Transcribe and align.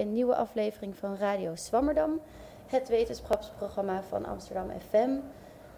een 0.00 0.12
nieuwe 0.12 0.34
aflevering 0.34 0.96
van 0.96 1.16
Radio 1.16 1.54
Swammerdam, 1.54 2.20
het 2.66 2.88
wetenschapsprogramma 2.88 4.02
van 4.02 4.26
Amsterdam 4.26 4.70
FM. 4.88 5.10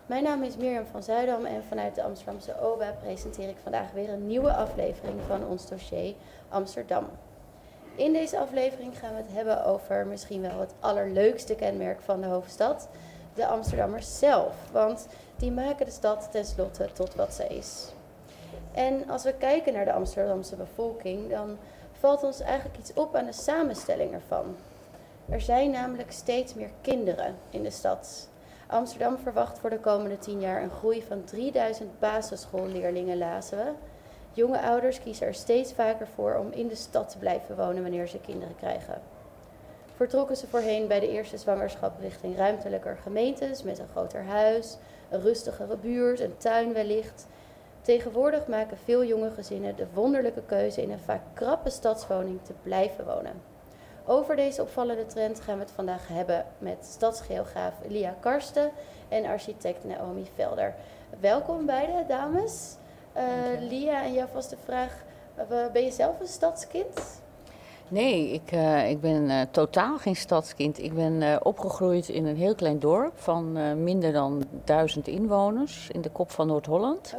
Mijn 0.06 0.22
naam 0.22 0.42
is 0.42 0.56
Mirjam 0.56 0.86
van 0.86 1.02
Zuidam 1.02 1.44
en 1.44 1.64
vanuit 1.64 1.94
de 1.94 2.02
Amsterdamse 2.02 2.60
OBA 2.60 2.94
presenteer 3.02 3.48
ik 3.48 3.56
vandaag 3.62 3.92
weer 3.92 4.08
een 4.08 4.26
nieuwe 4.26 4.52
aflevering 4.52 5.20
van 5.26 5.46
ons 5.46 5.68
dossier 5.68 6.14
Amsterdam. 6.48 7.04
In 7.94 8.12
deze 8.12 8.38
aflevering 8.38 8.98
gaan 8.98 9.14
we 9.14 9.22
het 9.22 9.32
hebben 9.32 9.64
over 9.64 10.06
misschien 10.06 10.40
wel 10.40 10.60
het 10.60 10.74
allerleukste 10.80 11.54
kenmerk 11.54 12.00
van 12.00 12.20
de 12.20 12.26
hoofdstad, 12.26 12.88
de 13.34 13.46
Amsterdammers 13.46 14.18
zelf. 14.18 14.54
Want 14.72 15.06
die 15.36 15.52
maken 15.52 15.86
de 15.86 15.92
stad 15.92 16.28
tenslotte 16.30 16.88
tot 16.92 17.14
wat 17.14 17.34
ze 17.34 17.46
is. 17.46 17.92
En 18.72 19.08
als 19.08 19.22
we 19.22 19.34
kijken 19.34 19.72
naar 19.72 19.84
de 19.84 19.92
Amsterdamse 19.92 20.56
bevolking, 20.56 21.30
dan 21.30 21.58
valt 22.02 22.22
ons 22.22 22.40
eigenlijk 22.40 22.78
iets 22.78 22.92
op 22.94 23.14
aan 23.14 23.24
de 23.24 23.32
samenstelling 23.32 24.12
ervan. 24.12 24.56
Er 25.28 25.40
zijn 25.40 25.70
namelijk 25.70 26.12
steeds 26.12 26.54
meer 26.54 26.70
kinderen 26.80 27.36
in 27.50 27.62
de 27.62 27.70
stad. 27.70 28.28
Amsterdam 28.66 29.18
verwacht 29.18 29.58
voor 29.58 29.70
de 29.70 29.78
komende 29.78 30.18
tien 30.18 30.40
jaar 30.40 30.62
een 30.62 30.70
groei 30.70 31.02
van 31.02 31.24
3000 31.24 31.98
basisschoolleerlingen, 31.98 33.18
lazen 33.18 33.58
we. 33.58 33.70
Jonge 34.32 34.60
ouders 34.60 35.00
kiezen 35.00 35.26
er 35.26 35.34
steeds 35.34 35.72
vaker 35.72 36.06
voor 36.14 36.34
om 36.34 36.52
in 36.52 36.68
de 36.68 36.74
stad 36.74 37.10
te 37.10 37.18
blijven 37.18 37.56
wonen 37.56 37.82
wanneer 37.82 38.08
ze 38.08 38.18
kinderen 38.18 38.56
krijgen. 38.56 39.00
Vertrokken 39.96 40.36
ze 40.36 40.46
voorheen 40.46 40.86
bij 40.86 41.00
de 41.00 41.10
eerste 41.10 41.38
zwangerschap 41.38 42.00
richting 42.00 42.36
ruimtelijker 42.36 42.98
gemeentes 43.02 43.62
met 43.62 43.78
een 43.78 43.88
groter 43.92 44.24
huis, 44.24 44.76
een 45.10 45.20
rustigere 45.20 45.76
buurt, 45.76 46.20
een 46.20 46.36
tuin 46.36 46.72
wellicht. 46.72 47.26
Tegenwoordig 47.82 48.46
maken 48.46 48.76
veel 48.84 49.04
jonge 49.04 49.30
gezinnen 49.30 49.76
de 49.76 49.86
wonderlijke 49.94 50.42
keuze 50.42 50.82
in 50.82 50.90
een 50.90 50.98
vaak 50.98 51.22
krappe 51.32 51.70
stadswoning 51.70 52.40
te 52.42 52.52
blijven 52.62 53.04
wonen. 53.04 53.42
Over 54.06 54.36
deze 54.36 54.62
opvallende 54.62 55.06
trend 55.06 55.40
gaan 55.40 55.54
we 55.54 55.62
het 55.62 55.70
vandaag 55.70 56.08
hebben 56.08 56.46
met 56.58 56.86
stadsgeograaf 56.90 57.74
Lia 57.88 58.16
Karsten 58.20 58.70
en 59.08 59.24
architect 59.24 59.84
Naomi 59.84 60.30
Velder. 60.34 60.74
Welkom 61.20 61.66
beide 61.66 62.04
dames. 62.08 62.76
Uh, 63.16 63.22
Lia, 63.68 64.02
en 64.02 64.12
jou 64.12 64.28
vast 64.32 64.50
de 64.50 64.56
vraag, 64.64 65.04
uh, 65.38 65.66
ben 65.72 65.84
je 65.84 65.90
zelf 65.90 66.20
een 66.20 66.26
stadskind? 66.26 67.21
Nee, 67.92 68.32
ik, 68.32 68.52
uh, 68.52 68.90
ik 68.90 69.00
ben 69.00 69.48
totaal 69.50 69.98
geen 69.98 70.16
stadskind. 70.16 70.82
Ik 70.82 70.94
ben 70.94 71.44
opgegroeid 71.44 72.08
in 72.08 72.26
een 72.26 72.36
heel 72.36 72.54
klein 72.54 72.78
dorp 72.78 73.12
van 73.14 73.52
minder 73.84 74.12
dan 74.12 74.44
duizend 74.64 75.08
inwoners 75.08 75.88
in 75.90 76.00
de 76.00 76.10
kop 76.10 76.30
van 76.30 76.46
Noord-Holland. 76.46 77.14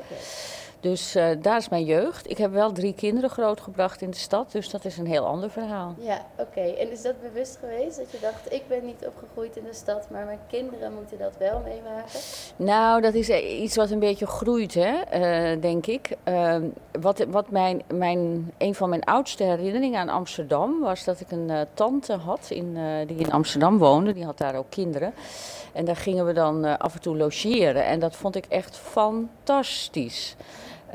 Dus 0.83 1.15
uh, 1.15 1.25
daar 1.41 1.57
is 1.57 1.69
mijn 1.69 1.83
jeugd. 1.83 2.29
Ik 2.29 2.37
heb 2.37 2.51
wel 2.51 2.71
drie 2.71 2.93
kinderen 2.93 3.29
grootgebracht 3.29 4.01
in 4.01 4.09
de 4.09 4.17
stad, 4.17 4.51
dus 4.51 4.69
dat 4.69 4.85
is 4.85 4.97
een 4.97 5.05
heel 5.05 5.25
ander 5.25 5.49
verhaal. 5.49 5.95
Ja, 5.97 6.25
oké. 6.37 6.49
Okay. 6.49 6.73
En 6.73 6.91
is 6.91 7.01
dat 7.01 7.21
bewust 7.21 7.57
geweest 7.59 7.97
dat 7.97 8.11
je 8.11 8.17
dacht, 8.21 8.53
ik 8.53 8.67
ben 8.67 8.85
niet 8.85 9.07
opgegroeid 9.07 9.55
in 9.55 9.63
de 9.63 9.73
stad, 9.73 10.09
maar 10.09 10.25
mijn 10.25 10.39
kinderen 10.47 10.93
moeten 10.93 11.17
dat 11.17 11.38
wel 11.38 11.61
meemaken? 11.63 12.19
Nou, 12.55 13.01
dat 13.01 13.13
is 13.13 13.29
iets 13.29 13.75
wat 13.75 13.89
een 13.89 13.99
beetje 13.99 14.25
groeit, 14.25 14.73
hè, 14.73 14.93
uh, 15.53 15.61
denk 15.61 15.85
ik. 15.85 16.09
Uh, 16.27 16.55
wat 16.99 17.25
wat 17.27 17.49
mijn, 17.49 17.81
mijn, 17.93 18.51
een 18.57 18.75
van 18.75 18.89
mijn 18.89 19.03
oudste 19.03 19.43
herinneringen 19.43 19.99
aan 19.99 20.09
Amsterdam 20.09 20.79
was 20.79 21.03
dat 21.03 21.19
ik 21.19 21.31
een 21.31 21.51
tante 21.73 22.13
had 22.13 22.47
in, 22.49 22.77
die 23.07 23.17
in 23.17 23.31
Amsterdam 23.31 23.77
woonde. 23.77 24.13
Die 24.13 24.25
had 24.25 24.38
daar 24.38 24.55
ook 24.55 24.69
kinderen. 24.69 25.13
En 25.73 25.85
daar 25.85 25.95
gingen 25.95 26.25
we 26.25 26.33
dan 26.33 26.77
af 26.77 26.93
en 26.93 27.01
toe 27.01 27.17
logeren. 27.17 27.85
En 27.85 27.99
dat 27.99 28.16
vond 28.16 28.35
ik 28.35 28.45
echt 28.45 28.77
fantastisch. 28.77 30.35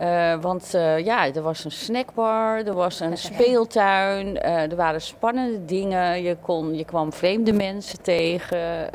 Uh, 0.00 0.34
want 0.40 0.74
uh, 0.74 1.04
ja, 1.04 1.34
er 1.34 1.42
was 1.42 1.64
een 1.64 1.70
snackbar, 1.70 2.66
er 2.66 2.74
was 2.74 3.00
een 3.00 3.16
speeltuin, 3.28 4.26
uh, 4.26 4.70
er 4.70 4.76
waren 4.76 5.00
spannende 5.00 5.64
dingen. 5.64 6.22
Je, 6.22 6.36
kon, 6.40 6.76
je 6.76 6.84
kwam 6.84 7.12
vreemde 7.12 7.52
mensen 7.52 8.02
tegen. 8.02 8.90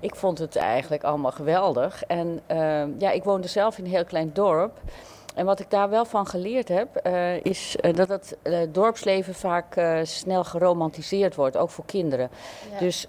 ik 0.00 0.14
vond 0.14 0.38
het 0.38 0.56
eigenlijk 0.56 1.04
allemaal 1.04 1.30
geweldig. 1.30 2.02
En 2.02 2.40
ja, 2.98 3.10
ik 3.10 3.24
woonde 3.24 3.48
zelf 3.48 3.78
in 3.78 3.84
een 3.84 3.90
heel 3.90 4.04
klein 4.04 4.30
dorp. 4.32 4.80
En 5.34 5.46
wat 5.46 5.60
ik 5.60 5.70
daar 5.70 5.90
wel 5.90 6.04
van 6.04 6.26
geleerd 6.26 6.68
heb, 6.68 7.08
is 7.42 7.76
dat 7.94 8.08
het 8.08 8.36
dorpsleven 8.74 9.34
vaak 9.34 9.80
snel 10.02 10.44
geromantiseerd 10.44 11.34
wordt, 11.34 11.56
ook 11.56 11.70
voor 11.70 11.84
kinderen. 11.84 12.30
Ja. 12.72 12.78
Dus 12.78 13.06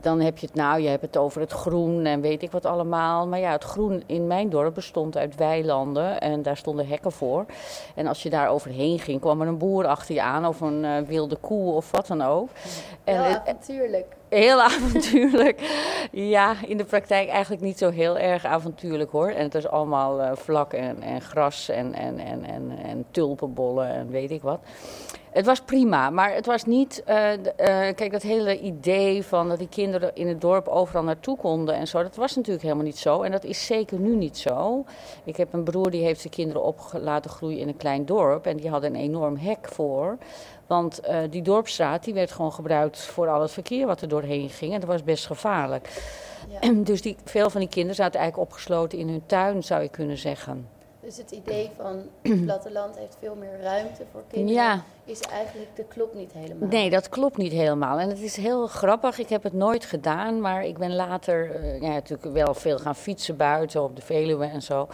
dan 0.00 0.20
heb 0.20 0.38
je 0.38 0.46
het 0.46 0.54
nou, 0.54 0.80
je 0.80 0.88
hebt 0.88 1.02
het 1.02 1.16
over 1.16 1.40
het 1.40 1.52
groen 1.52 2.04
en 2.04 2.20
weet 2.20 2.42
ik 2.42 2.50
wat 2.50 2.64
allemaal. 2.64 3.26
Maar 3.26 3.38
ja, 3.38 3.52
het 3.52 3.64
groen 3.64 4.02
in 4.06 4.26
mijn 4.26 4.48
dorp 4.48 4.74
bestond 4.74 5.16
uit 5.16 5.34
weilanden 5.34 6.20
en 6.20 6.42
daar 6.42 6.56
stonden 6.56 6.86
hekken 6.86 7.12
voor. 7.12 7.44
En 7.94 8.06
als 8.06 8.22
je 8.22 8.30
daar 8.30 8.48
overheen 8.48 8.98
ging, 8.98 9.20
kwam 9.20 9.40
er 9.40 9.48
een 9.48 9.58
boer 9.58 9.86
achter 9.86 10.14
je 10.14 10.22
aan 10.22 10.46
of 10.46 10.60
een 10.60 10.84
uh, 10.84 10.98
wilde 10.98 11.36
koe 11.36 11.72
of 11.72 11.90
wat 11.90 12.06
dan 12.06 12.22
ook. 12.22 12.48
Heel 13.04 13.14
en, 13.14 13.40
avontuurlijk. 13.40 14.16
Heel 14.28 14.62
avontuurlijk. 14.70 15.60
ja, 16.12 16.54
in 16.66 16.76
de 16.76 16.84
praktijk 16.84 17.28
eigenlijk 17.28 17.62
niet 17.62 17.78
zo 17.78 17.90
heel 17.90 18.18
erg 18.18 18.44
avontuurlijk 18.44 19.10
hoor. 19.10 19.28
En 19.28 19.42
het 19.42 19.54
is 19.54 19.68
allemaal 19.68 20.20
uh, 20.20 20.30
vlak 20.34 20.72
en, 20.72 21.02
en 21.02 21.20
gras 21.20 21.68
en, 21.68 21.94
en, 21.94 22.18
en, 22.18 22.44
en, 22.44 22.78
en 22.84 23.04
tulpenbollen 23.10 23.88
en 23.88 24.10
weet 24.10 24.30
ik 24.30 24.42
wat. 24.42 24.60
Het 25.36 25.46
was 25.46 25.60
prima, 25.60 26.10
maar 26.10 26.34
het 26.34 26.46
was 26.46 26.64
niet. 26.64 27.02
Uh, 27.08 27.32
uh, 27.32 27.42
kijk, 27.94 28.12
dat 28.12 28.22
hele 28.22 28.60
idee 28.60 29.24
van 29.24 29.48
dat 29.48 29.58
die 29.58 29.68
kinderen 29.68 30.14
in 30.14 30.28
het 30.28 30.40
dorp 30.40 30.68
overal 30.68 31.02
naartoe 31.02 31.36
konden 31.36 31.74
en 31.74 31.88
zo, 31.88 32.02
dat 32.02 32.16
was 32.16 32.36
natuurlijk 32.36 32.62
helemaal 32.62 32.84
niet 32.84 32.98
zo. 32.98 33.22
En 33.22 33.30
dat 33.30 33.44
is 33.44 33.66
zeker 33.66 33.98
nu 33.98 34.16
niet 34.16 34.38
zo. 34.38 34.84
Ik 35.24 35.36
heb 35.36 35.52
een 35.52 35.64
broer 35.64 35.90
die 35.90 36.04
heeft 36.04 36.20
zijn 36.20 36.32
kinderen 36.32 36.62
op 36.62 36.80
laten 37.00 37.30
groeien 37.30 37.58
in 37.58 37.68
een 37.68 37.76
klein 37.76 38.06
dorp 38.06 38.46
en 38.46 38.56
die 38.56 38.70
had 38.70 38.82
een 38.82 38.94
enorm 38.94 39.36
hek 39.36 39.68
voor. 39.68 40.18
Want 40.66 41.00
uh, 41.08 41.18
die 41.30 41.42
dorpstraat 41.42 42.04
die 42.04 42.14
werd 42.14 42.32
gewoon 42.32 42.52
gebruikt 42.52 43.00
voor 43.00 43.28
al 43.28 43.40
het 43.40 43.50
verkeer 43.50 43.86
wat 43.86 44.00
er 44.00 44.08
doorheen 44.08 44.48
ging. 44.48 44.72
En 44.72 44.80
dat 44.80 44.88
was 44.88 45.04
best 45.04 45.26
gevaarlijk. 45.26 45.88
Ja. 46.60 46.72
Dus 46.90 47.02
die, 47.02 47.16
veel 47.24 47.50
van 47.50 47.60
die 47.60 47.70
kinderen 47.70 47.96
zaten 47.96 48.20
eigenlijk 48.20 48.50
opgesloten 48.50 48.98
in 48.98 49.08
hun 49.08 49.26
tuin, 49.26 49.62
zou 49.62 49.82
je 49.82 49.88
kunnen 49.88 50.18
zeggen. 50.18 50.68
Dus 51.00 51.16
het 51.16 51.30
idee 51.30 51.70
van 51.76 52.02
het 52.22 52.44
platteland 52.50 52.98
heeft 52.98 53.16
veel 53.20 53.34
meer 53.34 53.60
ruimte 53.60 54.02
voor 54.12 54.22
kinderen, 54.28 54.62
ja. 54.62 54.84
Is 55.06 55.20
eigenlijk, 55.20 55.76
dat 55.76 55.88
klopt 55.88 56.14
niet 56.14 56.32
helemaal. 56.32 56.68
Nee, 56.68 56.90
dat 56.90 57.08
klopt 57.08 57.36
niet 57.36 57.52
helemaal. 57.52 57.98
En 57.98 58.08
het 58.08 58.20
is 58.20 58.36
heel 58.36 58.66
grappig, 58.66 59.18
ik 59.18 59.28
heb 59.28 59.42
het 59.42 59.52
nooit 59.52 59.84
gedaan, 59.84 60.40
maar 60.40 60.64
ik 60.64 60.78
ben 60.78 60.94
later 60.94 61.60
uh, 61.60 61.80
ja, 61.80 61.88
natuurlijk 61.88 62.32
wel 62.32 62.54
veel 62.54 62.78
gaan 62.78 62.94
fietsen 62.94 63.36
buiten 63.36 63.82
op 63.82 63.96
de 63.96 64.02
Veluwe 64.02 64.44
en 64.44 64.62
zo. 64.62 64.88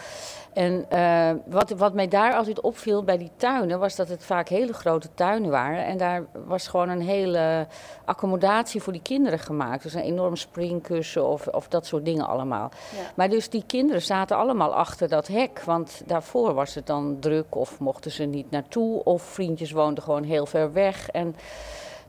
En 0.52 0.86
uh, 0.92 1.30
wat, 1.46 1.70
wat 1.70 1.94
mij 1.94 2.08
daar 2.08 2.34
altijd 2.34 2.60
opviel 2.60 3.04
bij 3.04 3.18
die 3.18 3.30
tuinen, 3.36 3.78
was 3.78 3.96
dat 3.96 4.08
het 4.08 4.24
vaak 4.24 4.48
hele 4.48 4.72
grote 4.72 5.08
tuinen 5.14 5.50
waren. 5.50 5.84
En 5.84 5.96
daar 5.96 6.24
was 6.46 6.68
gewoon 6.68 6.88
een 6.88 7.00
hele 7.00 7.66
accommodatie 8.04 8.82
voor 8.82 8.92
die 8.92 9.02
kinderen 9.02 9.38
gemaakt. 9.38 9.82
Dus 9.82 9.94
een 9.94 10.02
enorm 10.02 10.36
springkussen 10.36 11.26
of, 11.26 11.46
of 11.46 11.68
dat 11.68 11.86
soort 11.86 12.04
dingen 12.04 12.26
allemaal. 12.26 12.70
Ja. 12.96 13.10
Maar 13.14 13.28
dus 13.28 13.48
die 13.48 13.64
kinderen 13.66 14.02
zaten 14.02 14.36
allemaal 14.36 14.74
achter 14.74 15.08
dat 15.08 15.26
hek. 15.26 15.62
Want 15.64 16.02
daarvoor 16.06 16.54
was 16.54 16.74
het 16.74 16.86
dan 16.86 17.16
druk 17.20 17.56
of 17.56 17.80
mochten 17.80 18.10
ze 18.10 18.24
niet 18.24 18.50
naartoe. 18.50 19.04
Of 19.04 19.22
vriendjes 19.22 19.72
woonden 19.72 20.01
gewoon 20.02 20.22
heel 20.22 20.46
ver 20.46 20.72
weg. 20.72 21.10
En 21.10 21.36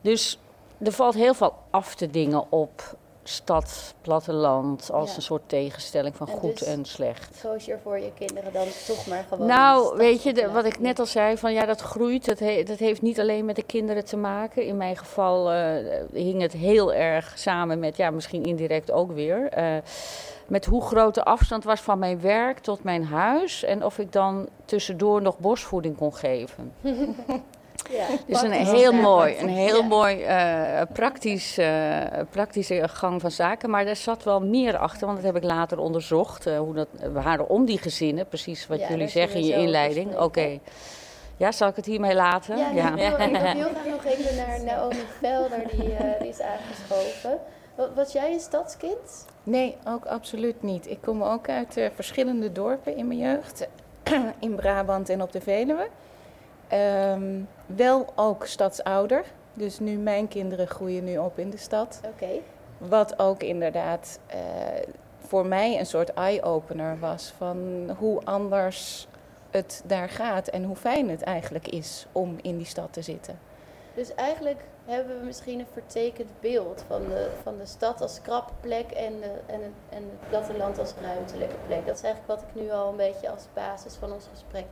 dus 0.00 0.38
er 0.78 0.92
valt 0.92 1.14
heel 1.14 1.34
veel 1.34 1.54
af 1.70 1.94
te 1.94 2.10
dingen 2.10 2.44
op 2.48 2.96
stad, 3.28 3.94
platteland, 4.00 4.90
als 4.92 5.10
ja. 5.10 5.16
een 5.16 5.22
soort 5.22 5.48
tegenstelling 5.48 6.16
van 6.16 6.28
en 6.28 6.34
goed 6.34 6.58
dus 6.58 6.68
en 6.68 6.84
slecht. 6.84 7.40
Koos 7.42 7.64
je 7.64 7.72
er 7.72 7.80
voor 7.82 7.98
je 7.98 8.12
kinderen 8.18 8.52
dan 8.52 8.66
toch 8.86 9.06
maar 9.06 9.24
gewoon. 9.28 9.46
Nou, 9.46 9.96
weet 9.96 10.22
je, 10.22 10.32
de, 10.32 10.50
wat 10.50 10.64
ik 10.64 10.78
net 10.78 10.98
al 10.98 11.06
zei, 11.06 11.38
van 11.38 11.52
ja, 11.52 11.66
dat 11.66 11.80
groeit. 11.80 12.24
Dat, 12.24 12.38
he, 12.38 12.62
dat 12.62 12.78
heeft 12.78 13.02
niet 13.02 13.20
alleen 13.20 13.44
met 13.44 13.56
de 13.56 13.62
kinderen 13.62 14.04
te 14.04 14.16
maken. 14.16 14.66
In 14.66 14.76
mijn 14.76 14.96
geval 14.96 15.52
uh, 15.52 15.60
hing 16.12 16.40
het 16.40 16.52
heel 16.52 16.92
erg 16.92 17.32
samen 17.38 17.78
met, 17.78 17.96
ja, 17.96 18.10
misschien 18.10 18.44
indirect 18.44 18.90
ook 18.90 19.12
weer. 19.12 19.58
Uh, 19.58 19.76
met 20.46 20.64
hoe 20.64 20.82
groot 20.82 21.14
de 21.14 21.24
afstand 21.24 21.64
was 21.64 21.80
van 21.80 21.98
mijn 21.98 22.20
werk 22.20 22.58
tot 22.58 22.82
mijn 22.84 23.04
huis. 23.04 23.64
En 23.64 23.84
of 23.84 23.98
ik 23.98 24.12
dan 24.12 24.48
tussendoor 24.64 25.22
nog 25.22 25.38
bosvoeding 25.38 25.96
kon 25.96 26.14
geven. 26.14 26.72
Ja, 27.90 28.06
dus 28.26 28.42
een 28.42 28.52
heel 28.52 28.92
mooi, 28.92 29.36
een 29.38 29.48
heel 29.48 29.80
ja. 29.80 29.86
mooi 29.86 30.20
uh, 30.20 30.80
praktisch, 30.92 31.58
uh, 31.58 32.00
praktische 32.30 32.88
gang 32.88 33.20
van 33.20 33.30
zaken. 33.30 33.70
Maar 33.70 33.86
er 33.86 33.96
zat 33.96 34.24
wel 34.24 34.40
meer 34.40 34.76
achter, 34.76 35.06
want 35.06 35.22
dat 35.22 35.26
heb 35.26 35.42
ik 35.42 35.50
later 35.50 35.78
onderzocht. 35.78 36.46
Uh, 36.46 36.58
hoe 36.58 36.74
dat 36.74 36.88
waren 37.12 37.48
om 37.48 37.64
die 37.64 37.78
gezinnen, 37.78 38.26
precies 38.26 38.66
wat 38.66 38.78
ja, 38.78 38.88
jullie 38.88 39.08
zeggen 39.08 39.40
in 39.40 39.46
je 39.46 39.54
inleiding. 39.54 40.12
Oké. 40.12 40.22
Okay. 40.22 40.60
Ja, 41.36 41.52
zal 41.52 41.68
ik 41.68 41.76
het 41.76 41.86
hiermee 41.86 42.14
laten? 42.14 42.58
Ja, 42.58 42.70
ja. 42.70 42.88
Ik, 42.88 43.16
wil, 43.16 43.26
ik 43.26 43.32
wil 43.32 43.40
heel 43.40 43.68
graag 43.68 43.86
nog 43.86 44.04
even 44.04 44.36
naar 44.36 44.64
Naomi 44.64 45.04
Velder, 45.20 45.62
die, 45.70 45.96
die 46.18 46.28
is 46.28 46.40
aangeschoven. 46.40 47.38
Was 47.94 48.12
jij 48.12 48.32
een 48.32 48.40
stadskind? 48.40 49.26
Nee, 49.42 49.76
ook 49.88 50.06
absoluut 50.06 50.62
niet. 50.62 50.90
Ik 50.90 50.98
kom 51.00 51.22
ook 51.22 51.48
uit 51.48 51.90
verschillende 51.94 52.52
dorpen 52.52 52.96
in 52.96 53.06
mijn 53.06 53.18
jeugd. 53.18 53.66
in 54.38 54.54
Brabant 54.54 55.08
en 55.08 55.22
op 55.22 55.32
de 55.32 55.40
Veluwe. 55.40 55.88
Ehm, 56.68 57.40
wel 57.66 58.06
ook 58.14 58.46
stadsouder. 58.46 59.24
Dus 59.52 59.78
nu 59.78 59.96
mijn 59.96 60.28
kinderen 60.28 60.66
groeien 60.66 61.04
nu 61.04 61.18
op 61.18 61.38
in 61.38 61.50
de 61.50 61.56
stad. 61.56 62.00
Oké. 62.04 62.28
Wat 62.78 63.18
ook 63.18 63.42
inderdaad 63.42 64.18
eh, 64.26 64.38
voor 65.18 65.46
mij 65.46 65.78
een 65.78 65.86
soort 65.86 66.12
eye-opener 66.12 66.98
was 66.98 67.32
van 67.36 67.90
hoe 67.98 68.20
anders 68.24 69.08
het 69.50 69.82
daar 69.86 70.08
gaat 70.08 70.48
en 70.48 70.64
hoe 70.64 70.76
fijn 70.76 71.08
het 71.08 71.22
eigenlijk 71.22 71.68
is 71.68 72.06
om 72.12 72.36
in 72.42 72.56
die 72.56 72.66
stad 72.66 72.92
te 72.92 73.02
zitten. 73.02 73.38
Dus 73.94 74.14
eigenlijk 74.14 74.60
hebben 74.84 75.18
we 75.18 75.24
misschien 75.24 75.58
een 75.58 75.66
vertekend 75.72 76.30
beeld 76.40 76.84
van 76.86 77.02
de, 77.08 77.30
van 77.42 77.58
de 77.58 77.66
stad 77.66 78.00
als 78.00 78.20
krappe 78.22 78.52
plek 78.60 78.90
en, 78.90 79.20
de, 79.20 79.30
en, 79.46 79.62
het, 79.62 79.72
en 79.88 80.02
het 80.02 80.28
platteland 80.28 80.78
als 80.78 80.94
ruimtelijke 81.02 81.56
plek. 81.66 81.86
Dat 81.86 81.96
is 81.96 82.02
eigenlijk 82.02 82.40
wat 82.40 82.48
ik 82.48 82.62
nu 82.62 82.70
al 82.70 82.88
een 82.88 82.96
beetje 82.96 83.30
als 83.30 83.46
basis 83.52 83.94
van 83.94 84.12
ons 84.12 84.26
gesprek. 84.32 84.66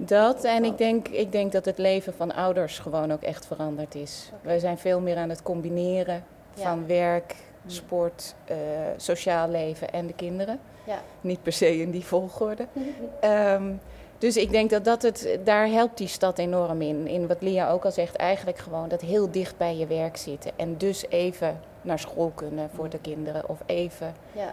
Dat 0.00 0.44
en 0.44 0.64
ik 0.64 0.78
denk, 0.78 1.08
ik 1.08 1.32
denk 1.32 1.52
dat 1.52 1.64
het 1.64 1.78
leven 1.78 2.14
van 2.14 2.34
ouders 2.34 2.78
gewoon 2.78 3.12
ook 3.12 3.22
echt 3.22 3.46
veranderd 3.46 3.94
is. 3.94 4.30
Wij 4.42 4.58
zijn 4.58 4.78
veel 4.78 5.00
meer 5.00 5.16
aan 5.16 5.28
het 5.28 5.42
combineren 5.42 6.24
Ja. 6.54 6.62
van 6.62 6.86
werk, 6.86 7.36
sport, 7.66 8.34
eh, 8.44 8.56
sociaal 8.96 9.48
leven 9.48 9.90
en 9.92 10.06
de 10.06 10.12
kinderen. 10.14 10.60
Ja. 10.84 10.98
Niet 11.20 11.42
per 11.42 11.52
se 11.52 11.80
in 11.80 11.90
die 11.90 12.04
volgorde. 12.04 12.66
Ehm, 13.20 13.72
dus 14.18 14.36
ik 14.36 14.50
denk 14.50 14.70
dat, 14.70 14.84
dat 14.84 15.02
het, 15.02 15.38
daar 15.44 15.66
helpt 15.68 15.98
die 15.98 16.08
stad 16.08 16.38
enorm 16.38 16.82
in. 16.82 17.06
In 17.06 17.26
wat 17.26 17.42
Lia 17.42 17.70
ook 17.70 17.84
al 17.84 17.90
zegt, 17.92 18.16
eigenlijk 18.16 18.58
gewoon 18.58 18.88
dat 18.88 19.00
heel 19.00 19.30
dicht 19.30 19.56
bij 19.56 19.76
je 19.76 19.86
werk 19.86 20.16
zitten. 20.16 20.50
En 20.56 20.76
dus 20.76 21.08
even 21.08 21.60
naar 21.82 21.98
school 21.98 22.32
kunnen 22.34 22.70
voor 22.74 22.88
de 22.88 22.98
kinderen 22.98 23.48
of 23.48 23.58
even. 23.66 24.14
Ja. 24.32 24.52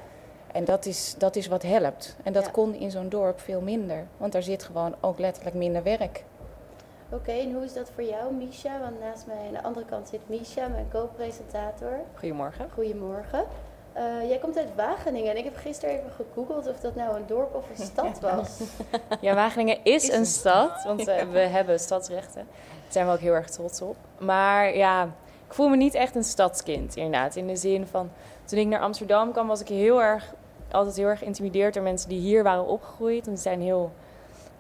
En 0.56 0.66
dat 0.66 0.86
is, 0.86 1.16
dat 1.18 1.36
is 1.36 1.48
wat 1.48 1.62
helpt. 1.64 2.16
En 2.24 2.34
dat 2.34 2.46
Ja. 2.46 2.52
kon 2.52 2.74
in 2.74 2.92
zo'n 2.92 3.10
dorp 3.10 3.40
veel 3.40 3.62
minder. 3.62 4.06
Want 4.18 4.32
daar 4.34 4.44
zit 4.44 4.64
gewoon 4.64 4.96
ook 5.02 5.20
letterlijk 5.20 5.56
minder 5.56 5.84
werk. 5.84 6.24
Oké, 7.10 7.32
en 7.32 7.54
hoe 7.54 7.64
is 7.64 7.74
dat 7.74 7.90
voor 7.96 8.04
jou, 8.04 8.34
Misha? 8.34 8.80
Want 8.80 9.00
naast 9.00 9.26
mij 9.28 9.48
aan 9.48 9.54
de 9.54 9.64
andere 9.64 9.86
kant 9.86 10.08
zit 10.10 10.20
Misha, 10.30 10.68
mijn 10.68 10.88
co-presentator. 10.92 12.00
Goedemorgen. 12.14 12.68
Goedemorgen. 12.74 13.44
Eh, 13.94 14.04
jij 14.30 14.38
komt 14.38 14.58
uit 14.58 14.76
Wageningen 14.76 15.32
en 15.32 15.38
ik 15.38 15.44
heb 15.44 15.56
gisteren 15.56 15.96
even 15.96 16.12
gegoogeld 16.12 16.68
of 16.68 16.80
dat 16.80 16.96
nou 16.96 17.16
een 17.16 17.26
dorp 17.28 17.56
of 17.56 17.70
een 17.70 17.86
stad 17.86 18.20
was. 18.20 18.60
Ja, 19.22 19.34
Wageningen 19.36 19.78
is, 19.84 20.04
Is 20.04 20.10
een 20.12 20.20
een 20.20 20.26
stad, 20.26 20.84
want 20.84 21.04
we 21.32 21.40
hebben 21.40 21.80
stadsrechten. 21.80 22.46
Daar 22.46 22.92
zijn 22.92 23.06
we 23.08 23.12
ook 23.14 23.20
heel 23.20 23.34
erg 23.34 23.50
trots 23.50 23.82
op. 23.82 23.96
Maar 24.18 24.76
ja, 24.76 25.04
ik 25.48 25.54
voel 25.54 25.68
me 25.68 25.76
niet 25.76 25.94
echt 25.94 26.16
een 26.16 26.24
stadskind, 26.24 26.96
inderdaad. 26.96 27.36
In 27.36 27.48
de 27.48 27.56
zin 27.56 27.88
van, 27.88 28.10
toen 28.46 28.60
ik 28.60 28.68
naar 28.68 28.80
Amsterdam 28.80 29.32
kwam, 29.32 29.48
was 29.48 29.62
ik 29.62 29.68
heel 29.68 30.02
erg, 30.02 30.34
altijd 30.76 30.96
heel 30.96 31.08
erg 31.08 31.20
geïntimideerd 31.20 31.74
door 31.74 31.84
mensen 31.84 32.10
die 32.10 32.20
hier 32.20 32.44
waren 32.44 32.68
opgegroeid. 32.68 33.26
Want 33.26 33.38
die 33.38 33.46
zijn 33.46 33.62
heel 33.62 33.92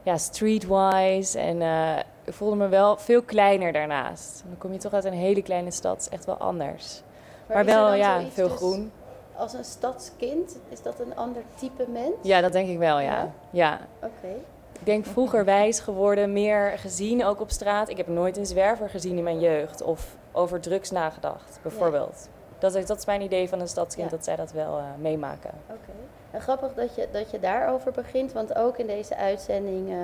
ja, 0.03 0.17
streetwise 0.17 1.39
en 1.39 1.61
eh, 1.61 1.97
ik 2.23 2.33
voelde 2.33 2.55
me 2.55 2.67
wel 2.67 2.97
veel 2.97 3.21
kleiner 3.21 3.71
daarnaast. 3.71 4.43
Dan 4.47 4.57
kom 4.57 4.71
je 4.71 4.77
toch 4.77 4.93
uit 4.93 5.05
een 5.05 5.13
hele 5.13 5.41
kleine 5.41 5.71
stad, 5.71 5.99
is 5.99 6.09
echt 6.09 6.25
wel 6.25 6.37
anders. 6.37 7.01
Maar, 7.47 7.65
wel, 7.65 7.93
ja, 7.93 8.21
veel 8.29 8.47
dus 8.47 8.57
groen. 8.57 8.91
Als 9.35 9.53
een 9.53 9.63
stadskind, 9.63 10.57
is 10.69 10.81
dat 10.81 10.99
een 10.99 11.15
ander 11.15 11.43
type 11.55 11.85
mens? 11.89 12.13
Ja, 12.21 12.41
dat 12.41 12.51
denk 12.51 12.69
ik 12.69 12.77
wel, 12.77 12.99
Ja? 12.99 13.11
ja. 13.11 13.31
ja. 13.49 13.79
Oké. 13.99 14.35
Ik 14.79 14.85
denk 14.85 15.05
vroeger 15.05 15.45
wijs 15.45 15.79
geworden, 15.79 16.33
meer 16.33 16.73
gezien 16.77 17.25
ook 17.25 17.41
op 17.41 17.51
straat. 17.51 17.89
Ik 17.89 17.97
heb 17.97 18.07
nooit 18.07 18.37
een 18.37 18.45
zwerver 18.45 18.89
gezien 18.89 19.17
in 19.17 19.23
mijn 19.23 19.39
jeugd 19.39 19.81
of 19.81 20.15
over 20.31 20.59
drugs 20.59 20.91
nagedacht, 20.91 21.59
bijvoorbeeld. 21.61 22.29
Dat, 22.59 22.75
is, 22.75 22.85
dat 22.85 22.97
is 22.97 23.05
mijn 23.05 23.21
idee 23.21 23.49
van 23.49 23.59
een 23.59 23.67
stadskind, 23.67 24.09
Ja. 24.09 24.15
dat 24.15 24.25
zij 24.25 24.35
dat 24.35 24.51
wel 24.51 24.77
eh, 24.77 24.83
meemaken. 24.97 25.51
Oké. 25.69 25.91
En 26.31 26.41
grappig 26.41 26.73
dat 26.73 26.95
je, 26.95 27.07
dat 27.11 27.31
je 27.31 27.39
daarover 27.39 27.91
begint, 27.91 28.31
want 28.33 28.55
ook 28.55 28.77
in 28.77 28.87
deze 28.87 29.15
uitzending 29.15 29.89
eh, 29.91 29.97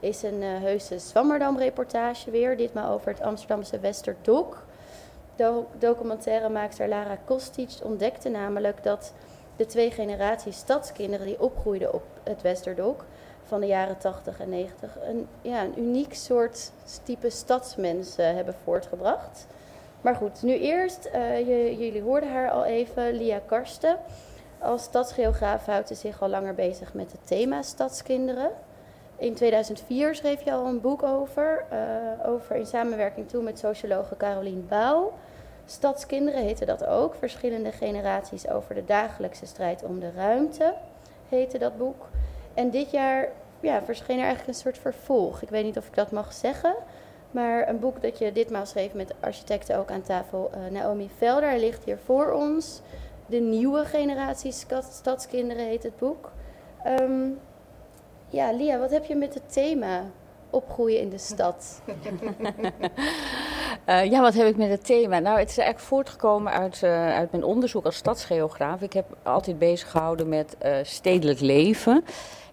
is 0.00 0.22
een 0.22 0.42
eh 0.42 0.60
heuse 0.60 0.98
Zwammerdam-reportage 0.98 2.30
weer. 2.30 2.56
Ditmaal 2.56 2.92
over 2.92 3.08
het 3.10 3.20
Amsterdamse 3.20 3.78
Westerdok. 3.78 4.64
Do 5.36 5.66
documentairemaakster 5.78 6.88
Lara 6.88 7.18
Kostic 7.24 7.70
ontdekte 7.82 8.28
namelijk 8.28 8.82
dat 8.82 9.12
de 9.56 9.66
twee 9.66 9.90
generaties 9.90 10.56
stadskinderen 10.56 11.26
die 11.26 11.40
opgroeiden 11.40 11.94
op 11.94 12.02
het 12.22 12.42
Westerdok 12.42 13.04
van 13.44 13.60
de 13.60 13.66
jaren 13.66 13.98
80 13.98 14.40
en 14.40 14.48
90 14.48 14.96
een, 15.02 15.28
ja, 15.42 15.62
een 15.62 15.78
uniek 15.78 16.14
soort 16.14 16.70
type 17.02 17.30
stadsmensen 17.30 18.34
hebben 18.34 18.54
voortgebracht. 18.64 19.46
Maar 20.00 20.14
goed, 20.14 20.42
nu 20.42 20.58
eerst, 20.58 21.04
eh, 21.04 21.38
jullie 21.78 22.02
hoorden 22.02 22.32
haar 22.32 22.50
al 22.50 22.64
even, 22.64 23.14
Lia 23.14 23.40
Karsten. 23.46 23.96
Als 24.58 24.82
stadsgeograaf 24.82 25.66
houdt 25.66 25.88
ze 25.88 25.94
zich 25.94 26.22
al 26.22 26.28
langer 26.28 26.54
bezig 26.54 26.94
met 26.94 27.12
het 27.12 27.26
thema 27.26 27.62
stadskinderen. 27.62 28.50
In 29.16 29.34
2004 29.34 30.14
schreef 30.14 30.42
je 30.42 30.52
al 30.52 30.66
een 30.66 30.80
boek 30.80 31.02
over, 31.02 31.64
eh, 31.68 32.28
over 32.28 32.56
in 32.56 32.66
samenwerking 32.66 33.28
toen 33.28 33.44
met 33.44 33.58
sociologe 33.58 34.16
Carolien 34.16 34.66
Bouw. 34.68 35.12
Stadskinderen 35.66 36.42
heette 36.42 36.64
dat 36.64 36.86
ook. 36.86 37.14
Verschillende 37.14 37.72
generaties 37.72 38.48
over 38.48 38.74
de 38.74 38.84
dagelijkse 38.84 39.46
strijd 39.46 39.82
om 39.82 40.00
de 40.00 40.10
ruimte 40.16 40.74
heette 41.28 41.58
dat 41.58 41.78
boek. 41.78 42.08
En 42.54 42.70
dit 42.70 42.90
jaar 42.90 43.28
ja, 43.60 43.82
verscheen 43.82 44.18
er 44.18 44.24
eigenlijk 44.24 44.48
een 44.48 44.62
soort 44.62 44.78
vervolg. 44.78 45.42
Ik 45.42 45.48
weet 45.48 45.64
niet 45.64 45.78
of 45.78 45.86
ik 45.86 45.94
dat 45.94 46.10
mag 46.10 46.32
zeggen. 46.32 46.74
Maar 47.30 47.68
een 47.68 47.78
boek 47.78 48.02
dat 48.02 48.18
je 48.18 48.32
ditmaal 48.32 48.66
schreef 48.66 48.94
met 48.94 49.14
architecten 49.20 49.78
ook 49.78 49.90
aan 49.90 50.02
tafel. 50.02 50.50
eh, 50.52 50.70
Naomi 50.72 51.10
Velder, 51.16 51.58
ligt 51.58 51.84
hier 51.84 51.98
voor 52.04 52.32
ons. 52.32 52.80
De 53.26 53.38
nieuwe 53.40 53.84
generatie 53.84 54.52
stad- 54.52 54.92
stadskinderen 54.92 55.66
heet 55.66 55.82
het 55.82 55.96
boek. 55.96 56.32
Ehm, 56.84 57.28
ja, 58.28 58.50
Lia, 58.52 58.78
wat 58.78 58.90
heb 58.90 59.04
je 59.04 59.14
met 59.16 59.34
het 59.34 59.52
thema 59.52 60.02
opgroeien 60.50 61.00
in 61.00 61.08
de 61.08 61.18
stad? 61.18 61.80
Eh, 63.84 64.04
ja, 64.10 64.20
wat 64.20 64.34
heb 64.34 64.46
ik 64.46 64.56
met 64.56 64.68
het 64.70 64.84
thema? 64.84 65.18
Nou, 65.18 65.38
het 65.38 65.48
is 65.50 65.58
eigenlijk 65.58 65.88
voortgekomen 65.88 66.52
uit, 66.52 66.82
eh, 66.82 67.14
uit 67.14 67.30
mijn 67.30 67.44
onderzoek 67.44 67.84
als 67.84 67.96
stadsgeograaf. 67.96 68.80
Ik 68.82 68.92
heb 68.92 69.06
altijd 69.22 69.58
bezig 69.58 69.90
gehouden 69.90 70.28
met 70.28 70.56
eh, 70.58 70.76
stedelijk 70.82 71.40
leven. 71.40 72.04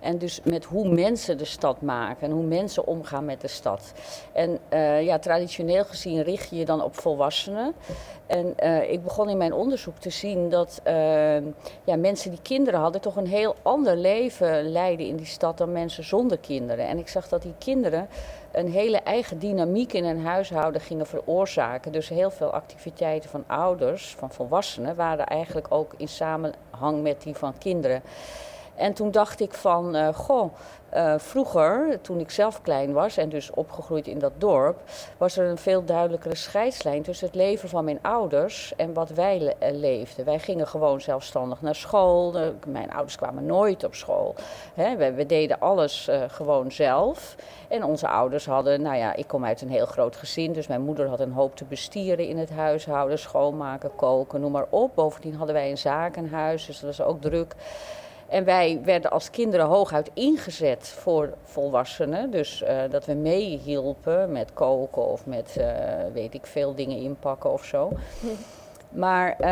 En 0.03 0.17
dus 0.17 0.39
met 0.43 0.63
hoe 0.63 0.89
mensen 0.89 1.37
de 1.37 1.45
stad 1.45 1.81
maken 1.81 2.27
en 2.27 2.31
hoe 2.31 2.43
mensen 2.43 2.87
omgaan 2.87 3.25
met 3.25 3.41
de 3.41 3.47
stad. 3.47 3.93
En 4.31 4.59
eh, 4.69 5.01
ja, 5.01 5.19
traditioneel 5.19 5.85
gezien 5.85 6.21
richt 6.21 6.49
je 6.49 6.55
je 6.55 6.65
dan 6.65 6.83
op 6.83 6.99
volwassenen. 6.99 7.73
En 8.27 8.53
eh, 8.57 8.91
ik 8.91 9.03
begon 9.03 9.29
in 9.29 9.37
mijn 9.37 9.53
onderzoek 9.53 9.97
te 9.97 10.09
zien 10.09 10.49
dat 10.49 10.79
eh, 10.83 11.35
ja, 11.83 11.95
mensen 11.97 12.31
die 12.31 12.41
kinderen 12.41 12.79
hadden 12.79 13.01
toch 13.01 13.15
een 13.15 13.27
heel 13.27 13.55
ander 13.61 13.97
leven 13.97 14.71
leiden 14.71 15.07
in 15.07 15.15
die 15.15 15.25
stad 15.25 15.57
dan 15.57 15.71
mensen 15.71 16.03
zonder 16.03 16.37
kinderen. 16.37 16.87
En 16.87 16.97
ik 16.97 17.07
zag 17.07 17.27
dat 17.27 17.41
die 17.41 17.55
kinderen 17.57 18.07
een 18.51 18.71
hele 18.71 18.97
eigen 18.97 19.39
dynamiek 19.39 19.93
in 19.93 20.05
een 20.05 20.25
huishouden 20.25 20.81
gingen 20.81 21.05
veroorzaken. 21.05 21.91
Dus 21.91 22.09
heel 22.09 22.31
veel 22.31 22.49
activiteiten 22.53 23.29
van 23.29 23.43
ouders, 23.47 24.15
van 24.17 24.31
volwassenen, 24.31 24.95
waren 24.95 25.25
eigenlijk 25.25 25.67
ook 25.69 25.93
in 25.97 26.07
samenhang 26.07 27.01
met 27.01 27.21
die 27.21 27.35
van 27.35 27.57
kinderen. 27.57 28.01
En 28.75 28.93
toen 28.93 29.11
dacht 29.11 29.39
ik 29.39 29.53
van, 29.53 29.95
eh, 29.95 30.13
goh, 30.13 30.53
eh, 30.89 31.13
vroeger, 31.17 32.01
toen 32.01 32.19
ik 32.19 32.31
zelf 32.31 32.61
klein 32.61 32.93
was 32.93 33.17
en 33.17 33.29
dus 33.29 33.51
opgegroeid 33.51 34.07
in 34.07 34.19
dat 34.19 34.31
dorp, 34.37 34.81
was 35.17 35.37
er 35.37 35.49
een 35.49 35.57
veel 35.57 35.85
duidelijkere 35.85 36.35
scheidslijn 36.35 37.03
tussen 37.03 37.27
het 37.27 37.35
leven 37.35 37.69
van 37.69 37.83
mijn 37.83 37.99
ouders 38.01 38.73
en 38.75 38.93
wat 38.93 39.09
wij 39.09 39.55
eh, 39.59 39.75
leefden. 39.75 40.25
Wij 40.25 40.39
gingen 40.39 40.67
gewoon 40.67 41.01
zelfstandig 41.01 41.61
naar 41.61 41.75
school. 41.75 42.35
Mijn 42.67 42.91
ouders 42.91 43.15
kwamen 43.15 43.45
nooit 43.45 43.83
op 43.83 43.95
school. 43.95 44.35
Hè, 44.73 45.13
we, 45.13 45.25
deden 45.25 45.59
alles 45.59 46.09
gewoon 46.27 46.71
zelf. 46.71 47.35
En 47.67 47.83
onze 47.83 48.07
ouders 48.07 48.45
hadden, 48.45 48.81
nou 48.81 48.97
ja, 48.97 49.15
ik 49.15 49.27
kom 49.27 49.45
uit 49.45 49.61
een 49.61 49.69
heel 49.69 49.85
groot 49.85 50.15
gezin, 50.15 50.53
dus 50.53 50.67
mijn 50.67 50.81
moeder 50.81 51.07
had 51.07 51.19
een 51.19 51.31
hoop 51.31 51.55
te 51.55 51.65
bestieren 51.65 52.27
in 52.27 52.37
het 52.37 52.49
huishouden, 52.49 53.19
schoonmaken, 53.19 53.95
koken, 53.95 54.41
noem 54.41 54.51
maar 54.51 54.67
op. 54.69 54.95
Bovendien 54.95 55.35
hadden 55.35 55.55
wij 55.55 55.69
een 55.69 55.77
zakenhuis, 55.77 56.65
dus 56.65 56.79
dat 56.79 56.97
was 56.97 57.07
ook 57.07 57.21
druk. 57.21 57.55
En 58.33 58.43
wij 58.43 58.79
werden 58.83 59.11
als 59.11 59.29
kinderen 59.29 59.65
hooguit 59.65 60.09
ingezet 60.13 60.87
voor 60.87 61.33
volwassenen. 61.43 62.31
Dus 62.31 62.63
eh, 62.63 62.77
dat 62.89 63.05
we 63.05 63.13
meehielpen 63.13 64.31
met 64.31 64.53
koken 64.53 65.07
of 65.07 65.25
met, 65.25 65.57
eh, 65.57 65.67
weet 66.13 66.33
ik 66.33 66.45
veel, 66.45 66.75
dingen 66.75 66.97
inpakken 66.97 67.51
of 67.53 67.63
zo. 67.65 67.91
Maar 68.89 69.35
eh, 69.39 69.49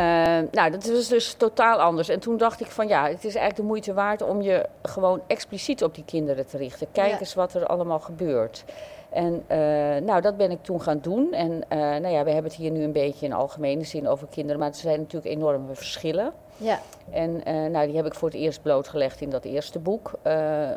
nou, 0.50 0.70
dat 0.70 0.86
was 0.86 1.08
dus 1.08 1.32
totaal 1.32 1.78
anders. 1.78 2.08
En 2.08 2.20
toen 2.20 2.36
dacht 2.36 2.60
ik 2.60 2.66
van 2.66 2.88
ja, 2.88 3.02
het 3.02 3.24
is 3.24 3.34
eigenlijk 3.34 3.56
de 3.56 3.62
moeite 3.62 3.94
waard 3.94 4.22
om 4.22 4.42
je 4.42 4.66
gewoon 4.82 5.20
expliciet 5.26 5.82
op 5.82 5.94
die 5.94 6.04
kinderen 6.04 6.46
te 6.46 6.56
richten. 6.56 6.86
Kijk 6.92 7.10
Ja. 7.10 7.18
eens 7.18 7.34
wat 7.34 7.54
er 7.54 7.66
allemaal 7.66 8.00
gebeurt. 8.00 8.64
En 9.12 9.44
eh, 9.46 9.58
nou, 10.02 10.20
dat 10.20 10.36
ben 10.36 10.50
ik 10.50 10.62
toen 10.62 10.82
gaan 10.82 10.98
doen. 10.98 11.32
En 11.32 11.62
eh, 11.68 11.78
nou 11.78 12.08
ja, 12.08 12.24
we 12.24 12.30
hebben 12.30 12.50
het 12.50 12.60
hier 12.60 12.70
nu 12.70 12.82
een 12.82 12.92
beetje 12.92 13.26
in 13.26 13.32
algemene 13.32 13.84
zin 13.84 14.08
over 14.08 14.26
kinderen. 14.26 14.58
Maar 14.60 14.68
er 14.68 14.74
zijn 14.74 15.00
natuurlijk 15.00 15.34
enorme 15.34 15.74
verschillen. 15.74 16.32
Ja, 16.56 16.80
En 17.10 17.44
eh, 17.44 17.54
nou, 17.70 17.86
die 17.86 17.96
heb 17.96 18.06
ik 18.06 18.14
voor 18.14 18.28
het 18.28 18.36
eerst 18.38 18.62
blootgelegd 18.62 19.20
in 19.20 19.30
dat 19.30 19.44
eerste 19.44 19.78
boek. 19.78 20.12
eh, 20.22 20.70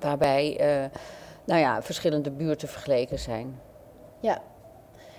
waarbij 0.00 0.60
nou 1.44 1.60
ja, 1.60 1.82
verschillende 1.82 2.30
buurten 2.30 2.68
vergeleken 2.68 3.18
zijn. 3.18 3.60
ja. 4.20 4.38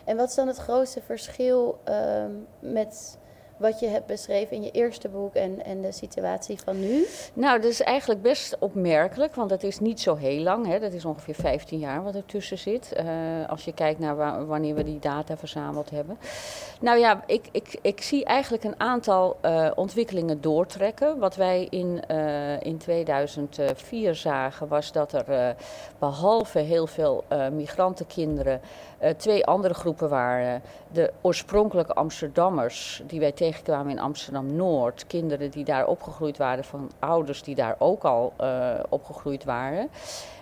En 0.06 0.18
wat 0.18 0.30
is 0.30 0.36
dan 0.36 0.48
het 0.48 0.58
grootste 0.58 1.02
verschil 1.02 1.80
ehm, 1.84 2.32
met 2.60 3.18
wat 3.58 3.80
je 3.80 3.88
hebt 3.88 4.06
beschreven 4.06 4.56
in 4.56 4.64
je 4.64 4.72
eerste 4.72 5.10
boek 5.10 5.34
en, 5.34 5.66
en 5.66 5.82
de 5.82 5.92
situatie 5.92 6.60
van 6.64 6.80
nu? 6.80 7.06
Nou, 7.34 7.62
dat 7.62 7.72
is 7.72 7.82
eigenlijk 7.82 8.22
best 8.22 8.56
opmerkelijk, 8.60 9.36
want 9.36 9.50
dat 9.50 9.64
is 9.64 9.80
niet 9.80 10.02
zo 10.02 10.16
heel 10.16 10.42
lang. 10.42 10.68
Hè. 10.68 10.80
Dat 10.80 10.94
is 10.94 11.06
ongeveer 11.06 11.36
15 11.36 11.80
jaar 11.80 12.04
wat 12.04 12.16
ertussen 12.16 12.58
zit. 12.58 12.94
Uh, 12.98 13.50
als 13.50 13.66
je 13.66 13.74
kijkt 13.74 14.00
naar 14.00 14.16
wa 14.16 14.46
wanneer 14.46 14.76
we 14.76 14.84
die 14.84 15.00
data 15.00 15.38
verzameld 15.38 15.90
hebben. 15.90 16.18
Nou 16.80 17.00
ja, 17.00 17.24
ik, 17.26 17.48
ik, 17.52 17.80
ik 17.82 18.02
zie 18.02 18.26
eigenlijk 18.26 18.64
een 18.64 18.80
aantal 18.80 19.38
uh, 19.46 19.72
ontwikkelingen 19.76 20.42
doortrekken. 20.42 21.20
Wat 21.20 21.36
wij 21.36 21.68
in, 21.70 22.02
uh, 22.12 22.62
in 22.62 22.78
2004 22.78 24.16
zagen 24.16 24.68
was 24.68 24.92
dat 24.92 25.14
er 25.14 25.56
behalve 26.00 26.60
heel 26.60 26.88
veel 26.88 27.24
migrantenkinderen 27.52 28.62
twee 29.18 29.46
andere 29.46 29.74
groepen 29.74 30.10
waren. 30.10 30.62
De 30.92 31.12
oorspronkelijke 31.22 31.94
Amsterdammers, 31.94 33.02
die 33.08 33.20
wij 33.20 33.32
tegenkwamen 33.54 33.92
in 33.92 34.00
Amsterdam 34.00 34.56
Noord. 34.56 35.08
Kinderen 35.08 35.50
die 35.50 35.64
daar 35.64 35.88
opgegroeid 35.88 36.38
waren 36.38 36.64
van 36.64 36.92
ouders 37.00 37.44
die 37.44 37.56
daar 37.56 37.76
ook 37.80 38.04
al 38.04 38.34
uh, 38.42 38.74
opgegroeid 38.90 39.44
waren. 39.44 39.90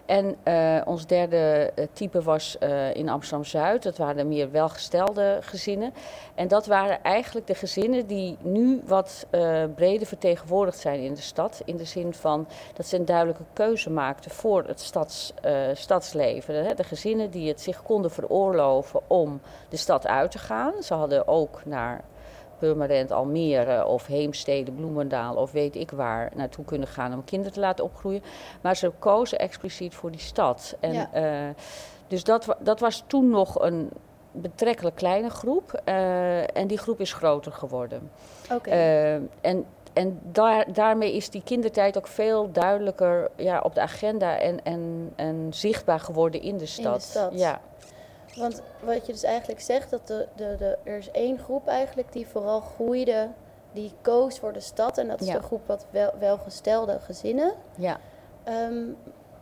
En 0.05 0.35
uh, 0.43 0.81
ons 0.85 1.05
derde 1.05 1.71
uh, 1.75 1.85
type 1.93 2.21
was 2.21 2.57
uh, 2.59 2.95
in 2.95 3.09
Amsterdam 3.09 3.45
Zuid. 3.45 3.83
Dat 3.83 3.97
waren 3.97 4.27
meer 4.27 4.51
welgestelde 4.51 5.37
gezinnen. 5.41 5.93
En 6.35 6.47
dat 6.47 6.65
waren 6.65 7.03
eigenlijk 7.03 7.47
de 7.47 7.55
gezinnen 7.55 8.07
die 8.07 8.37
nu 8.41 8.81
wat 8.85 9.27
breder 9.75 10.07
vertegenwoordigd 10.07 10.79
zijn 10.79 10.99
in 10.99 11.13
de 11.13 11.21
stad. 11.21 11.61
In 11.65 11.77
de 11.77 11.85
zin 11.85 12.13
van 12.13 12.47
dat 12.73 12.85
ze 12.85 12.95
een 12.95 13.05
duidelijke 13.05 13.43
keuze 13.53 13.89
maakten 13.89 14.31
voor 14.31 14.63
het 14.67 14.79
stads, 14.79 15.33
stadsleven. 15.73 16.67
De, 16.67 16.73
de 16.75 16.83
gezinnen 16.83 17.29
die 17.29 17.47
het 17.47 17.61
zich 17.61 17.83
konden 17.83 18.11
veroorloven 18.11 18.99
om 19.07 19.41
de 19.69 19.77
stad 19.77 20.07
uit 20.07 20.31
te 20.31 20.39
gaan. 20.39 20.73
Ze 20.83 20.93
hadden 20.93 21.27
ook 21.27 21.61
naar 21.65 22.01
Purmerend, 22.61 23.11
Almere 23.11 23.85
of 23.85 24.05
Heemstede, 24.05 24.71
Bloemendaal 24.71 25.35
of 25.35 25.51
weet 25.51 25.75
ik 25.75 25.91
waar 25.91 26.31
naartoe 26.35 26.65
kunnen 26.65 26.87
gaan 26.87 27.13
om 27.13 27.23
kinderen 27.23 27.53
te 27.53 27.59
laten 27.59 27.83
opgroeien. 27.83 28.23
Maar 28.61 28.75
ze 28.75 28.91
kozen 28.99 29.39
expliciet 29.39 29.95
voor 29.95 30.11
die 30.11 30.19
stad. 30.19 30.75
En, 30.79 30.93
ja. 30.93 31.09
uh, 31.15 31.53
dus 32.07 32.23
dat, 32.23 32.55
dat 32.59 32.79
was 32.79 33.03
toen 33.07 33.29
nog 33.29 33.61
een 33.61 33.89
betrekkelijk 34.31 34.95
kleine 34.95 35.29
groep. 35.29 35.81
Uh, 35.85 36.57
en 36.57 36.67
die 36.67 36.77
groep 36.77 36.99
is 36.99 37.13
groter 37.13 37.51
geworden. 37.51 38.11
Okay. 38.51 38.73
Uh, 38.73 39.27
en 39.41 39.65
en 39.93 40.19
daar, 40.23 40.73
daarmee 40.73 41.15
is 41.15 41.29
die 41.29 41.43
kindertijd 41.43 41.97
ook 41.97 42.07
veel 42.07 42.51
duidelijker 42.51 43.31
ja, 43.35 43.59
op 43.59 43.75
de 43.75 43.81
agenda 43.81 44.37
en, 44.37 44.63
en, 44.63 45.13
en 45.15 45.47
zichtbaar 45.49 45.99
geworden 45.99 46.41
in 46.41 46.57
de 46.57 46.65
stad. 46.65 46.85
In 46.85 46.99
de 46.99 46.99
stad. 46.99 47.31
Ja. 47.33 47.61
Want 48.35 48.61
wat 48.83 49.05
je 49.05 49.11
dus 49.11 49.23
eigenlijk 49.23 49.61
zegt, 49.61 49.89
dat 49.89 50.07
de, 50.07 50.27
de, 50.35 50.55
de, 50.57 50.77
er 50.83 50.97
is 50.97 51.11
één 51.11 51.39
groep 51.39 51.67
eigenlijk 51.67 52.11
die 52.11 52.27
vooral 52.27 52.59
groeide, 52.61 53.29
die 53.73 53.93
koos 54.01 54.39
voor 54.39 54.53
de 54.53 54.59
stad. 54.59 54.97
En 54.97 55.07
dat 55.07 55.21
is 55.21 55.27
Ja. 55.27 55.33
de 55.33 55.41
groep 55.43 55.67
wat 55.67 55.85
wel, 55.89 56.11
welgestelde 56.19 56.99
gezinnen. 56.99 57.53
Ja. 57.75 57.99
Ehm, 58.43 58.83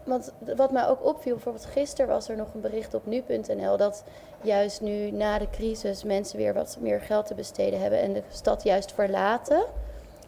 want 0.03 0.31
wat 0.55 0.72
mij 0.72 0.88
ook 0.88 1.05
opviel, 1.05 1.34
bijvoorbeeld 1.34 1.65
gisteren 1.65 2.08
was 2.08 2.29
er 2.29 2.36
nog 2.36 2.53
een 2.53 2.62
bericht 2.62 2.93
op 2.93 3.05
nu.nl 3.05 3.77
dat 3.77 4.03
juist 4.41 4.81
nu 4.81 5.12
na 5.12 5.38
de 5.38 5.50
crisis 5.50 6.03
mensen 6.03 6.38
weer 6.38 6.53
wat 6.53 6.77
meer 6.79 7.01
geld 7.01 7.25
te 7.25 7.34
besteden 7.34 7.81
hebben 7.81 8.00
en 8.01 8.13
de 8.13 8.24
stad 8.29 8.63
juist 8.63 8.91
verlaten. 8.91 9.63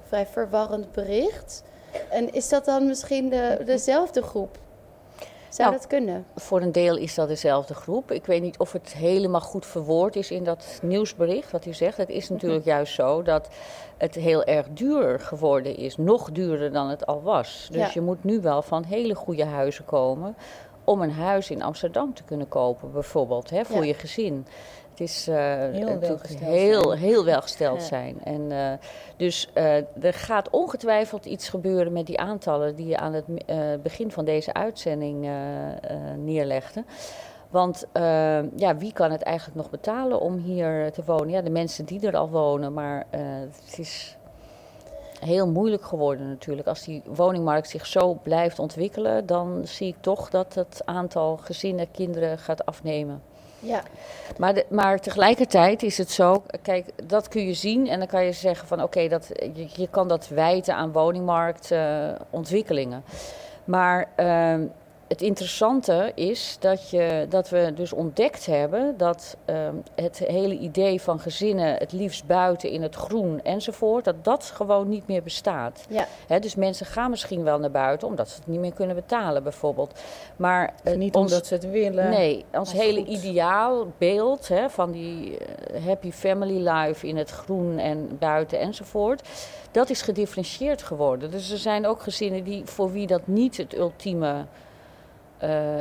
Vrij 0.07 0.25
verwarrend 0.25 0.91
bericht. 0.91 1.63
En 2.09 2.33
is 2.33 2.49
dat 2.49 2.65
dan 2.65 2.87
misschien 2.87 3.29
de, 3.29 3.61
dezelfde 3.65 4.21
groep? 4.21 4.57
Zou 5.51 5.69
Nou, 5.69 5.81
dat 5.81 5.87
kunnen? 5.89 6.25
Voor 6.35 6.61
een 6.61 6.71
deel 6.71 6.97
is 6.97 7.15
dat 7.15 7.27
dezelfde 7.27 7.73
groep. 7.73 8.11
Ik 8.11 8.25
weet 8.25 8.41
niet 8.41 8.57
of 8.59 8.71
het 8.71 8.93
helemaal 8.93 9.41
goed 9.41 9.65
verwoord 9.65 10.15
is 10.15 10.31
in 10.31 10.43
dat 10.43 10.79
nieuwsbericht 10.81 11.51
wat 11.51 11.65
u 11.65 11.73
zegt. 11.73 11.97
Het 11.97 12.09
is 12.09 12.29
natuurlijk 12.29 12.65
juist 12.65 12.93
zo 12.93 13.21
dat 13.21 13.49
het 13.97 14.15
heel 14.15 14.43
erg 14.43 14.67
duur 14.73 15.19
geworden 15.19 15.75
is. 15.77 15.97
Nog 15.97 16.31
duurder 16.31 16.71
dan 16.71 16.89
het 16.89 17.05
al 17.05 17.21
was. 17.21 17.67
Dus 17.71 17.81
Ja. 17.81 17.89
je 17.93 18.01
moet 18.01 18.23
nu 18.23 18.41
wel 18.41 18.61
van 18.61 18.83
hele 18.83 19.15
goede 19.15 19.45
huizen 19.45 19.85
komen 19.85 20.35
om 20.83 21.01
een 21.01 21.11
huis 21.11 21.49
in 21.51 21.61
Amsterdam 21.63 22.13
te 22.13 22.23
kunnen 22.23 22.47
kopen, 22.47 22.91
bijvoorbeeld, 22.91 23.49
hè, 23.49 23.65
voor 23.65 23.75
Ja. 23.77 23.83
je 23.85 23.93
gezin. 23.93 24.45
Het 24.91 24.99
is 24.99 25.27
eh, 25.27 25.35
natuurlijk 25.35 25.99
welgesteld 25.99 26.51
heel, 26.51 26.83
zijn. 26.83 26.99
heel 26.99 27.25
welgesteld 27.25 27.79
Ja. 27.79 27.87
zijn. 27.87 28.23
En, 28.23 28.51
eh, 28.51 28.71
dus 29.17 29.49
eh, 29.53 29.75
er 30.03 30.13
gaat 30.13 30.49
ongetwijfeld 30.49 31.25
iets 31.25 31.49
gebeuren 31.49 31.93
met 31.93 32.05
die 32.05 32.19
aantallen 32.19 32.75
die 32.75 32.87
je 32.87 32.97
aan 32.97 33.13
het 33.13 33.25
begin 33.83 34.11
van 34.11 34.25
deze 34.25 34.53
uitzending 34.53 35.29
neerlegde. 36.17 36.83
Want 37.49 37.85
ja, 38.55 38.77
wie 38.77 38.93
kan 38.93 39.11
het 39.11 39.21
eigenlijk 39.21 39.57
nog 39.57 39.69
betalen 39.69 40.19
om 40.19 40.37
hier 40.37 40.91
te 40.91 41.03
wonen? 41.05 41.29
Ja, 41.29 41.41
de 41.41 41.49
mensen 41.49 41.85
die 41.85 42.07
er 42.07 42.17
al 42.17 42.29
wonen, 42.29 42.73
maar 42.73 43.05
het 43.09 43.79
is 43.79 44.17
heel 45.19 45.47
moeilijk 45.47 45.83
geworden 45.83 46.27
natuurlijk. 46.29 46.67
Als 46.67 46.83
die 46.83 47.01
woningmarkt 47.05 47.69
zich 47.69 47.85
zo 47.85 48.13
blijft 48.23 48.59
ontwikkelen, 48.59 49.25
dan 49.25 49.61
zie 49.63 49.87
ik 49.87 49.95
toch 50.01 50.29
dat 50.29 50.53
het 50.53 50.81
aantal 50.85 51.37
gezinnen, 51.37 51.91
kinderen 51.91 52.37
gaat 52.37 52.65
afnemen. 52.65 53.21
Ja, 53.61 53.81
Maar, 54.37 54.63
maar 54.69 54.99
tegelijkertijd 54.99 55.83
is 55.83 55.97
het 55.97 56.11
zo, 56.11 56.43
kijk, 56.61 56.85
dat 57.03 57.27
kun 57.27 57.45
je 57.45 57.53
zien 57.53 57.87
en 57.87 57.99
dan 57.99 58.07
kan 58.07 58.25
je 58.25 58.31
zeggen 58.31 58.67
van 58.67 58.83
oké, 58.83 59.07
dat 59.07 59.27
je, 59.53 59.67
je 59.73 59.87
kan 59.89 60.07
dat 60.07 60.27
wijten 60.27 60.75
aan 60.75 60.91
woningmarktontwikkelingen. 60.91 63.03
maar 63.63 64.09
ehm, 64.15 64.65
het 65.11 65.21
interessante 65.21 66.11
is 66.15 66.57
dat, 66.59 66.89
je, 66.89 67.25
dat 67.29 67.49
we 67.49 67.71
dus 67.75 67.93
ontdekt 67.93 68.45
hebben 68.45 68.93
dat 68.97 69.37
ehm, 69.45 69.75
het 69.95 70.17
hele 70.17 70.57
idee 70.57 71.01
van 71.01 71.19
gezinnen, 71.19 71.75
het 71.75 71.91
liefst 71.91 72.25
buiten 72.25 72.69
in 72.69 72.81
het 72.81 72.95
groen 72.95 73.41
enzovoort, 73.43 74.05
dat 74.05 74.23
dat 74.23 74.43
gewoon 74.55 74.89
niet 74.89 75.07
meer 75.07 75.23
bestaat. 75.23 75.85
ja, 76.27 76.39
dus 76.39 76.55
mensen 76.55 76.85
gaan 76.85 77.09
misschien 77.09 77.43
wel 77.43 77.59
naar 77.59 77.71
buiten 77.71 78.07
omdat 78.07 78.29
ze 78.29 78.35
het 78.35 78.47
niet 78.47 78.59
meer 78.59 78.73
kunnen 78.73 78.95
betalen 78.95 79.43
bijvoorbeeld. 79.43 79.99
Maar 80.35 80.73
eh, 80.83 80.95
Niet 80.95 81.15
ons- 81.15 81.31
omdat 81.31 81.47
ze 81.47 81.53
het 81.53 81.69
willen. 81.69 82.09
Nee, 82.09 82.45
ons 82.53 82.71
hele 82.71 82.99
goed. 82.99 83.07
ideaalbeeld 83.07 84.47
hè, 84.47 84.69
van 84.69 84.91
die 84.91 85.37
eh, 85.37 85.85
happy 85.85 86.11
family 86.11 86.67
life 86.69 87.07
in 87.07 87.17
het 87.17 87.29
groen 87.29 87.77
en 87.77 88.17
buiten 88.19 88.59
enzovoort, 88.59 89.27
dat 89.71 89.89
is 89.89 90.01
gedifferentieerd 90.01 90.81
geworden. 90.81 91.31
Dus 91.31 91.51
er 91.51 91.57
zijn 91.57 91.87
ook 91.87 92.01
gezinnen 92.01 92.43
die, 92.43 92.65
voor 92.65 92.91
wie 92.91 93.07
dat 93.07 93.27
niet 93.27 93.57
het 93.57 93.77
ultieme 93.77 94.45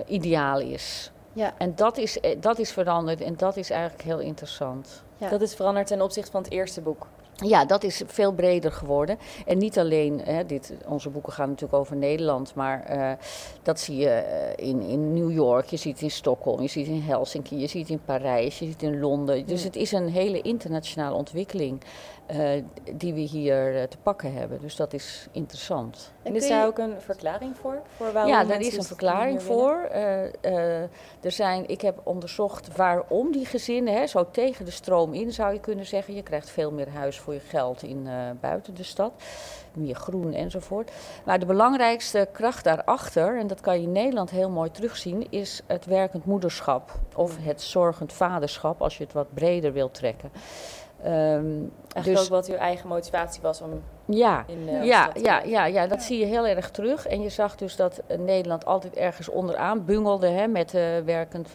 ideaal 0.07 0.61
is. 0.61 1.13
ja, 1.33 1.55
En 1.59 1.75
dat 1.75 1.97
is, 1.99 2.21
eh, 2.21 2.37
dat 2.41 2.59
is 2.59 2.73
veranderd 2.73 3.21
en 3.21 3.37
dat 3.37 3.57
is 3.57 3.71
eigenlijk 3.71 4.03
heel 4.03 4.19
interessant. 4.19 5.03
ja. 5.17 5.29
Dat 5.29 5.41
is 5.41 5.55
veranderd 5.55 5.87
ten 5.87 6.03
opzichte 6.03 6.31
van 6.31 6.43
het 6.43 6.53
eerste 6.53 6.81
boek. 6.81 7.07
Ja, 7.47 7.65
dat 7.65 7.85
is 7.85 8.03
veel 8.07 8.33
breder 8.33 8.73
geworden. 8.73 9.19
En 9.47 9.59
niet 9.59 9.79
alleen, 9.79 10.21
hè, 10.25 10.47
dit, 10.47 10.73
onze 10.87 11.11
boeken 11.11 11.33
gaan 11.33 11.49
natuurlijk 11.49 11.81
over 11.81 11.97
Nederland, 11.97 12.55
maar 12.55 12.85
eh, 12.85 13.13
dat 13.63 13.81
zie 13.81 13.97
je 13.97 14.09
eh, 14.09 14.69
in, 14.69 14.83
in 14.83 15.13
New 15.13 15.33
York, 15.33 15.67
je 15.67 15.77
ziet 15.77 15.93
het 15.93 16.03
in 16.03 16.11
Stockholm, 16.11 16.61
je 16.61 16.69
ziet 16.69 16.87
het 16.87 16.95
in 16.95 17.03
Helsinki, 17.03 17.59
je 17.59 17.67
ziet 17.67 17.83
het 17.83 17.91
in 17.91 18.05
Parijs, 18.05 18.59
je 18.59 18.65
ziet 18.65 18.73
het 18.73 18.83
in 18.83 19.01
Londen. 19.01 19.47
Dus 19.47 19.63
het 19.63 19.77
is 19.77 19.93
een 19.93 20.09
hele 20.09 20.41
internationale 20.41 21.15
ontwikkeling 21.15 21.83
eh, 22.31 22.63
die 22.95 23.15
we 23.15 23.21
hier 23.21 23.77
eh, 23.77 23.83
te 23.83 23.97
pakken 24.03 24.33
hebben. 24.35 24.61
Dus 24.61 24.77
dat 24.77 24.93
is 24.93 25.27
interessant. 25.33 26.13
En 26.23 26.33
kun 26.33 26.41
is 26.41 26.47
je- 26.49 26.53
daar 26.55 26.67
ook 26.67 26.79
een 26.79 27.01
verklaring 27.01 27.57
voor? 27.57 27.79
voor 27.97 28.13
waarom 28.13 28.33
Ja, 28.33 28.45
daar 28.45 28.61
is 28.61 28.77
een 28.77 28.83
verklaring 28.83 29.43
voor. 29.43 29.73
Eh, 29.91 30.83
er 31.21 31.33
zijn, 31.33 31.69
ik 31.69 31.81
heb 31.81 32.01
onderzocht 32.03 32.77
waarom 32.77 33.33
die 33.33 33.47
gezinnen, 33.47 33.95
hè, 33.95 34.07
zo 34.07 34.31
tegen 34.31 34.65
de 34.65 34.71
stroom 34.71 35.15
in 35.15 35.33
zou 35.33 35.53
je 35.53 35.61
kunnen 35.61 35.87
zeggen. 35.87 36.15
Je 36.15 36.23
krijgt 36.23 36.51
veel 36.51 36.71
meer 36.73 36.89
huis 36.89 37.19
voor 37.19 37.35
je 37.35 37.41
geld 37.41 37.83
in, 37.83 38.09
buiten 38.41 38.75
de 38.75 38.83
stad. 38.83 39.13
Meer 39.75 39.95
groen 39.95 40.33
enzovoort. 40.33 40.91
Maar 41.25 41.39
de 41.39 41.47
belangrijkste 41.47 42.29
kracht 42.33 42.65
daarachter, 42.65 43.39
en 43.39 43.47
dat 43.47 43.61
kan 43.61 43.77
je 43.77 43.83
in 43.87 43.93
Nederland 43.93 44.31
heel 44.31 44.51
mooi 44.51 44.71
terugzien, 44.71 45.27
is 45.31 45.63
het 45.67 45.85
werkend 45.85 46.25
moederschap. 46.25 46.99
Of 47.15 47.37
het 47.41 47.63
zorgend 47.63 48.13
vaderschap, 48.13 48.83
als 48.83 48.99
je 48.99 49.05
het 49.05 49.13
wat 49.13 49.35
breder 49.35 49.73
wilt 49.73 49.95
trekken. 49.95 50.31
Ehm, 51.03 51.13
Eigenlijk 51.93 52.05
dus- 52.05 52.21
ook 52.21 52.29
wat 52.29 52.49
uw 52.49 52.55
eigen 52.55 52.89
motivatie 52.89 53.43
was 53.43 53.61
om 53.61 53.83
ja, 54.05 54.45
in 54.47 54.67
de 54.67 54.71
ja, 54.71 55.11
ja, 55.15 55.43
ja, 55.43 55.67
ja, 55.67 55.87
dat 55.87 56.03
zie 56.03 56.19
je 56.19 56.25
heel 56.25 56.47
erg 56.47 56.71
terug. 56.71 57.07
En 57.07 57.23
je 57.23 57.29
zag 57.29 57.57
dus 57.57 57.77
dat 57.77 58.03
eh, 58.07 58.19
Nederland 58.19 58.65
altijd 58.65 58.95
ergens 58.95 59.29
onderaan 59.29 59.85
bungelde 59.85 60.29
hè, 60.29 60.47
met 60.47 60.75
eh, 60.75 60.83
werkend, 61.05 61.53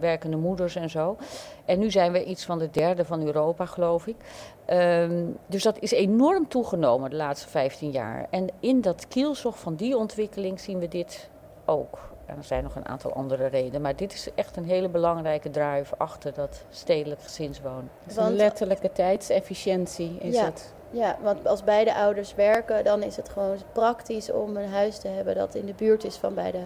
werkende 0.00 0.36
moeders 0.36 0.76
en 0.76 0.90
zo. 0.90 1.16
En 1.64 1.78
nu 1.78 1.90
zijn 1.90 2.12
we 2.12 2.24
iets 2.24 2.44
van 2.44 2.58
de 2.58 2.70
derde 2.70 3.04
van 3.04 3.22
Europa, 3.22 3.66
geloof 3.66 4.06
ik. 4.06 4.16
Ehm, 4.64 5.24
dus 5.46 5.62
dat 5.62 5.78
is 5.78 5.90
enorm 5.90 6.48
toegenomen 6.48 7.10
de 7.10 7.16
laatste 7.16 7.48
15 7.48 7.90
jaar. 7.90 8.26
En 8.30 8.48
in 8.60 8.80
dat 8.80 9.08
kielzog 9.08 9.58
van 9.58 9.74
die 9.74 9.96
ontwikkeling 9.96 10.60
zien 10.60 10.78
we 10.78 10.88
dit 10.88 11.30
ook. 11.64 11.98
En 12.28 12.36
er 12.36 12.44
zijn 12.44 12.62
nog 12.62 12.74
een 12.76 12.88
aantal 12.88 13.12
andere 13.12 13.46
redenen, 13.46 13.80
maar 13.80 13.96
dit 13.96 14.12
is 14.12 14.28
echt 14.34 14.56
een 14.56 14.64
hele 14.64 14.88
belangrijke 14.88 15.50
drive 15.50 15.94
achter 15.96 16.34
dat 16.34 16.64
stedelijk 16.70 17.22
gezinswonen. 17.22 17.90
Het 18.02 18.10
is 18.10 18.16
Want- 18.16 18.28
een 18.30 18.36
letterlijke 18.36 18.92
tijdsefficiëntie 18.92 20.16
is 20.20 20.34
Ja. 20.34 20.44
het. 20.44 20.72
Ja, 20.90 21.18
want 21.22 21.46
als 21.46 21.64
beide 21.64 21.94
ouders 21.94 22.34
werken, 22.34 22.84
dan 22.84 23.02
is 23.02 23.16
het 23.16 23.28
gewoon 23.28 23.56
praktisch 23.72 24.30
om 24.32 24.56
een 24.56 24.68
huis 24.70 24.98
te 24.98 25.08
hebben 25.08 25.34
dat 25.34 25.54
in 25.54 25.66
de 25.66 25.74
buurt 25.76 26.04
is 26.04 26.16
van 26.16 26.34
beide 26.34 26.58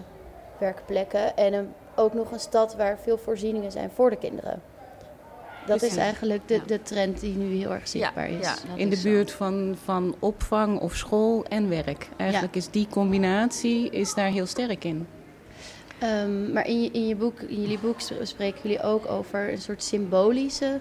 werkplekken. 0.57 1.37
En 1.37 1.53
een, 1.53 1.73
ook 1.95 2.13
nog 2.13 2.31
een 2.31 2.39
stad 2.39 2.75
waar 2.75 2.97
veel 2.99 3.17
voorzieningen 3.17 3.71
zijn 3.71 3.89
voor 3.93 4.09
de 4.09 4.15
kinderen. 4.15 4.61
Dat 5.65 5.81
is 5.81 5.97
eigenlijk 5.97 6.47
de, 6.47 6.61
de 6.65 6.81
trend 6.81 7.19
die 7.19 7.35
nu 7.35 7.55
heel 7.55 7.71
erg 7.73 7.87
zichtbaar 7.87 8.29
is. 8.29 8.45
ja, 8.45 8.55
In 8.75 8.89
de 8.89 8.95
is 8.95 9.01
zo. 9.01 9.09
buurt 9.09 9.31
van, 9.31 9.75
van 9.83 10.15
opvang 10.19 10.79
of 10.79 10.93
school 10.95 11.45
en 11.49 11.69
werk. 11.69 12.09
Eigenlijk 12.17 12.55
is 12.55 12.69
die 12.69 12.87
combinatie 12.89 13.89
is 13.89 14.13
daar 14.13 14.29
heel 14.29 14.45
sterk 14.45 14.83
in. 14.83 15.07
Ehm, 16.03 16.51
maar 16.51 16.67
in, 16.67 16.81
je, 16.83 16.89
in, 16.91 17.07
je 17.07 17.15
boek, 17.15 17.39
in 17.39 17.61
jullie 17.61 17.79
boek 17.79 17.97
spreken 18.21 18.59
jullie 18.63 18.81
ook 18.83 19.09
over 19.09 19.51
een 19.51 19.61
soort 19.61 19.83
symbolische 19.83 20.79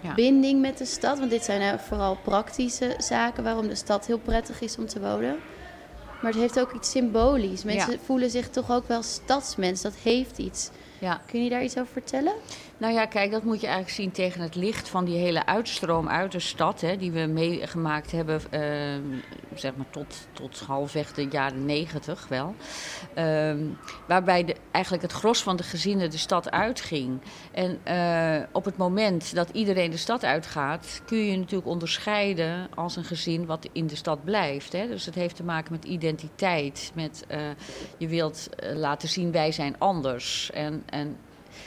Ja. 0.00 0.14
binding 0.14 0.60
met 0.60 0.78
de 0.78 0.84
stad. 0.84 1.18
Want 1.18 1.30
dit 1.30 1.44
zijn 1.44 1.60
nou 1.60 1.78
vooral 1.88 2.16
praktische 2.24 2.94
zaken 2.98 3.42
waarom 3.44 3.68
de 3.68 3.74
stad 3.74 4.06
heel 4.06 4.18
prettig 4.18 4.60
is 4.60 4.76
om 4.78 4.86
te 4.86 5.00
wonen. 5.00 5.36
Maar 6.22 6.32
het 6.32 6.40
heeft 6.40 6.60
ook 6.60 6.72
iets 6.72 6.90
symbolisch. 6.90 7.64
Mensen 7.64 7.92
Ja. 7.92 7.98
voelen 8.04 8.30
zich 8.30 8.48
toch 8.48 8.70
ook 8.70 8.88
wel 8.88 9.02
stadsmens. 9.02 9.82
Dat 9.82 9.94
heeft 10.02 10.38
iets. 10.38 10.70
Ja. 10.98 11.20
Kun 11.26 11.44
je 11.44 11.50
daar 11.50 11.62
iets 11.64 11.78
over 11.78 11.92
vertellen? 11.92 12.32
Nou 12.78 12.94
ja, 12.94 13.06
kijk, 13.06 13.30
dat 13.30 13.42
moet 13.42 13.60
je 13.60 13.66
eigenlijk 13.66 13.96
zien 13.96 14.10
tegen 14.10 14.40
het 14.40 14.54
licht 14.54 14.88
van 14.88 15.04
die 15.04 15.16
hele 15.16 15.46
uitstroom 15.46 16.08
uit 16.08 16.32
de 16.32 16.38
stad, 16.38 16.80
hè, 16.80 16.96
die 16.96 17.12
we 17.12 17.26
meegemaakt 17.26 18.10
hebben, 18.10 18.40
eh, 18.50 18.60
zeg 19.54 19.76
maar 19.76 19.90
tot, 19.90 20.26
tot 20.32 20.60
halfweg 20.60 21.12
de 21.12 21.26
jaren 21.30 21.64
negentig 21.64 22.28
wel. 22.28 22.54
Ehm, 23.14 23.58
waarbij 24.06 24.44
de, 24.44 24.56
eigenlijk 24.70 25.02
het 25.04 25.12
gros 25.12 25.42
van 25.42 25.56
de 25.56 25.62
gezinnen 25.62 26.10
de 26.10 26.18
stad 26.18 26.50
uitging. 26.50 27.20
En 27.52 27.78
eh, 27.82 28.42
op 28.52 28.64
het 28.64 28.76
moment 28.76 29.34
dat 29.34 29.50
iedereen 29.50 29.90
de 29.90 29.96
stad 29.96 30.24
uitgaat, 30.24 31.02
kun 31.06 31.18
je 31.18 31.30
je 31.30 31.36
natuurlijk 31.36 31.68
onderscheiden 31.68 32.68
als 32.74 32.96
een 32.96 33.04
gezin 33.04 33.46
wat 33.46 33.68
in 33.72 33.86
de 33.86 33.96
stad 33.96 34.24
blijft. 34.24 34.72
Hè. 34.72 34.86
Dus 34.86 35.06
het 35.06 35.14
heeft 35.14 35.36
te 35.36 35.44
maken 35.44 35.72
met 35.72 35.84
identiteit, 35.84 36.92
met 36.94 37.24
eh, 37.28 37.40
je 37.98 38.08
wilt 38.08 38.48
eh, 38.54 38.76
laten 38.76 39.08
zien 39.08 39.32
wij 39.32 39.52
zijn 39.52 39.78
anders. 39.78 40.50
En, 40.50 40.82
en 40.86 41.16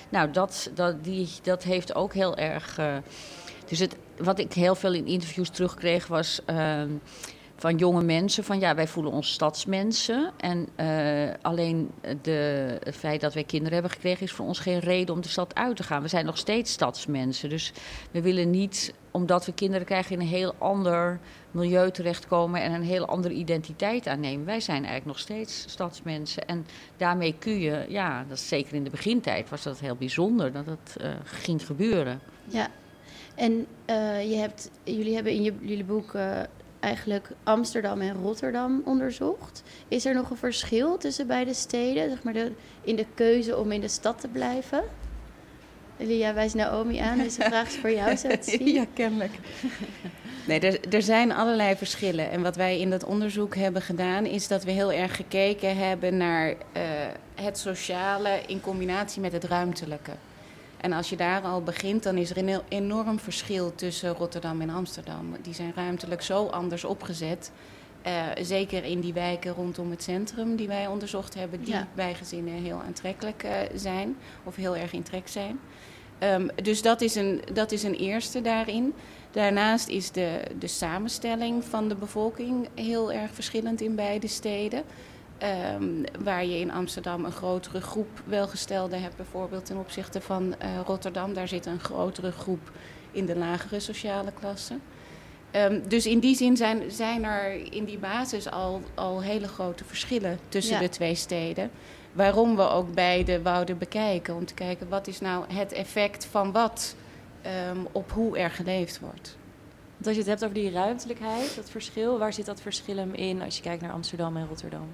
nou, 0.10 0.32
dat, 0.32 0.72
dat, 0.74 1.04
die, 1.04 1.30
dat 1.42 1.64
heeft 1.64 1.96
ook 1.96 2.14
heel 2.14 2.38
erg. 2.38 2.78
eh, 2.78 2.96
dus 3.66 3.80
het, 3.80 3.96
wat 4.18 4.40
ik 4.40 4.54
heel 4.54 4.76
veel 4.76 4.94
in 4.94 5.06
interviews 5.08 5.50
terugkreeg 5.50 6.08
was. 6.08 6.42
ehm, 6.46 6.90
van 7.60 7.78
jonge 7.78 8.04
mensen 8.04 8.44
van 8.44 8.60
ja, 8.60 8.76
wij 8.76 8.88
voelen 8.88 9.12
ons 9.12 9.32
stadsmensen. 9.32 10.32
En 10.38 10.68
eh, 10.76 11.34
alleen 11.42 11.92
de, 12.22 12.78
het 12.84 12.96
feit 12.96 13.22
dat 13.22 13.34
wij 13.34 13.44
kinderen 13.44 13.74
hebben 13.74 13.92
gekregen 13.92 14.24
is 14.24 14.32
voor 14.32 14.46
ons 14.46 14.60
geen 14.60 14.80
reden 14.80 15.16
om 15.16 15.22
de 15.22 15.28
stad 15.28 15.56
uit 15.56 15.76
te 15.76 15.84
gaan. 15.84 16.02
We 16.02 16.08
zijn 16.08 16.26
nog 16.26 16.38
steeds 16.38 16.72
stadsmensen. 16.72 17.50
Dus 17.50 17.72
we 18.12 18.22
willen 18.22 18.50
niet, 18.50 18.94
omdat 19.18 19.46
we 19.46 19.54
kinderen 19.54 19.86
krijgen, 19.86 20.12
in 20.12 20.22
een 20.22 20.28
heel 20.28 20.56
ander 20.58 21.20
milieu 21.52 21.92
terechtkomen 21.92 22.62
en 22.62 22.72
een 22.72 22.84
heel 22.84 23.06
andere 23.06 23.34
identiteit 23.34 24.08
aannemen. 24.08 24.46
Wij 24.46 24.60
zijn 24.60 24.78
eigenlijk 24.78 25.06
nog 25.06 25.20
steeds 25.20 25.64
stadsmensen. 25.68 26.48
En 26.48 26.66
daarmee 26.98 27.36
kun 27.40 27.60
je, 27.60 27.86
ja, 27.90 28.26
dat 28.30 28.40
zeker 28.40 28.74
in 28.74 28.84
de 28.84 28.90
begintijd 28.90 29.50
was 29.50 29.64
dat 29.64 29.80
heel 29.80 29.96
bijzonder 29.96 30.52
dat 30.52 30.66
dat 30.66 30.96
eh, 30.98 31.10
ging 31.24 31.66
gebeuren. 31.66 32.20
Ja. 32.48 32.68
En 33.36 33.66
eh, 33.86 34.30
je 34.30 34.36
hebt, 34.36 34.72
jullie 34.84 35.14
hebben 35.16 35.34
in 35.34 35.44
jullie 35.44 35.84
boek 35.84 36.14
eh, 36.14 36.40
eigenlijk 36.80 37.30
Amsterdam 37.44 38.02
en 38.02 38.22
Rotterdam 38.22 38.82
onderzocht. 38.86 39.64
Is 39.88 40.06
er 40.06 40.14
nog 40.14 40.30
een 40.30 40.38
verschil 40.38 40.98
tussen 40.98 41.28
beide 41.28 41.54
steden? 41.54 42.10
Zeg 42.10 42.24
maar 42.24 42.36
in 42.82 42.96
de 42.96 43.06
keuze 43.14 43.58
om 43.58 43.72
in 43.72 43.82
de 43.82 43.88
stad 43.88 44.22
te 44.22 44.28
blijven? 44.28 44.84
Lia 45.98 46.34
wijst 46.34 46.56
Naomi 46.56 46.98
aan. 46.98 47.18
Deze 47.18 47.42
vraag 47.50 47.68
is 47.68 47.76
voor 47.76 47.92
jou, 47.92 48.18
zien. 48.42 48.68
ja, 48.68 48.86
kennelijk. 48.94 49.32
Nee, 50.48 50.60
er, 50.60 50.94
er 50.94 51.02
zijn 51.02 51.32
allerlei 51.32 51.76
verschillen. 51.76 52.32
En 52.32 52.42
wat 52.42 52.56
wij 52.56 52.80
in 52.80 52.90
dat 52.90 53.04
onderzoek 53.04 53.56
hebben 53.56 53.82
gedaan, 53.82 54.26
is 54.26 54.48
dat 54.48 54.64
we 54.64 54.72
heel 54.72 54.92
erg 54.92 55.16
gekeken 55.16 55.78
hebben 55.78 56.18
naar 56.18 56.50
eh, 56.50 56.82
het 57.36 57.58
sociale 57.58 58.42
in 58.48 58.62
combinatie 58.62 59.22
met 59.22 59.32
het 59.32 59.44
ruimtelijke. 59.44 60.12
En 60.82 60.94
als 60.94 61.10
je 61.10 61.16
daar 61.16 61.42
al 61.42 61.62
begint, 61.64 62.04
dan 62.04 62.18
is 62.18 62.30
er 62.30 62.38
een 62.38 62.62
enorm 62.68 63.20
verschil 63.20 63.76
tussen 63.76 64.14
Rotterdam 64.14 64.62
en 64.62 64.70
Amsterdam. 64.70 65.36
Die 65.42 65.54
zijn 65.54 65.72
ruimtelijk 65.76 66.22
zo 66.22 66.46
anders 66.46 66.84
opgezet. 66.84 67.52
Eh, 68.02 68.14
zeker 68.42 68.84
in 68.84 69.00
die 69.00 69.14
wijken 69.14 69.54
rondom 69.54 69.90
het 69.92 70.04
centrum 70.04 70.56
die 70.56 70.68
wij 70.68 70.88
onderzocht 70.88 71.34
hebben, 71.34 71.60
die 71.64 71.74
Ja. 71.74 71.88
bij 71.96 72.14
gezinnen 72.14 72.54
heel 72.54 72.82
aantrekkelijk 72.86 73.44
eh, 73.44 73.52
zijn 73.76 74.18
of 74.44 74.56
heel 74.56 74.76
erg 74.76 74.92
in 74.94 75.04
trek 75.04 75.28
zijn. 75.28 75.60
Ehm, 76.20 76.48
dus 76.64 76.82
dat 76.82 77.02
is, 77.02 77.16
een, 77.16 77.42
dat 77.54 77.72
is 77.72 77.84
een 77.84 77.96
eerste 77.96 78.42
daarin. 78.42 78.94
Daarnaast 79.32 79.88
is 79.88 80.12
de, 80.12 80.42
de 80.60 80.68
samenstelling 80.68 81.64
van 81.64 81.88
de 81.88 81.96
bevolking 81.96 82.68
heel 82.76 83.12
erg 83.12 83.32
verschillend 83.34 83.82
in 83.82 83.96
beide 83.96 84.28
steden. 84.28 84.84
Ehm, 85.38 85.84
waar 86.24 86.46
je 86.46 86.60
in 86.60 86.72
Amsterdam 86.72 87.26
een 87.26 87.32
grotere 87.32 87.82
groep 87.82 88.08
welgestelden 88.26 89.02
hebt, 89.02 89.16
bijvoorbeeld 89.16 89.66
ten 89.66 89.78
opzichte 89.78 90.22
van 90.22 90.56
eh, 90.60 90.70
Rotterdam. 90.86 91.34
Daar 91.34 91.48
zit 91.48 91.66
een 91.66 91.80
grotere 91.80 92.32
groep 92.32 92.72
in 93.12 93.26
de 93.26 93.36
lagere 93.36 93.80
sociale 93.80 94.32
klasse. 94.40 94.74
Ehm, 95.52 95.80
dus 95.88 96.06
in 96.06 96.20
die 96.20 96.36
zin 96.36 96.58
zijn, 96.58 96.92
zijn 96.92 97.24
er 97.24 97.74
in 97.74 97.86
die 97.86 97.98
basis 97.98 98.50
al, 98.50 98.82
al 98.96 99.22
hele 99.22 99.48
grote 99.48 99.84
verschillen 99.84 100.40
tussen 100.50 100.74
Ja. 100.76 100.80
de 100.82 100.90
twee 100.90 101.16
steden. 101.16 101.72
Waarom 102.18 102.56
we 102.56 102.70
ook 102.70 102.94
beide 102.94 103.42
wouden 103.42 103.78
bekijken. 103.78 104.36
Om 104.36 104.46
te 104.46 104.54
kijken 104.54 104.90
wat 104.90 105.08
is 105.08 105.20
nou 105.20 105.46
het 105.54 105.72
effect 105.72 106.26
van 106.26 106.52
wat 106.52 106.96
ehm, 107.42 107.78
op 107.92 108.12
hoe 108.12 108.38
er 108.38 108.50
geleefd 108.52 109.00
wordt. 109.00 109.38
Want 109.94 110.06
als 110.08 110.16
je 110.16 110.22
het 110.22 110.30
hebt 110.30 110.44
over 110.44 110.56
die 110.56 110.72
ruimtelijkheid, 110.72 111.56
dat 111.56 111.70
verschil, 111.70 112.18
waar 112.18 112.34
zit 112.34 112.46
dat 112.46 112.62
verschil 112.62 112.98
hem 112.98 113.14
in 113.14 113.42
als 113.42 113.56
je 113.56 113.62
kijkt 113.62 113.82
naar 113.82 113.92
Amsterdam 113.92 114.38
en 114.38 114.48
Rotterdam? 114.48 114.88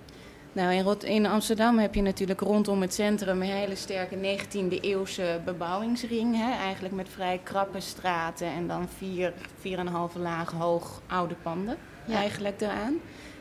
Nou, 0.51 0.73
in, 0.73 0.83
Rot- 0.83 1.03
in 1.03 1.25
Amsterdam 1.25 1.77
heb 1.79 1.95
je 1.95 2.01
natuurlijk 2.01 2.39
rondom 2.41 2.81
het 2.81 2.93
centrum 2.93 3.41
een 3.41 3.47
hele 3.49 3.75
sterke 3.75 4.15
19e 4.15 4.79
eeuwse 4.81 5.41
bebouwingsring. 5.45 6.35
Hè? 6.35 6.51
Eigenlijk 6.51 6.93
met 6.95 7.09
vrij 7.09 7.39
krappe 7.43 7.79
straten 7.79 8.47
en 8.47 8.67
dan 8.67 8.87
vier, 8.97 9.33
vier 9.59 9.77
en 9.79 9.87
een 9.87 9.93
halve 9.93 10.19
laag 10.19 10.51
hoog 10.51 11.01
oude 11.07 11.35
panden 11.41 11.77
Ja. 12.05 12.15
eigenlijk 12.15 12.61
eraan. 12.61 12.95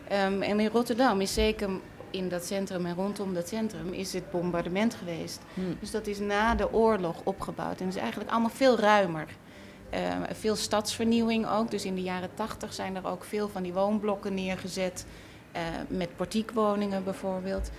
Ehm, 0.08 0.42
en 0.42 0.60
in 0.60 0.68
Rotterdam 0.68 1.20
is 1.20 1.34
zeker 1.34 1.68
in 2.12 2.28
dat 2.28 2.44
centrum 2.44 2.86
en 2.86 2.94
rondom 2.94 3.34
dat 3.34 3.48
centrum 3.48 3.92
is 3.92 4.12
het 4.12 4.30
bombardement 4.30 4.94
geweest. 4.94 5.40
Dus 5.80 5.90
dat 5.90 6.06
is 6.06 6.18
na 6.18 6.54
de 6.54 6.72
oorlog 6.72 7.20
opgebouwd 7.24 7.80
en 7.80 7.86
is 7.88 7.96
eigenlijk 7.96 8.30
allemaal 8.30 8.50
veel 8.50 8.78
ruimer. 8.78 9.26
Ehm, 9.90 10.22
veel 10.34 10.56
stadsvernieuwing 10.56 11.48
ook. 11.48 11.70
Dus 11.70 11.84
in 11.84 11.94
de 11.94 12.02
jaren 12.02 12.34
tachtig 12.34 12.72
zijn 12.72 12.96
er 12.96 13.06
ook 13.06 13.24
veel 13.24 13.48
van 13.48 13.62
die 13.62 13.72
woonblokken 13.72 14.34
neergezet. 14.34 15.06
eh, 15.52 15.62
met 15.88 16.16
portiekwoningen 16.16 17.04
bijvoorbeeld. 17.04 17.70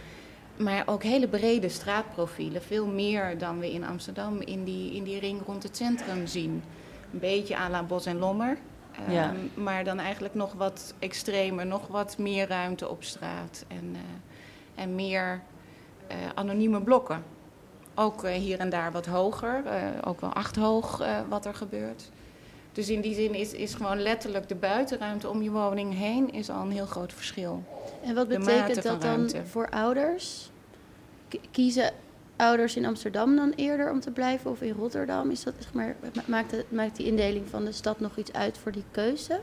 Maar 0.58 0.84
ook 0.86 1.04
hele 1.04 1.28
brede 1.28 1.70
straatprofielen. 1.70 2.62
Veel 2.62 2.86
meer 2.86 3.38
dan 3.38 3.60
we 3.60 3.74
in 3.74 3.86
Amsterdam 3.86 4.42
in 4.42 4.64
die, 4.64 4.94
in 4.96 5.04
die 5.04 5.20
ring 5.20 5.42
rond 5.46 5.64
het 5.64 5.78
centrum 5.78 6.28
zien. 6.28 6.64
Een 7.14 7.20
beetje 7.20 7.58
à 7.58 7.70
la 7.70 7.84
Bos 7.84 8.06
en 8.06 8.18
Lommer. 8.18 8.58
Ehm, 9.00 9.12
Ja. 9.12 9.34
Maar 9.54 9.84
dan 9.84 10.00
eigenlijk 10.00 10.34
nog 10.34 10.54
wat 10.54 10.94
extremer, 11.00 11.66
nog 11.66 11.88
wat 11.88 12.18
meer 12.18 12.48
ruimte 12.48 12.90
op 12.90 13.04
straat. 13.04 13.66
En, 13.68 13.92
eh, 13.96 14.84
en 14.84 14.96
meer 14.96 15.42
eh, 16.08 16.16
anonieme 16.36 16.82
blokken. 16.82 17.24
Ook 17.96 18.24
eh, 18.24 18.34
hier 18.34 18.60
en 18.60 18.70
daar 18.70 18.92
wat 18.92 19.06
hoger, 19.06 19.66
eh, 19.66 19.84
ook 20.06 20.22
wel 20.22 20.34
acht 20.34 20.56
hoog 20.56 21.00
eh, 21.00 21.20
wat 21.30 21.46
er 21.46 21.54
gebeurt. 21.56 22.10
Dus 22.72 22.90
in 22.90 23.02
die 23.02 23.14
zin 23.14 23.34
is, 23.34 23.52
is 23.54 23.74
gewoon 23.74 24.02
letterlijk 24.02 24.48
de 24.48 24.56
buitenruimte 24.56 25.30
om 25.30 25.42
je 25.42 25.52
woning 25.52 25.98
heen 25.98 26.32
is 26.34 26.50
al 26.50 26.62
een 26.62 26.72
heel 26.72 26.86
groot 26.86 27.14
verschil. 27.14 27.64
En 28.04 28.16
wat 28.16 28.28
betekent 28.28 28.84
dat 28.84 29.02
dan 29.02 29.16
ruimte. 29.16 29.46
voor 29.46 29.70
ouders? 29.70 30.52
K- 31.28 31.40
Kiezen 31.52 31.92
ouders 32.44 32.76
in 32.76 32.86
Amsterdam 32.86 33.36
dan 33.36 33.52
eerder 33.56 33.92
om 33.92 34.00
te 34.00 34.12
blijven 34.12 34.52
of 34.52 34.62
in 34.62 34.74
Rotterdam? 34.74 35.30
Is 35.30 35.44
dat, 35.44 35.54
zeg 35.60 35.74
maar, 35.74 35.96
ma- 36.16 36.24
maakt, 36.28 36.64
maakt 36.72 36.96
die 36.96 37.06
indeling 37.06 37.50
van 37.50 37.66
de 37.66 37.72
stad 37.72 38.00
nog 38.00 38.18
iets 38.18 38.34
uit 38.34 38.58
voor 38.58 38.72
die 38.72 38.84
keuze? 38.92 39.40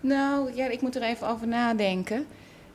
Nou, 0.00 0.54
ja, 0.54 0.66
ik 0.66 0.80
moet 0.80 0.96
er 0.96 1.02
even 1.02 1.28
over 1.28 1.48
nadenken. 1.48 2.26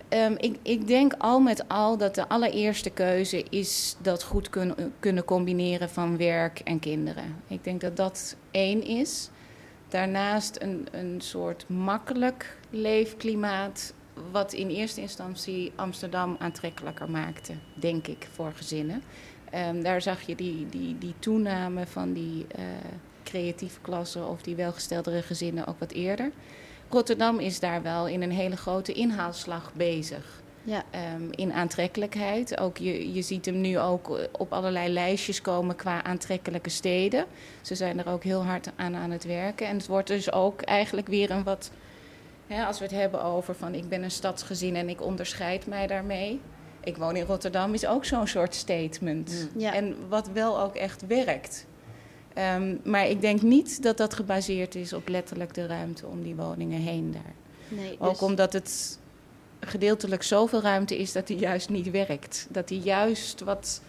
Ehm, 0.10 0.34
ik, 0.38 0.58
ik 0.62 0.88
denk 0.88 1.14
al 1.18 1.40
met 1.40 1.68
al 1.68 1.98
dat 1.98 2.16
de 2.16 2.28
allereerste 2.28 2.90
keuze 2.90 3.44
is 3.50 3.96
dat 4.02 4.24
goed 4.24 4.50
kun- 4.50 4.94
kunnen 5.00 5.26
combineren 5.26 5.90
van 5.90 6.18
werk 6.18 6.60
en 6.60 6.80
kinderen. 6.80 7.36
Ik 7.48 7.64
denk 7.64 7.82
dat 7.82 7.98
dat 7.98 8.36
één 8.52 8.84
is. 8.84 9.30
Daarnaast 9.88 10.58
een, 10.62 10.88
een 10.92 11.22
soort 11.22 11.70
makkelijk 11.70 12.58
leefklimaat, 12.70 13.94
wat 14.32 14.54
in 14.54 14.70
eerste 14.70 15.02
instantie 15.02 15.72
Amsterdam 15.76 16.36
aantrekkelijker 16.40 17.10
maakte, 17.10 17.54
denk 17.74 18.08
ik, 18.08 18.28
voor 18.32 18.52
gezinnen. 18.56 19.04
Ehm, 19.50 19.82
daar 19.82 20.02
zag 20.02 20.22
je 20.22 20.36
die, 20.36 20.70
die, 20.70 20.98
die 20.98 21.14
toename 21.20 21.88
van 21.88 22.14
die 22.14 22.46
eh, 22.48 22.64
creatieve 23.24 23.80
klassen 23.82 24.28
of 24.28 24.42
die 24.42 24.56
welgesteldere 24.56 25.22
gezinnen 25.22 25.68
ook 25.68 25.80
wat 25.80 25.92
eerder. 25.92 26.32
Rotterdam 26.90 27.40
is 27.40 27.60
daar 27.60 27.82
wel 27.82 28.08
in 28.08 28.22
een 28.22 28.32
hele 28.32 28.58
grote 28.58 28.94
inhaalslag 28.94 29.72
bezig. 29.74 30.42
Ja. 30.64 30.84
Ehm, 30.90 31.32
in 31.32 31.54
aantrekkelijkheid. 31.54 32.60
Ook 32.60 32.78
je, 32.78 33.14
je 33.14 33.22
ziet 33.22 33.46
hem 33.46 33.62
nu 33.62 33.80
ook 33.80 34.18
eh, 34.18 34.26
op 34.32 34.54
allerlei 34.54 34.94
lijstjes 34.94 35.42
komen 35.42 35.76
qua 35.76 36.04
aantrekkelijke 36.04 36.70
steden. 36.70 37.26
Ze 37.62 37.76
zijn 37.76 38.00
er 38.00 38.08
ook 38.08 38.24
heel 38.24 38.44
hard 38.44 38.70
aan 38.76 38.96
aan 38.96 39.12
het 39.12 39.24
werken. 39.24 39.68
En 39.68 39.78
het 39.78 39.88
wordt 39.88 40.08
dus 40.08 40.32
ook 40.32 40.62
eigenlijk 40.62 41.08
weer 41.08 41.32
een 41.32 41.44
wat... 41.44 41.72
Hè, 42.48 42.66
als 42.66 42.78
we 42.80 42.84
het 42.86 42.94
hebben 42.94 43.24
over 43.24 43.56
van 43.56 43.74
ik 43.74 43.90
ben 43.90 44.04
een 44.04 44.12
stadsgezin 44.12 44.76
en 44.76 44.90
ik 44.90 45.02
onderscheid 45.02 45.68
mij 45.68 45.88
daarmee. 45.88 46.40
ik 46.84 46.98
woon 46.98 47.16
in 47.16 47.26
Rotterdam 47.26 47.74
is 47.74 47.86
ook 47.86 48.06
zo'n 48.06 48.28
soort 48.28 48.56
statement. 48.56 49.50
Ja. 49.58 49.74
En 49.74 49.96
wat 50.10 50.30
wel 50.34 50.60
ook 50.62 50.76
echt 50.76 51.08
werkt. 51.08 51.66
Ehm, 52.34 52.76
maar 52.84 53.08
ik 53.08 53.22
denk 53.22 53.42
niet 53.42 53.84
dat 53.84 53.98
dat 53.98 54.14
gebaseerd 54.14 54.76
is 54.76 54.94
op 54.94 55.08
letterlijk 55.08 55.54
de 55.54 55.66
ruimte 55.66 56.08
om 56.08 56.24
die 56.24 56.36
woningen 56.36 56.82
heen 56.82 57.12
daar. 57.12 57.34
Nee, 57.68 57.96
Ook 58.00 58.10
dus- 58.10 58.22
omdat 58.22 58.54
het 58.54 59.00
gedeeltelijk 59.60 60.24
zoveel 60.24 60.62
ruimte 60.62 60.98
is 60.98 61.12
dat 61.12 61.28
die 61.28 61.38
juist 61.38 61.70
niet 61.70 61.92
werkt. 61.92 62.48
Dat 62.50 62.68
die 62.68 62.80
juist 62.82 63.42
wat, 63.42 63.82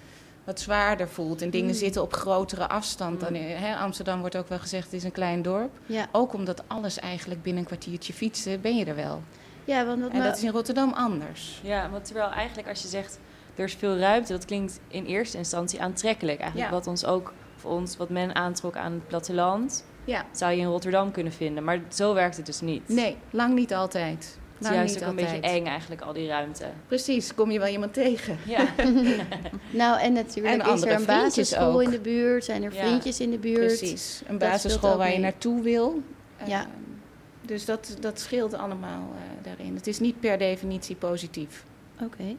wat 0.44 0.61
zwaarder 0.61 1.09
voelt. 1.09 1.42
En 1.42 1.50
dingen 1.50 1.68
Mm. 1.70 1.74
zitten 1.74 2.02
op 2.02 2.12
grotere 2.12 2.68
afstand. 2.68 3.20
Dan, 3.20 3.35
hè, 3.35 3.76
Amsterdam 3.76 4.20
wordt 4.20 4.37
ook 4.37 4.48
wel 4.48 4.59
gezegd, 4.59 4.85
het 4.85 4.92
is 4.92 5.04
een 5.04 5.12
klein 5.12 5.42
dorp. 5.42 5.70
ja. 5.87 6.07
Ook 6.12 6.33
omdat 6.35 6.62
alles 6.66 6.98
eigenlijk 6.98 7.42
binnen 7.42 7.62
een 7.62 7.68
kwartiertje 7.68 8.12
fietsen, 8.12 8.61
ben 8.61 8.76
je 8.76 8.85
er 8.85 8.94
wel. 8.96 9.22
ja, 9.64 9.87
want 9.87 10.02
wat 10.02 10.11
En 10.11 10.22
dat 10.22 10.37
is 10.37 10.42
in 10.42 10.50
Rotterdam 10.50 10.92
anders. 10.92 11.61
Ja, 11.62 11.90
want 11.90 12.04
terwijl 12.04 12.30
eigenlijk 12.30 12.68
als 12.68 12.83
je 12.83 12.88
zegt 12.88 13.18
er 13.54 13.64
is 13.64 13.74
veel 13.74 13.96
ruimte, 13.98 14.33
dat 14.33 14.44
klinkt 14.44 14.80
in 14.88 15.04
eerste 15.04 15.37
instantie 15.38 15.83
aantrekkelijk. 15.83 16.38
Eigenlijk 16.40 16.70
Ja. 16.70 16.76
wat 16.76 16.87
ons 16.87 17.04
ook, 17.04 17.33
voor 17.57 17.70
ons, 17.70 17.96
wat 17.96 18.09
men 18.09 18.35
aantrok 18.35 18.76
aan 18.76 18.92
het 18.92 19.07
platteland, 19.09 19.85
Ja. 20.04 20.24
zou 20.33 20.52
je 20.52 20.59
in 20.61 20.66
Rotterdam 20.66 21.11
kunnen 21.11 21.33
vinden. 21.33 21.64
Maar 21.64 21.80
zo 21.92 22.14
werkt 22.14 22.37
het 22.37 22.46
dus 22.46 22.61
niet. 22.61 22.88
Nee, 22.88 23.16
lang 23.30 23.54
niet 23.54 23.74
altijd. 23.74 24.38
Het 24.64 24.72
is 24.72 24.79
Lang 24.79 24.88
juist 24.90 25.05
ook 25.05 25.11
een 25.11 25.24
beetje 25.24 25.40
eng 25.59 25.66
eigenlijk, 25.66 26.00
al 26.00 26.12
die 26.12 26.27
ruimte. 26.29 26.66
Precies, 26.87 27.35
kom 27.35 27.50
je 27.50 27.59
wel 27.59 27.68
iemand 27.68 27.92
tegen. 27.94 28.38
Ja, 28.46 28.66
Nou, 29.70 30.00
en 30.00 30.12
natuurlijk 30.12 30.62
En 30.62 30.72
is 30.74 30.83
er 30.83 30.92
een 30.92 31.05
basisschool 31.05 31.72
ook. 31.74 31.83
in 31.83 31.90
de 31.90 32.00
buurt, 32.00 32.44
zijn 32.44 32.62
er 32.62 32.74
Ja. 32.74 32.87
vriendjes 32.87 33.20
in 33.20 33.31
de 33.31 33.38
buurt. 33.38 33.66
Precies, 33.79 34.22
een 34.27 34.38
basisschool 34.38 34.96
waar 34.96 35.12
je 35.12 35.18
naartoe 35.18 35.62
wil. 35.62 36.03
Ja. 36.46 36.61
Ehm, 36.61 36.68
dus 37.40 37.64
dat, 37.64 37.96
dat 38.00 38.20
scheelt 38.20 38.55
allemaal 38.55 39.03
eh, 39.14 39.44
daarin. 39.44 39.74
Het 39.74 39.87
is 39.87 39.98
niet 40.00 40.20
per 40.20 40.38
definitie 40.38 40.96
positief. 40.96 41.64
Oké. 42.03 42.37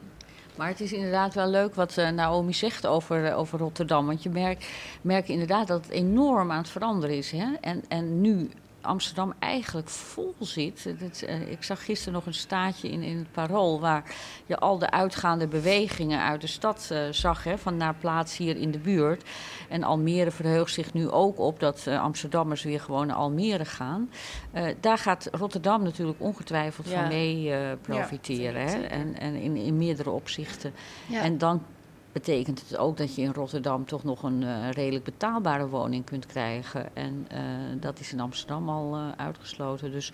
Maar 0.56 0.68
het 0.68 0.80
is 0.80 0.92
inderdaad 0.92 1.34
wel 1.34 1.48
leuk 1.48 1.74
wat 1.74 1.96
eh, 1.96 2.08
Naomi 2.08 2.54
zegt 2.54 2.86
over, 2.86 3.24
eh, 3.26 3.38
over 3.38 3.58
Rotterdam. 3.58 4.06
Want 4.06 4.22
je 4.22 4.30
merkt, 4.30 4.66
merkt 5.02 5.28
inderdaad 5.28 5.66
dat 5.66 5.84
het 5.84 5.92
enorm 5.92 6.50
aan 6.50 6.58
het 6.58 6.68
veranderen 6.68 7.16
is. 7.16 7.30
Hè? 7.30 7.46
En, 7.60 7.82
en 7.88 8.20
nu 8.20 8.50
Amsterdam 8.86 9.34
eigenlijk 9.38 9.88
vol 9.88 10.34
zit. 10.40 10.94
Eh, 11.26 11.50
ik 11.50 11.62
zag 11.62 11.84
gisteren 11.84 12.12
nog 12.14 12.26
een 12.26 12.34
staatje 12.34 12.88
in, 12.88 13.02
in 13.02 13.16
het 13.18 13.32
Parool... 13.32 13.80
waar 13.80 14.14
je 14.46 14.58
al 14.58 14.78
de 14.78 14.90
uitgaande 14.90 15.46
bewegingen 15.46 16.20
uit 16.20 16.40
de 16.40 16.46
stad 16.46 16.88
eh, 16.90 16.98
zag... 17.10 17.44
Hè, 17.44 17.58
van 17.58 17.76
naar 17.76 17.94
plaats 17.94 18.36
hier 18.36 18.56
in 18.56 18.70
de 18.70 18.78
buurt. 18.78 19.22
En 19.68 19.82
Almere 19.82 20.30
verheugt 20.30 20.72
zich 20.72 20.92
nu 20.92 21.08
ook 21.08 21.38
op 21.38 21.60
dat 21.60 21.86
eh, 21.86 22.02
Amsterdammers 22.02 22.62
weer 22.62 22.80
gewoon 22.80 23.06
naar 23.06 23.16
Almere 23.16 23.64
gaan. 23.64 24.10
Daar 24.80 24.98
gaat 24.98 25.28
Rotterdam 25.32 25.82
natuurlijk 25.82 26.20
ongetwijfeld 26.20 26.88
Ja. 26.88 27.00
van 27.00 27.08
mee 27.08 27.52
profiteren. 27.76 28.62
hè? 28.66 28.80
En, 28.82 29.18
en 29.18 29.34
in, 29.34 29.56
in 29.56 29.76
meerdere 29.76 30.10
opzichten. 30.10 30.72
Ja. 31.06 31.22
En 31.22 31.38
dan 31.38 31.62
betekent 32.16 32.62
het 32.68 32.78
ook 32.78 32.96
dat 32.96 33.14
je 33.14 33.22
in 33.22 33.32
Rotterdam 33.32 33.86
toch 33.86 34.04
nog 34.04 34.22
een 34.22 34.42
eh, 34.42 34.70
redelijk 34.70 35.04
betaalbare 35.04 35.68
woning 35.68 36.04
kunt 36.04 36.26
krijgen. 36.26 36.96
En 36.96 37.26
eh, 37.28 37.40
dat 37.80 38.00
is 38.00 38.12
in 38.12 38.20
Amsterdam 38.20 38.68
al 38.68 38.94
eh, 38.94 39.24
uitgesloten. 39.24 39.92
Dus 39.92 40.12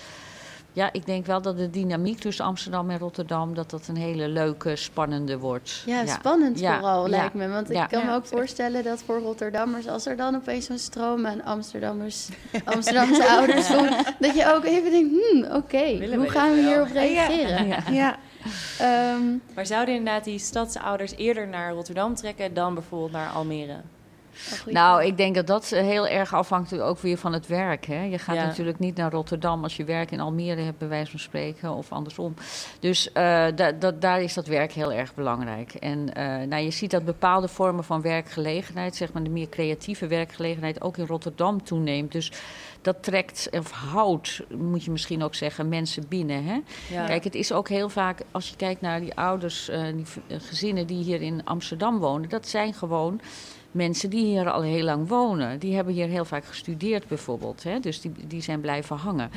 ja, 0.73 0.93
ik 0.93 1.07
denk 1.07 1.27
wel 1.27 1.43
dat 1.43 1.57
de 1.57 1.71
dynamiek 1.71 2.19
tussen 2.19 2.45
Amsterdam 2.45 2.91
en 2.91 2.99
Rotterdam... 2.99 3.55
dat 3.55 3.71
dat 3.71 3.89
een 3.89 3.97
hele 3.97 4.29
leuke, 4.29 4.77
spannende 4.77 5.39
wordt. 5.39 5.83
Ja, 5.87 6.07
spannend 6.07 6.59
Ja, 6.59 6.79
vooral 6.79 7.05
ja, 7.05 7.11
lijkt 7.11 7.35
me. 7.35 7.49
Want 7.49 7.71
ik 7.71 7.77
ja. 7.77 7.87
kan 7.87 8.07
me 8.07 8.15
ook 8.15 8.27
voorstellen 8.27 8.85
dat 8.85 9.03
voor 9.03 9.19
Rotterdammers, 9.21 9.89
als 9.89 10.07
er 10.07 10.17
dan 10.17 10.35
opeens 10.35 10.67
zo'n 10.67 10.79
stroom 10.79 11.27
aan 11.27 11.45
Amsterdammers, 11.45 12.29
Amsterdamse 12.65 13.29
ouders 13.29 13.67
komt, 13.67 14.15
dat 14.19 14.35
je 14.35 14.55
ook 14.55 14.65
even 14.65 14.91
denkt, 14.91 15.11
hmm, 15.11 15.45
oké, 15.57 16.17
hoe 16.17 16.29
gaan 16.29 16.55
we 16.55 16.61
hierop 16.61 16.91
reageren? 16.93 17.67
Ja. 17.95 18.19
Ehm, 18.79 19.23
maar 19.55 19.67
zouden 19.67 19.95
inderdaad 19.95 20.25
die 20.25 20.39
stadsouders 20.39 21.17
eerder 21.17 21.49
naar 21.49 21.73
Rotterdam 21.73 22.15
trekken 22.15 22.55
dan 22.55 22.75
bijvoorbeeld 22.75 23.13
naar 23.13 23.31
Almere? 23.31 23.77
Nou, 24.67 25.05
ik 25.05 25.17
denk 25.17 25.35
dat 25.35 25.47
dat 25.47 25.73
eh, 25.73 25.83
heel 25.83 26.07
erg 26.09 26.35
afhangt 26.35 26.81
ook 26.81 26.99
weer 26.99 27.17
van 27.19 27.33
het 27.33 27.47
werk. 27.47 27.87
Hè? 27.87 28.03
Je 28.03 28.19
gaat 28.19 28.35
Ja. 28.37 28.45
natuurlijk 28.45 28.79
niet 28.79 28.97
naar 28.97 29.11
Rotterdam 29.11 29.63
als 29.63 29.77
je 29.77 29.85
werk 29.85 30.11
in 30.11 30.21
Almere 30.21 30.61
hebt, 30.61 30.79
bij 30.79 30.89
wijze 30.89 31.11
van 31.11 31.21
spreken, 31.21 31.73
of 31.75 31.93
andersom. 31.93 32.35
Dus 32.81 33.13
eh, 33.13 33.23
da- 33.55 33.73
da- 33.73 33.91
daar 33.99 34.23
is 34.23 34.35
dat 34.35 34.47
werk 34.47 34.73
heel 34.73 34.93
erg 34.93 35.15
belangrijk. 35.15 35.75
En 35.75 36.15
eh, 36.15 36.25
nou, 36.47 36.63
je 36.63 36.71
ziet 36.71 36.91
dat 36.91 37.05
bepaalde 37.05 37.49
vormen 37.49 37.85
van 37.85 38.03
werkgelegenheid, 38.03 38.97
zeg 38.97 39.13
maar 39.13 39.23
de 39.23 39.31
meer 39.31 39.49
creatieve 39.49 40.07
werkgelegenheid, 40.07 40.81
ook 40.83 40.97
in 40.97 41.07
Rotterdam 41.07 41.65
toeneemt. 41.65 42.13
Dus 42.13 42.33
dat 42.83 43.03
trekt, 43.03 43.49
of 43.51 43.71
houdt, 43.71 44.43
moet 44.57 44.85
je 44.85 44.91
misschien 44.91 45.23
ook 45.23 45.35
zeggen, 45.35 45.69
mensen 45.69 46.09
binnen. 46.09 46.45
Hè? 46.45 46.61
Ja. 46.91 47.07
Kijk, 47.07 47.25
het 47.25 47.35
is 47.35 47.53
ook 47.53 47.69
heel 47.69 47.89
vaak, 47.89 48.23
als 48.31 48.49
je 48.49 48.57
kijkt 48.57 48.81
naar 48.81 49.01
die 49.01 49.15
ouders, 49.15 49.69
eh, 49.69 49.83
die 49.95 50.07
eh, 50.27 50.37
gezinnen 50.41 50.87
die 50.87 51.05
hier 51.05 51.23
in 51.23 51.45
Amsterdam 51.45 51.99
wonen, 51.99 52.29
dat 52.29 52.49
zijn 52.49 52.75
gewoon 52.75 53.21
mensen 53.71 54.11
die 54.11 54.25
hier 54.25 54.51
al 54.51 54.63
heel 54.63 54.85
lang 54.85 55.09
wonen. 55.09 55.59
Die 55.59 55.75
hebben 55.75 55.95
hier 55.95 56.09
heel 56.09 56.25
vaak 56.25 56.45
gestudeerd 56.45 57.09
bijvoorbeeld, 57.09 57.63
hè? 57.63 57.81
dus 57.81 58.01
die, 58.01 58.13
die 58.27 58.43
zijn 58.43 58.61
blijven 58.61 58.97
hangen. 58.97 59.31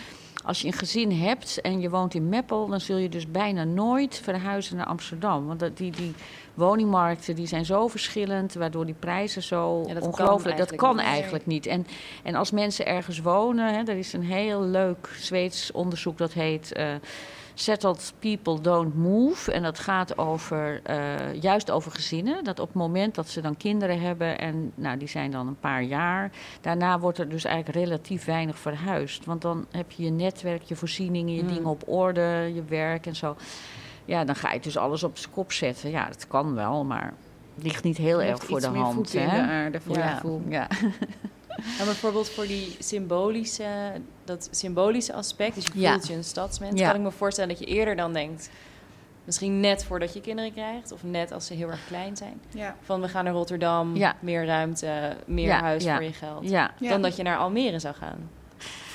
Als 0.46 0.62
je 0.62 0.68
een 0.68 0.74
gezin 0.74 1.12
hebt 1.12 1.62
en 1.62 1.80
je 1.80 1.90
woont 1.90 2.14
in 2.14 2.30
Meppel, 2.30 2.68
dan 2.68 2.82
zul 2.82 2.98
je 2.98 3.10
dus 3.10 3.32
bijna 3.32 3.64
nooit 3.64 4.20
verhuizen 4.24 4.78
naar 4.78 4.86
Amsterdam. 4.86 5.46
Want 5.46 5.78
die, 5.78 5.92
die 5.92 6.14
woningmarkten 6.54 7.36
die 7.36 7.48
zijn 7.48 7.66
zo 7.66 7.88
verschillend, 7.88 8.54
waardoor 8.54 8.86
die 8.86 8.96
prijzen 9.00 9.44
zo 9.44 9.84
Ja, 9.88 9.94
dat 9.94 10.04
kan 10.04 10.12
ongelooflijk... 10.12 10.58
Dat 10.58 10.76
kan 10.76 10.96
niet. 10.96 11.06
eigenlijk 11.06 11.46
niet. 11.46 11.66
En, 11.66 11.88
en 12.24 12.36
als 12.36 12.52
mensen 12.52 12.86
ergens 12.86 13.20
wonen, 13.20 13.74
hè, 13.74 13.84
er 13.84 13.98
is 13.98 14.14
een 14.14 14.24
heel 14.24 14.62
leuk 14.62 15.10
Zweeds 15.20 15.72
onderzoek 15.72 16.18
dat 16.18 16.34
heet... 16.34 16.72
eh, 16.72 16.94
Settled 17.58 18.14
people 18.20 18.62
don't 18.62 18.96
move. 18.96 19.52
En 19.52 19.64
dat 19.64 19.80
gaat 19.80 20.18
over, 20.18 20.80
eh, 20.84 21.34
juist 21.42 21.72
over 21.72 21.92
gezinnen. 21.92 22.44
Dat 22.44 22.60
op 22.60 22.68
het 22.68 22.76
moment 22.76 23.16
dat 23.16 23.30
ze 23.30 23.42
dan 23.42 23.58
kinderen 23.58 24.00
hebben, 24.02 24.40
en 24.40 24.72
nou, 24.76 24.98
die 24.98 25.08
zijn 25.08 25.32
dan 25.32 25.48
een 25.48 25.60
paar 25.60 25.84
jaar, 25.84 26.32
daarna 26.62 27.00
wordt 27.00 27.18
er 27.18 27.30
dus 27.30 27.44
eigenlijk 27.44 27.78
relatief 27.86 28.26
weinig 28.26 28.58
verhuisd. 28.60 29.26
Want 29.26 29.42
dan 29.42 29.66
heb 29.72 29.92
je 29.92 30.04
je 30.04 30.12
netwerk, 30.12 30.62
je 30.64 30.76
voorzieningen, 30.76 31.36
je 31.36 31.42
Mm. 31.42 31.48
dingen 31.48 31.66
op 31.70 31.84
orde, 31.86 32.52
je 32.54 32.64
werk 32.68 33.06
en 33.06 33.16
zo. 33.16 33.36
Ja, 34.06 34.24
dan 34.26 34.36
ga 34.36 34.52
je 34.54 34.60
dus 34.60 34.78
alles 34.78 35.04
op 35.04 35.18
zijn 35.18 35.32
kop 35.34 35.52
zetten. 35.52 35.90
Ja, 35.90 36.08
dat 36.08 36.28
kan 36.28 36.54
wel, 36.56 36.84
maar 36.86 37.14
ligt 37.56 37.84
niet 37.84 37.98
heel 37.98 38.22
erg 38.22 38.44
voor 38.44 38.60
de 38.60 38.68
hand. 38.68 38.94
voeten 38.94 39.22
in 39.22 39.28
hè? 39.30 39.42
de 39.42 39.48
aarde 39.52 39.82
voor 39.82 39.94
je 39.96 40.00
ja, 40.02 40.08
gevoel. 40.16 40.42
ja. 40.50 40.68
En 41.80 41.86
bijvoorbeeld 41.86 42.30
voor 42.30 42.48
die 42.48 42.76
symbolische, 42.80 43.66
dat 44.26 44.48
symbolische 44.52 45.14
aspect, 45.14 45.56
dus 45.56 45.66
je 45.74 45.80
Ja. 45.80 45.92
voelt 45.92 46.08
je 46.08 46.14
een 46.14 46.24
stadsmens, 46.24 46.80
Ja. 46.80 46.88
kan 46.88 46.96
ik 46.96 47.02
me 47.02 47.12
voorstellen 47.12 47.50
dat 47.50 47.60
je 47.60 47.66
eerder 47.66 47.96
dan 47.96 48.14
denkt, 48.14 48.50
misschien 49.24 49.60
net 49.60 49.84
voordat 49.84 50.14
je 50.14 50.22
kinderen 50.22 50.54
krijgt, 50.54 50.92
of 50.92 51.04
net 51.04 51.32
als 51.32 51.46
ze 51.46 51.54
heel 51.54 51.70
erg 51.70 51.86
klein 51.88 52.18
zijn, 52.18 52.42
Ja. 52.54 52.76
van 52.82 53.02
we 53.02 53.08
gaan 53.08 53.24
naar 53.24 53.34
Rotterdam, 53.34 53.96
Ja. 53.96 54.16
meer 54.20 54.46
ruimte, 54.46 55.16
meer 55.26 55.46
Ja, 55.48 55.60
huis 55.62 55.84
ja. 55.84 55.96
voor 55.96 56.04
je 56.04 56.14
geld, 56.14 56.50
ja. 56.50 56.74
Ja. 56.80 56.90
dan 56.90 57.02
dat 57.02 57.16
je 57.16 57.24
naar 57.24 57.38
Almere 57.38 57.80
zou 57.80 57.96
gaan. 57.96 58.30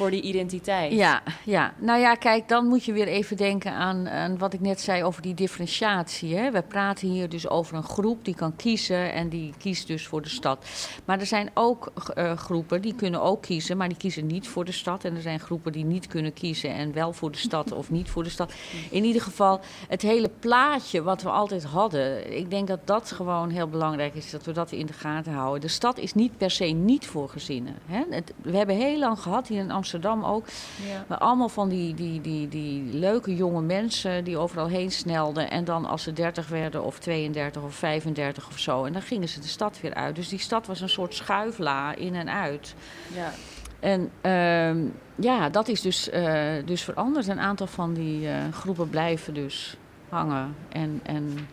Voor 0.00 0.10
die 0.10 0.22
identiteit. 0.22 0.92
Ja, 0.92 1.22
ja, 1.44 1.74
nou 1.78 2.00
ja, 2.00 2.14
kijk, 2.14 2.48
dan 2.48 2.66
moet 2.66 2.84
je 2.84 2.92
weer 2.92 3.06
even 3.06 3.36
denken 3.36 3.72
aan, 3.72 4.38
wat 4.38 4.52
ik 4.52 4.60
net 4.60 4.80
zei 4.80 5.04
over 5.04 5.22
die 5.22 5.34
differentiatie. 5.34 6.36
Hè. 6.36 6.50
We 6.50 6.62
praten 6.62 7.08
hier 7.08 7.28
dus 7.28 7.48
over 7.48 7.76
een 7.76 7.82
groep 7.82 8.24
die 8.24 8.34
kan 8.34 8.56
kiezen 8.56 9.12
en 9.12 9.28
die 9.28 9.54
kiest 9.58 9.86
dus 9.86 10.06
voor 10.06 10.22
de 10.22 10.28
stad. 10.28 10.66
Maar 11.04 11.20
er 11.20 11.26
zijn 11.26 11.50
ook 11.54 11.92
eh, 12.14 12.36
groepen 12.36 12.82
die 12.82 12.94
kunnen 12.94 13.22
ook 13.22 13.42
kiezen, 13.42 13.76
maar 13.76 13.88
die 13.88 13.96
kiezen 13.96 14.26
niet 14.26 14.48
voor 14.48 14.64
de 14.64 14.72
stad. 14.72 15.04
En 15.04 15.14
er 15.14 15.22
zijn 15.22 15.40
groepen 15.40 15.72
die 15.72 15.84
niet 15.84 16.06
kunnen 16.06 16.32
kiezen 16.32 16.74
en 16.74 16.92
wel 16.92 17.12
voor 17.12 17.30
de 17.30 17.38
stad 17.38 17.72
of 17.72 17.90
niet 17.90 18.10
voor 18.10 18.24
de 18.24 18.30
stad. 18.30 18.52
In 18.90 19.04
ieder 19.04 19.22
geval, 19.22 19.60
het 19.88 20.02
hele 20.02 20.30
plaatje 20.38 21.02
wat 21.02 21.22
we 21.22 21.30
altijd 21.30 21.64
hadden, 21.64 22.36
ik 22.36 22.50
denk 22.50 22.68
dat 22.68 22.86
dat 22.86 23.12
gewoon 23.12 23.50
heel 23.50 23.68
belangrijk 23.68 24.14
is, 24.14 24.30
dat 24.30 24.44
we 24.44 24.52
dat 24.52 24.72
in 24.72 24.86
de 24.86 24.92
gaten 24.92 25.32
houden. 25.32 25.60
De 25.60 25.68
stad 25.68 25.98
is 25.98 26.14
niet 26.14 26.36
per 26.36 26.50
se 26.50 26.64
niet 26.64 27.06
voor 27.06 27.28
gezinnen. 27.28 27.74
Hè. 27.86 28.02
We 28.42 28.56
hebben 28.56 28.76
heel 28.76 28.98
lang 28.98 29.18
gehad 29.18 29.48
hier 29.48 29.58
in 29.58 29.70
Amsterdam 29.70 29.88
ook. 30.24 30.46
Ja. 30.88 31.04
Maar 31.08 31.18
allemaal 31.18 31.48
van 31.48 31.68
die, 31.68 31.94
die, 31.94 32.20
die, 32.20 32.48
die 32.48 32.82
leuke 32.82 33.36
jonge 33.36 33.62
mensen 33.62 34.24
die 34.24 34.38
overal 34.38 34.68
heen 34.68 34.90
snelden. 34.90 35.50
En 35.50 35.64
dan 35.64 35.84
als 35.84 36.02
ze 36.02 36.12
30 36.12 36.48
werden 36.48 36.84
of 36.84 36.98
32 36.98 37.62
of 37.62 37.74
35 37.74 38.48
of 38.48 38.58
zo. 38.58 38.84
En 38.84 38.92
dan 38.92 39.02
gingen 39.02 39.28
ze 39.28 39.40
de 39.40 39.48
stad 39.48 39.80
weer 39.80 39.94
uit. 39.94 40.14
Dus 40.14 40.28
die 40.28 40.38
stad 40.38 40.66
was 40.66 40.80
een 40.80 40.88
soort 40.88 41.14
schuifla 41.14 41.94
in 41.94 42.14
en 42.14 42.30
uit. 42.30 42.74
Ja. 43.14 43.32
En 43.80 44.10
ehm, 44.20 44.78
ja, 45.14 45.48
dat 45.48 45.68
is 45.68 45.80
dus, 45.80 46.10
eh, 46.10 46.52
dus 46.64 46.82
veranderd. 46.82 47.28
Een 47.28 47.40
aantal 47.40 47.66
van 47.66 47.94
die 47.94 48.28
eh, 48.28 48.34
groepen 48.52 48.90
blijven 48.90 49.34
dus 49.34 49.76
hangen. 50.08 50.54
En, 50.68 51.00
en, 51.02 51.48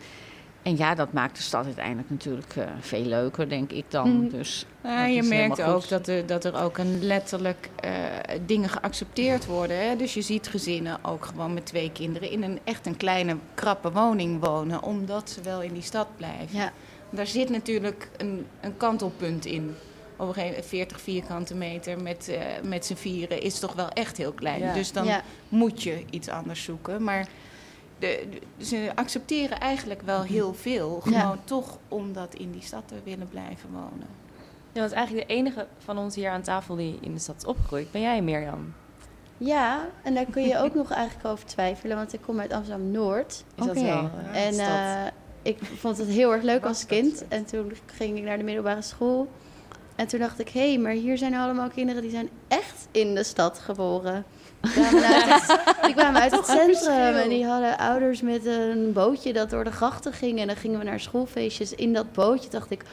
en 0.67 0.77
ja, 0.77 0.95
dat 0.95 1.13
maakt 1.13 1.35
de 1.35 1.41
stad 1.41 1.65
uiteindelijk 1.65 2.09
natuurlijk 2.09 2.55
eh, 2.55 2.65
veel 2.79 3.03
leuker, 3.03 3.49
denk 3.49 3.71
ik 3.71 3.85
dan. 3.87 4.17
Mhm. 4.17 4.29
Dus 4.29 4.65
Ja, 4.83 5.05
je 5.05 5.23
merkt 5.23 5.61
ook 5.61 5.87
dat 5.87 6.07
er, 6.07 6.25
dat 6.25 6.45
er 6.45 6.63
ook 6.63 6.77
een 6.77 7.03
letterlijk 7.03 7.69
eh, 7.75 7.91
dingen 8.45 8.69
geaccepteerd 8.69 9.45
worden. 9.45 9.87
Hè? 9.87 9.95
Dus 9.95 10.13
je 10.13 10.21
ziet 10.21 10.47
gezinnen 10.47 10.99
ook 11.01 11.25
gewoon 11.25 11.53
met 11.53 11.65
twee 11.65 11.91
kinderen 11.91 12.31
in 12.31 12.43
een 12.43 12.59
echt 12.63 12.85
een 12.85 12.97
kleine, 12.97 13.37
krappe 13.53 13.91
woning 13.91 14.45
wonen, 14.45 14.83
omdat 14.83 15.29
ze 15.29 15.41
wel 15.41 15.61
in 15.61 15.73
die 15.73 15.81
stad 15.81 16.07
blijven. 16.17 16.57
Ja, 16.57 16.71
Daar 17.09 17.27
zit 17.27 17.49
natuurlijk 17.49 18.09
een, 18.17 18.45
een 18.61 18.77
kantelpunt 18.77 19.45
in. 19.45 19.75
Op 20.17 20.27
een 20.27 20.33
gegeven 20.33 20.49
moment 20.49 20.69
40 20.69 21.01
vierkante 21.01 21.55
meter 21.55 22.01
met, 22.01 22.27
eh, 22.27 22.39
met 22.63 22.85
z'n 22.85 22.95
vieren 22.95 23.41
is 23.41 23.59
toch 23.59 23.73
wel 23.73 23.89
echt 23.89 24.17
heel 24.17 24.31
klein. 24.31 24.59
Ja. 24.59 24.73
Dus 24.73 24.91
dan 24.91 25.05
ja. 25.05 25.21
moet 25.49 25.83
je 25.83 26.03
iets 26.09 26.29
anders 26.29 26.63
zoeken. 26.63 27.03
Maar 27.03 27.27
de, 27.99 28.27
de- 28.57 28.65
ze 28.65 28.91
accepteren 28.95 29.59
eigenlijk 29.59 30.01
wel 30.01 30.21
heel 30.21 30.53
veel. 30.53 31.01
Ja. 31.05 31.19
Gewoon 31.19 31.39
toch 31.43 31.77
omdat 31.87 32.33
in 32.33 32.51
die 32.51 32.61
stad 32.61 32.83
te 32.85 32.95
willen 33.03 33.27
blijven 33.29 33.69
wonen. 33.71 34.07
Ja, 34.71 34.79
want 34.79 34.91
eigenlijk 34.91 35.27
de 35.27 35.33
enige 35.33 35.67
van 35.77 35.97
ons 35.97 36.15
hier 36.15 36.29
aan 36.29 36.41
tafel 36.41 36.75
die 36.75 36.97
in 37.01 37.13
de 37.13 37.19
stad 37.19 37.35
is 37.37 37.45
opgegroeid, 37.45 37.91
ben 37.91 38.01
jij, 38.01 38.21
Mirjam. 38.21 38.73
Ja, 39.37 39.87
en 40.03 40.13
daar 40.13 40.25
kun 40.25 40.43
je 40.43 40.57
ook 40.59 40.73
nog 40.81 40.91
eigenlijk 40.91 41.27
over 41.27 41.45
twijfelen, 41.45 41.97
want 41.97 42.13
ik 42.13 42.21
kom 42.21 42.39
uit 42.39 42.53
Amsterdam-Noord. 42.53 43.43
Is 43.55 43.65
dat 43.65 43.77
Oké. 43.77 43.85
wel 43.85 44.09
eh, 44.33 44.45
En 44.47 44.59
eh, 44.59 45.11
ik 45.41 45.57
vond 45.63 45.97
het 45.97 46.07
heel 46.07 46.33
erg 46.33 46.43
leuk 46.43 46.65
als 46.65 46.85
kind. 46.85 47.27
En 47.27 47.45
toen 47.45 47.73
ging 47.85 48.17
ik 48.17 48.23
naar 48.23 48.37
de 48.37 48.43
middelbare 48.43 48.81
school. 48.81 49.27
En 49.95 50.07
toen 50.07 50.19
dacht 50.19 50.39
ik, 50.39 50.49
hé, 50.49 50.67
hey, 50.67 50.77
maar 50.79 50.91
hier 50.91 51.17
zijn 51.17 51.33
allemaal 51.35 51.69
kinderen 51.69 52.01
die 52.01 52.11
zijn 52.11 52.29
echt 52.47 52.87
in 52.91 53.15
de 53.15 53.23
stad 53.23 53.59
geboren. 53.59 54.25
Die 54.61 54.71
kwamen 54.71 55.03
uit 55.03 55.47
het, 55.47 55.75
die 55.85 55.93
kwamen 55.93 56.21
uit 56.21 56.31
het 56.31 56.45
centrum 56.45 57.15
en 57.15 57.29
die 57.29 57.45
hadden 57.45 57.77
ouders 57.77 58.21
met 58.21 58.45
een 58.45 58.93
bootje 58.93 59.33
dat 59.33 59.49
door 59.49 59.63
de 59.63 59.71
grachten 59.71 60.13
ging. 60.13 60.39
En 60.39 60.47
dan 60.47 60.55
gingen 60.55 60.79
we 60.79 60.85
naar 60.85 60.99
schoolfeestjes 60.99 61.73
in 61.73 61.93
dat 61.93 62.13
bootje. 62.13 62.49
dacht 62.49 62.71
ik, 62.71 62.83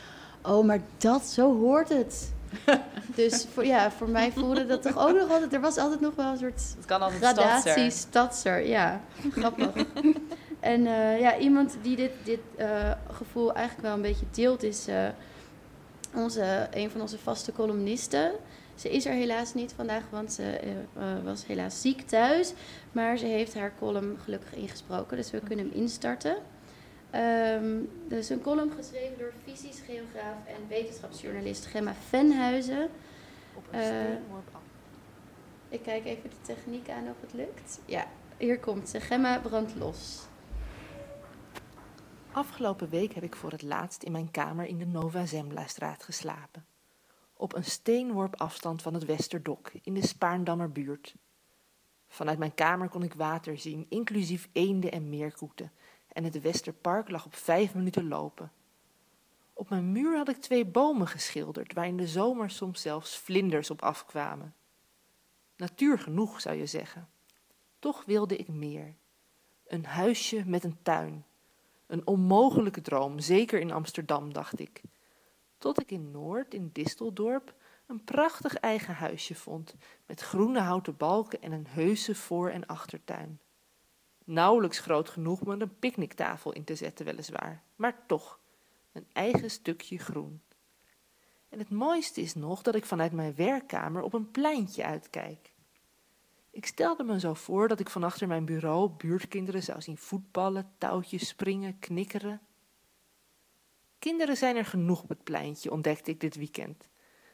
oh, 0.43 0.65
maar 0.65 0.81
dat, 0.99 1.23
zo 1.23 1.57
hoort 1.57 1.89
het. 1.89 2.33
Dus 3.15 3.47
voor, 3.53 3.67
ja, 3.67 3.91
voor 3.91 4.09
mij 4.09 4.33
voelde 4.33 4.67
dat 4.67 4.83
toch 4.83 4.99
ook 4.99 5.19
nog 5.19 5.31
altijd... 5.31 5.53
Er 5.53 5.61
was 5.61 5.77
altijd 5.77 6.01
nog 6.01 6.15
wel 6.15 6.31
een 6.31 6.39
soort 6.39 6.63
Het 6.77 6.87
kan 6.87 7.01
altijd 7.01 7.23
gradatie 7.23 7.71
stadser. 7.71 7.91
stadser. 7.93 8.67
Ja, 8.67 9.01
grappig. 9.33 9.71
en 10.61 10.87
eh, 10.87 11.21
ja, 11.21 11.39
iemand 11.39 11.77
die 11.83 11.97
dit, 11.97 12.11
dit 12.23 12.41
eh, 12.57 12.91
gevoel 13.11 13.55
eigenlijk 13.55 13.87
wel 13.87 13.97
een 13.97 14.03
beetje 14.03 14.27
deelt 14.31 14.63
is 14.63 14.87
eh, 14.87 15.07
onze, 16.15 16.69
een 16.71 16.91
van 16.91 17.01
onze 17.01 17.19
vaste 17.19 17.53
columnisten. 17.53 18.33
Ze 18.75 18.91
is 18.91 19.07
er 19.07 19.13
helaas 19.13 19.55
niet 19.55 19.73
vandaag, 19.73 20.03
want 20.11 20.33
ze 20.33 20.43
eh, 20.43 20.71
eh, 20.73 21.25
was 21.25 21.47
helaas 21.47 21.81
ziek 21.81 22.01
thuis. 22.01 22.53
Maar 22.93 23.17
ze 23.17 23.27
heeft 23.27 23.55
haar 23.55 23.73
column 23.79 24.19
gelukkig 24.25 24.55
ingesproken, 24.55 25.17
dus 25.17 25.31
we 25.31 25.41
kunnen 25.41 25.69
hem 25.69 25.75
instarten. 25.75 26.37
Ehm 27.11 27.81
dus 28.09 28.29
een 28.29 28.41
column 28.41 28.73
geschreven 28.77 29.19
door 29.19 29.33
fysisch 29.45 29.81
geograaf 29.87 30.47
en 30.47 30.69
wetenschapsjournalist 30.69 31.67
Gemma 31.67 31.95
Venhuizen. 32.09 32.89
Op 33.55 33.65
een 33.71 33.81
Eh, 33.81 33.87
steenworp 33.87 34.49
af. 34.53 34.61
Ik 35.69 35.83
kijk 35.83 36.05
even 36.05 36.31
de 36.31 36.55
techniek 36.55 36.89
aan 36.91 37.09
of 37.09 37.21
het 37.21 37.33
lukt. 37.33 37.81
Ja, 37.85 38.07
hier 38.37 38.59
komt 38.59 38.89
ze. 38.89 39.01
Gemma 39.01 39.39
brandt 39.39 39.75
los. 39.75 40.27
Afgelopen 42.33 42.89
week 42.89 43.13
heb 43.15 43.23
ik 43.25 43.37
voor 43.37 43.51
het 43.51 43.63
laatst 43.63 44.03
in 44.03 44.13
mijn 44.13 44.31
kamer 44.31 44.67
in 44.67 44.79
de 44.79 44.87
Nova 44.87 45.27
Zembla-straat 45.27 46.03
geslapen. 46.03 46.65
Op 47.37 47.55
een 47.55 47.65
steenworp 47.65 48.41
afstand 48.41 48.83
van 48.83 48.95
het 48.95 49.05
Westerdok 49.05 49.73
in 49.83 49.95
de 49.95 50.07
Spaarndammer 50.07 50.73
buurt. 50.73 51.15
Vanuit 52.09 52.39
mijn 52.39 52.55
kamer 52.55 52.89
kon 52.89 53.03
ik 53.03 53.15
water 53.15 53.59
zien, 53.59 53.87
inclusief 53.89 54.49
eenden 54.53 54.93
en 54.93 55.09
meerkoeten. 55.09 55.73
En 56.09 56.25
het 56.25 56.41
Westerpark 56.41 57.11
lag 57.11 57.27
op 57.27 57.35
vijf 57.35 57.75
minuten 57.75 58.09
lopen. 58.09 58.53
Op 59.53 59.69
mijn 59.69 59.93
muur 59.93 60.17
had 60.17 60.29
ik 60.29 60.37
twee 60.37 60.65
bomen 60.65 61.07
geschilderd, 61.07 61.73
waar 61.73 61.87
in 61.87 61.97
de 61.97 62.09
zomer 62.09 62.51
soms 62.51 62.81
zelfs 62.81 63.19
vlinders 63.19 63.71
op 63.71 63.83
afkwamen. 63.83 64.55
Natuur 65.57 65.99
genoeg, 65.99 66.41
zou 66.41 66.57
je 66.57 66.67
zeggen. 66.67 67.09
Toch 67.79 68.05
wilde 68.05 68.37
ik 68.37 68.49
meer. 68.49 68.95
Een 69.67 69.85
huisje 69.85 70.43
met 70.47 70.65
een 70.65 70.79
tuin. 70.83 71.25
Een 71.87 72.07
onmogelijke 72.07 72.81
droom, 72.81 73.19
zeker 73.19 73.61
in 73.61 73.73
Amsterdam, 73.73 74.33
dacht 74.33 74.61
ik. 74.61 74.83
Tot 75.65 75.81
ik 75.81 75.91
in 75.91 76.11
Noord, 76.11 76.55
in 76.55 76.71
Disteldorp, 76.73 77.55
een 77.87 78.05
prachtig 78.05 78.55
eigen 78.55 78.95
huisje 78.95 79.35
vond, 79.35 79.75
met 80.07 80.21
groene 80.21 80.61
houten 80.61 80.97
balken 80.97 81.43
en 81.43 81.53
een 81.53 81.67
heuse 81.69 82.15
voor- 82.15 82.51
en 82.51 82.67
achtertuin. 82.67 83.41
Nauwelijks 84.25 84.79
groot 84.79 85.09
genoeg 85.09 85.41
om 85.41 85.51
er 85.51 85.63
een 85.63 85.79
picknicktafel 85.79 86.53
in 86.53 86.65
te 86.65 86.75
zetten, 86.75 87.05
weliswaar, 87.05 87.63
maar 87.77 88.07
toch, 88.07 88.41
een 88.93 89.07
eigen 89.13 89.51
stukje 89.51 89.99
groen. 89.99 90.43
En 91.49 91.59
het 91.59 91.71
mooiste 91.71 92.21
is 92.21 92.35
nog 92.35 92.63
dat 92.63 92.75
ik 92.75 92.85
vanuit 92.85 93.13
mijn 93.13 93.35
werkkamer 93.35 94.03
op 94.03 94.13
een 94.13 94.31
pleintje 94.31 94.85
uitkijk. 94.85 95.53
Ik 96.51 96.67
stelde 96.67 97.05
me 97.05 97.21
zo 97.21 97.35
voor 97.35 97.69
dat 97.69 97.81
ik 97.81 97.91
van 97.91 98.05
achter 98.05 98.29
mijn 98.29 98.45
bureau 98.45 98.91
buurtkinderen 98.91 99.63
zou 99.63 99.81
zien 99.81 99.99
voetballen, 99.99 100.73
touwtjes 100.79 101.29
springen, 101.29 101.79
knikkeren. 101.79 102.41
Kinderen 104.05 104.37
zijn 104.37 104.57
er 104.57 104.65
genoeg 104.65 105.03
op 105.03 105.09
het 105.09 105.25
pleintje, 105.25 105.71
ontdekte 105.71 106.11
ik 106.11 106.21
dit 106.21 106.37
weekend. 106.37 106.89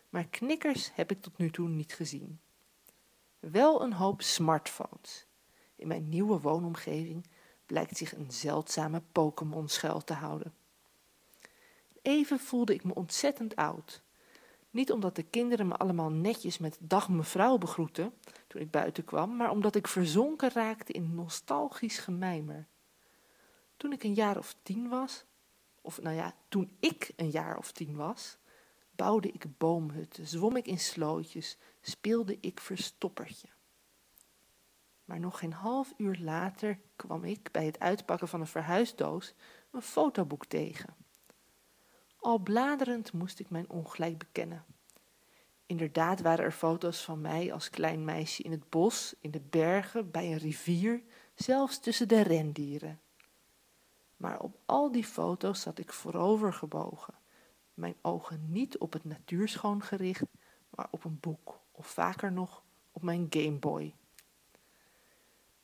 Maar 0.08 0.24
knikkers 0.24 0.94
heb 0.94 1.10
ik 1.10 1.22
tot 1.22 1.38
nu 1.38 1.50
toe 1.50 1.68
niet 1.68 1.94
gezien. 1.94 2.40
Wel 3.38 3.82
een 3.82 3.92
hoop 3.92 4.22
smartphones. 4.22 5.26
In 5.76 5.88
mijn 5.88 6.08
nieuwe 6.08 6.40
woonomgeving 6.40 7.26
blijkt 7.66 7.96
zich 7.96 8.14
een 8.14 8.30
zeldzame 8.30 9.02
Pokémon 9.12 9.68
schuil 9.68 10.04
te 10.04 10.12
houden. 10.12 10.54
Even 12.02 12.38
voelde 12.38 12.74
ik 12.74 12.84
me 12.84 12.94
ontzettend 12.94 13.56
oud. 13.56 14.02
Niet 14.70 14.92
omdat 14.92 15.16
de 15.16 15.22
kinderen 15.22 15.68
me 15.68 15.76
allemaal 15.76 16.10
netjes 16.10 16.58
met 16.58 16.78
dag 16.80 17.08
mevrouw 17.08 17.58
begroeten 17.58 18.12
toen 18.46 18.60
ik 18.60 18.70
buiten 18.70 19.04
kwam, 19.04 19.36
maar 19.36 19.50
omdat 19.50 19.74
ik 19.74 19.86
verzonken 19.86 20.50
raakte 20.50 20.92
in 20.92 21.14
nostalgisch 21.14 21.98
gemijmer. 21.98 22.66
Toen 23.76 23.92
ik 23.92 24.02
een 24.02 24.14
jaar 24.14 24.38
of 24.38 24.56
tien 24.62 24.88
was, 24.88 25.24
of 25.80 26.00
nou 26.02 26.16
ja, 26.16 26.34
toen 26.48 26.76
ik 26.80 27.12
een 27.16 27.30
jaar 27.30 27.58
of 27.58 27.72
tien 27.72 27.96
was, 27.96 28.38
bouwde 28.90 29.28
ik 29.28 29.58
boomhutten, 29.58 30.26
zwom 30.26 30.56
ik 30.56 30.66
in 30.66 30.78
slootjes, 30.78 31.58
speelde 31.80 32.38
ik 32.40 32.60
verstoppertje. 32.60 33.48
Maar 35.04 35.20
nog 35.20 35.38
geen 35.38 35.52
half 35.52 35.94
uur 35.96 36.18
later 36.18 36.80
kwam 36.96 37.24
ik 37.24 37.50
bij 37.50 37.66
het 37.66 37.78
uitpakken 37.78 38.28
van 38.28 38.40
een 38.40 38.46
verhuisdoos 38.46 39.34
een 39.70 39.82
fotoboek 39.82 40.46
tegen. 40.46 40.94
Al 42.18 42.38
bladerend 42.38 43.12
moest 43.12 43.38
ik 43.38 43.50
mijn 43.50 43.70
ongelijk 43.70 44.18
bekennen. 44.18 44.64
Inderdaad 45.66 46.20
waren 46.20 46.44
er 46.44 46.52
foto's 46.52 47.04
van 47.04 47.20
mij 47.20 47.52
als 47.52 47.70
klein 47.70 48.04
meisje 48.04 48.42
in 48.42 48.50
het 48.50 48.70
bos, 48.70 49.14
in 49.20 49.30
de 49.30 49.40
bergen, 49.40 50.10
bij 50.10 50.32
een 50.32 50.38
rivier, 50.38 51.02
zelfs 51.34 51.80
tussen 51.80 52.08
de 52.08 52.20
rendieren. 52.20 53.00
Maar 54.20 54.40
op 54.40 54.58
al 54.66 54.92
die 54.92 55.04
foto's 55.04 55.60
zat 55.60 55.78
ik 55.78 55.92
voorover 55.92 56.52
gebogen, 56.52 57.14
mijn 57.74 57.94
ogen 58.02 58.46
niet 58.48 58.78
op 58.78 58.92
het 58.92 59.04
natuurschoon 59.04 59.82
gericht, 59.82 60.22
maar 60.70 60.88
op 60.90 61.04
een 61.04 61.20
boek, 61.20 61.60
of 61.72 61.86
vaker 61.86 62.32
nog 62.32 62.62
op 62.92 63.02
mijn 63.02 63.26
Gameboy. 63.30 63.94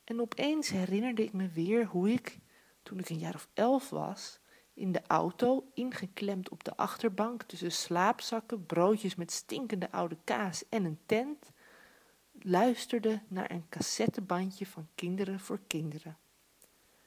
En 0.04 0.20
opeens 0.20 0.68
herinnerde 0.68 1.22
ik 1.22 1.32
me 1.32 1.48
weer 1.48 1.84
hoe 1.84 2.10
ik, 2.10 2.38
toen 2.82 2.98
ik 2.98 3.08
een 3.08 3.18
jaar 3.18 3.34
of 3.34 3.48
elf 3.54 3.90
was, 3.90 4.40
in 4.74 4.92
de 4.92 5.02
auto, 5.06 5.70
ingeklemd 5.74 6.48
op 6.48 6.64
de 6.64 6.76
achterbank 6.76 7.42
tussen 7.42 7.72
slaapzakken, 7.72 8.66
broodjes 8.66 9.14
met 9.14 9.32
stinkende 9.32 9.90
oude 9.90 10.16
kaas 10.24 10.68
en 10.68 10.84
een 10.84 10.98
tent, 11.06 11.50
luisterde 12.32 13.22
naar 13.28 13.50
een 13.50 13.68
cassettebandje 13.68 14.66
van 14.66 14.88
Kinderen 14.94 15.40
voor 15.40 15.60
Kinderen. 15.66 16.18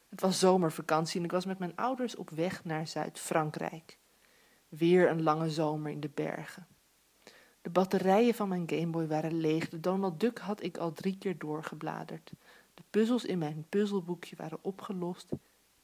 Het 0.09 0.21
was 0.21 0.39
zomervakantie 0.39 1.19
en 1.19 1.25
ik 1.25 1.31
was 1.31 1.45
met 1.45 1.59
mijn 1.59 1.75
ouders 1.75 2.15
op 2.15 2.29
weg 2.29 2.63
naar 2.63 2.87
Zuid-Frankrijk. 2.87 3.97
Weer 4.69 5.09
een 5.09 5.23
lange 5.23 5.49
zomer 5.49 5.91
in 5.91 5.99
de 5.99 6.09
bergen. 6.13 6.67
De 7.61 7.69
batterijen 7.69 8.33
van 8.33 8.49
mijn 8.49 8.69
Gameboy 8.69 9.07
waren 9.07 9.39
leeg, 9.39 9.69
de 9.69 9.79
Donald 9.79 10.19
Duck 10.19 10.39
had 10.39 10.63
ik 10.63 10.77
al 10.77 10.93
drie 10.93 11.17
keer 11.17 11.37
doorgebladerd. 11.37 12.31
De 12.73 12.83
puzzels 12.89 13.25
in 13.25 13.37
mijn 13.37 13.65
puzzelboekje 13.69 14.35
waren 14.35 14.59
opgelost 14.61 15.31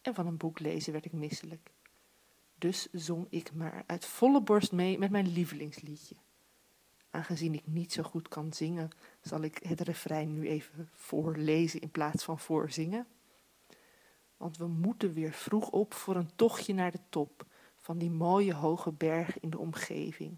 en 0.02 0.14
van 0.14 0.28
een 0.28 0.38
boek 0.38 0.60
lezen 0.60 0.94
werd 0.94 1.06
ik 1.06 1.14
misselijk. 1.14 1.72
Dus 2.58 2.88
zong 2.92 3.28
ik 3.30 3.54
maar 3.54 3.84
uit 3.86 4.06
volle 4.06 4.42
borst 4.42 4.72
mee 4.72 4.98
met 4.98 5.12
mijn 5.12 5.28
lievelingsliedje. 5.28 6.16
Aangezien 7.10 7.54
ik 7.54 7.68
niet 7.68 7.94
zo 7.94 8.04
goed 8.04 8.28
kan 8.28 8.54
zingen, 8.54 8.90
zal 9.22 9.42
ik 9.42 9.60
het 9.68 9.82
refrein 9.82 10.34
nu 10.34 10.48
even 10.48 10.90
voorlezen 10.94 11.82
in 11.82 11.92
plaats 11.92 12.24
van 12.24 12.40
voorzingen. 12.40 13.08
Want 14.38 14.58
we 14.58 14.68
moeten 14.68 15.14
weer 15.14 15.32
vroeg 15.32 15.70
op 15.70 15.94
voor 15.94 16.16
een 16.16 16.36
tochtje 16.36 16.74
naar 16.74 16.92
de 16.92 17.00
top 17.10 17.46
van 17.76 17.98
die 17.98 18.12
mooie 18.12 18.54
hoge 18.54 18.92
berg 18.92 19.40
in 19.40 19.50
de 19.50 19.58
omgeving. 19.58 20.38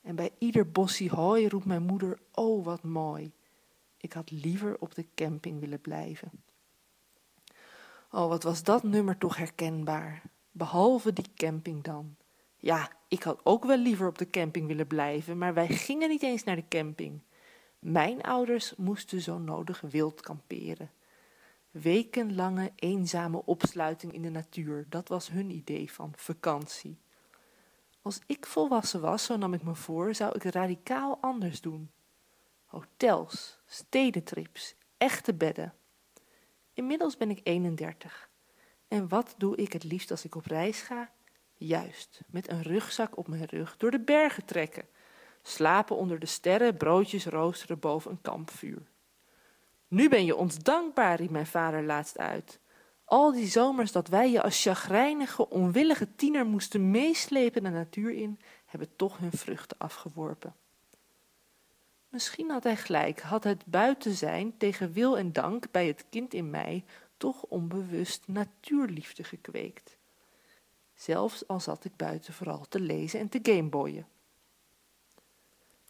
En 0.00 0.16
bij 0.16 0.30
ieder 0.38 0.70
bossie 0.70 1.10
hooi 1.10 1.48
roept 1.48 1.64
mijn 1.64 1.82
moeder, 1.82 2.18
oh 2.32 2.64
wat 2.64 2.82
mooi. 2.82 3.32
Ik 3.96 4.12
had 4.12 4.30
liever 4.30 4.78
op 4.78 4.94
de 4.94 5.06
camping 5.14 5.60
willen 5.60 5.80
blijven. 5.80 6.30
Oh, 8.10 8.28
wat 8.28 8.42
was 8.42 8.62
dat 8.62 8.82
nummer 8.82 9.18
toch 9.18 9.36
herkenbaar. 9.36 10.22
Behalve 10.50 11.12
die 11.12 11.32
camping 11.34 11.82
dan. 11.82 12.16
Ja, 12.56 12.90
ik 13.08 13.22
had 13.22 13.40
ook 13.44 13.64
wel 13.64 13.78
liever 13.78 14.06
op 14.08 14.18
de 14.18 14.30
camping 14.30 14.66
willen 14.66 14.86
blijven, 14.86 15.38
maar 15.38 15.54
wij 15.54 15.68
gingen 15.68 16.08
niet 16.08 16.22
eens 16.22 16.44
naar 16.44 16.56
de 16.56 16.68
camping. 16.68 17.22
Mijn 17.78 18.22
ouders 18.22 18.74
moesten 18.76 19.20
zo 19.20 19.38
nodig 19.38 19.80
wild 19.80 20.20
kamperen. 20.20 20.90
Wekenlange 21.82 22.72
eenzame 22.74 23.44
opsluiting 23.44 24.12
in 24.12 24.22
de 24.22 24.30
natuur, 24.30 24.86
dat 24.88 25.08
was 25.08 25.28
hun 25.28 25.50
idee 25.50 25.92
van 25.92 26.12
vakantie. 26.16 26.98
Als 28.02 28.20
ik 28.26 28.46
volwassen 28.46 29.00
was, 29.00 29.24
zo 29.24 29.36
nam 29.36 29.54
ik 29.54 29.62
me 29.62 29.74
voor, 29.74 30.14
zou 30.14 30.34
ik 30.34 30.42
radicaal 30.42 31.18
anders 31.20 31.60
doen. 31.60 31.90
Hotels, 32.64 33.58
stedentrips, 33.66 34.74
echte 34.98 35.34
bedden. 35.34 35.74
Inmiddels 36.72 37.16
ben 37.16 37.30
ik 37.30 37.40
31. 37.42 38.30
En 38.88 39.08
wat 39.08 39.34
doe 39.38 39.56
ik 39.56 39.72
het 39.72 39.84
liefst 39.84 40.10
als 40.10 40.24
ik 40.24 40.34
op 40.34 40.46
reis 40.46 40.80
ga? 40.80 41.12
Juist, 41.54 42.20
met 42.26 42.50
een 42.50 42.62
rugzak 42.62 43.16
op 43.16 43.28
mijn 43.28 43.44
rug 43.44 43.76
door 43.76 43.90
de 43.90 44.00
bergen 44.00 44.44
trekken. 44.44 44.88
Slapen 45.42 45.96
onder 45.96 46.18
de 46.18 46.26
sterren, 46.26 46.76
broodjes 46.76 47.26
roosteren 47.26 47.78
boven 47.78 48.10
een 48.10 48.20
kampvuur. 48.20 48.86
Nu 49.88 50.08
ben 50.08 50.24
je 50.24 50.36
ons 50.36 50.58
dankbaar, 50.58 51.16
riep 51.16 51.30
mijn 51.30 51.46
vader 51.46 51.84
laatst 51.84 52.18
uit. 52.18 52.60
Al 53.04 53.32
die 53.32 53.46
zomers 53.46 53.92
dat 53.92 54.08
wij 54.08 54.30
je 54.30 54.42
als 54.42 54.62
chagrijnige, 54.62 55.48
onwillige 55.50 56.14
tiener 56.14 56.46
moesten 56.46 56.90
meeslepen 56.90 57.62
de 57.62 57.70
natuur 57.70 58.10
in, 58.10 58.40
hebben 58.64 58.96
toch 58.96 59.18
hun 59.18 59.32
vruchten 59.32 59.78
afgeworpen. 59.78 60.54
Misschien 62.08 62.50
had 62.50 62.64
hij 62.64 62.76
gelijk, 62.76 63.20
had 63.20 63.44
het 63.44 63.66
buiten 63.66 64.12
zijn 64.12 64.56
tegen 64.56 64.92
wil 64.92 65.18
en 65.18 65.32
dank 65.32 65.70
bij 65.70 65.86
het 65.86 66.04
kind 66.10 66.34
in 66.34 66.50
mij 66.50 66.84
toch 67.16 67.42
onbewust 67.42 68.22
natuurliefde 68.26 69.24
gekweekt. 69.24 69.96
Zelfs 70.94 71.48
al 71.48 71.60
zat 71.60 71.84
ik 71.84 71.96
buiten 71.96 72.34
vooral 72.34 72.66
te 72.68 72.80
lezen 72.80 73.20
en 73.20 73.28
te 73.28 73.38
gameboyen. 73.42 74.06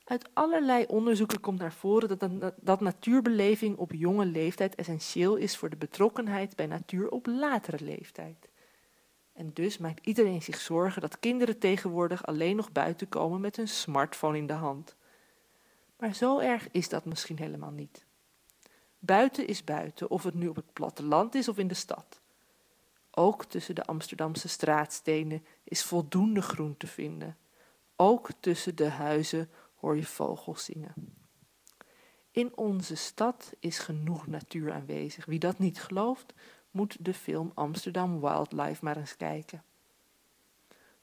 Uit 0.07 0.29
allerlei 0.33 0.85
onderzoeken 0.85 1.41
komt 1.41 1.59
naar 1.59 1.73
voren 1.73 2.19
dat, 2.19 2.53
dat 2.61 2.81
natuurbeleving 2.81 3.77
op 3.77 3.93
jonge 3.93 4.25
leeftijd 4.25 4.75
essentieel 4.75 5.37
is 5.37 5.57
voor 5.57 5.71
de 5.71 5.77
betrokkenheid 5.77 6.57
bij 6.57 6.67
natuur 6.67 7.09
op 7.09 7.27
latere 7.27 7.85
leeftijd. 7.85 8.49
En 9.33 9.51
dus 9.53 9.79
maakt 9.79 10.07
iedereen 10.07 10.43
zich 10.43 10.61
zorgen 10.61 11.01
dat 11.01 11.19
kinderen 11.19 11.59
tegenwoordig 11.59 12.27
alleen 12.27 12.57
nog 12.57 12.73
buiten 12.73 13.09
komen 13.09 13.41
met 13.41 13.57
hun 13.57 13.69
smartphone 13.69 14.39
in 14.39 14.47
de 14.47 14.53
hand. 14.53 14.97
Maar 15.99 16.15
zo 16.15 16.39
erg 16.39 16.69
is 16.71 16.89
dat 16.89 17.05
misschien 17.05 17.39
helemaal 17.39 17.71
niet. 17.71 18.05
Buiten 18.99 19.47
is 19.47 19.65
buiten, 19.65 20.11
of 20.11 20.23
het 20.23 20.35
nu 20.35 20.49
op 20.49 20.57
het 20.57 20.73
platteland 20.73 21.35
is 21.35 21.49
of 21.49 21.59
in 21.59 21.69
de 21.69 21.75
stad. 21.75 22.21
Ook 23.11 23.45
tussen 23.45 23.75
de 23.75 23.85
Amsterdamse 23.85 24.49
straatstenen 24.49 25.45
is 25.65 25.85
voldoende 25.85 26.43
groen 26.43 26.77
te 26.77 26.87
vinden. 26.87 27.37
Ook 27.97 28.29
tussen 28.41 28.77
de 28.77 28.89
huizen 28.89 29.51
hoor 29.77 29.97
je 29.97 30.07
vogels 30.07 30.65
zingen. 30.65 30.95
In 32.31 32.57
onze 32.57 32.95
stad 32.95 33.53
is 33.59 33.79
genoeg 33.79 34.27
natuur 34.27 34.73
aanwezig. 34.73 35.25
Wie 35.25 35.39
dat 35.39 35.59
niet 35.59 35.81
gelooft, 35.81 36.33
moet 36.71 37.05
de 37.05 37.15
film 37.15 37.51
Amsterdam 37.55 38.21
Wildlife 38.21 38.85
maar 38.85 38.97
eens 38.97 39.17
kijken. 39.17 39.63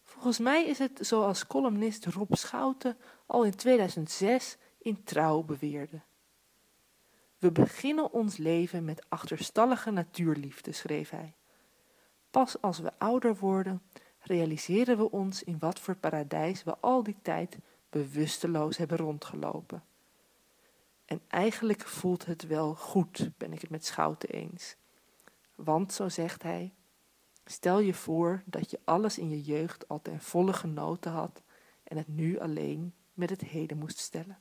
Volgens 0.03 0.39
mij 0.39 0.65
is 0.65 0.79
het 0.79 0.99
zoals 1.01 1.47
columnist 1.47 2.05
Rob 2.05 2.33
Schouten 2.33 2.97
al 3.25 3.45
in 3.45 3.55
2006 3.55 4.57
in 4.77 5.03
Trouw 5.03 5.43
beweerde. 5.43 6.01
We 7.37 7.51
beginnen 7.51 8.11
ons 8.11 8.37
leven 8.37 8.85
met 8.85 9.05
achterstallige 9.09 9.91
natuurliefde, 9.91 10.71
schreef 10.71 11.09
hij. 11.09 11.33
Pas 12.31 12.61
als 12.61 12.79
we 12.79 12.91
ouder 12.97 13.35
worden, 13.35 13.81
realiseren 14.19 14.97
we 14.97 15.11
ons 15.11 15.43
in 15.43 15.59
wat 15.59 15.79
voor 15.79 15.95
paradijs 15.95 16.63
we 16.63 16.77
al 16.79 17.03
die 17.03 17.17
tijd 17.21 17.57
bewusteloos 17.93 18.77
hebben 18.77 18.97
rondgelopen. 18.97 19.83
En 21.05 21.21
eigenlijk 21.27 21.81
voelt 21.81 22.25
het 22.25 22.47
wel 22.47 22.75
goed, 22.75 23.31
ben 23.37 23.53
ik 23.53 23.61
het 23.61 23.69
met 23.69 23.85
Schouten 23.85 24.29
eens. 24.29 24.75
Want, 25.55 25.93
zo 25.93 26.09
zegt 26.09 26.43
hij, 26.43 26.73
stel 27.45 27.79
je 27.79 27.93
voor 27.93 28.43
dat 28.45 28.71
je 28.71 28.79
alles 28.83 29.17
in 29.17 29.29
je 29.29 29.41
jeugd 29.41 29.87
al 29.87 30.01
ten 30.01 30.21
volle 30.21 30.53
genoten 30.53 31.11
had 31.11 31.41
en 31.83 31.97
het 31.97 32.07
nu 32.07 32.39
alleen 32.39 32.93
met 33.13 33.29
het 33.29 33.41
heden 33.41 33.77
moest 33.77 33.97
stellen. 33.97 34.37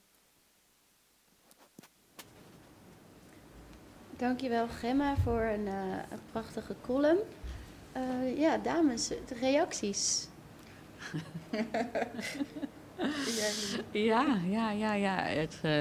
Dankjewel 4.17 4.69
Gemma 4.69 5.17
voor 5.17 5.41
een, 5.41 5.67
uh, 5.67 5.97
een 6.11 6.21
prachtige 6.31 6.75
column. 6.81 7.21
Uh, 7.97 8.39
ja, 8.39 8.59
dames, 8.59 9.09
de 9.09 9.35
reacties. 9.41 10.29
ja, 13.91 14.25
ja, 14.51 14.71
ja, 14.71 14.95
ja. 14.95 15.17
Het, 15.17 15.59
uh, 15.63 15.73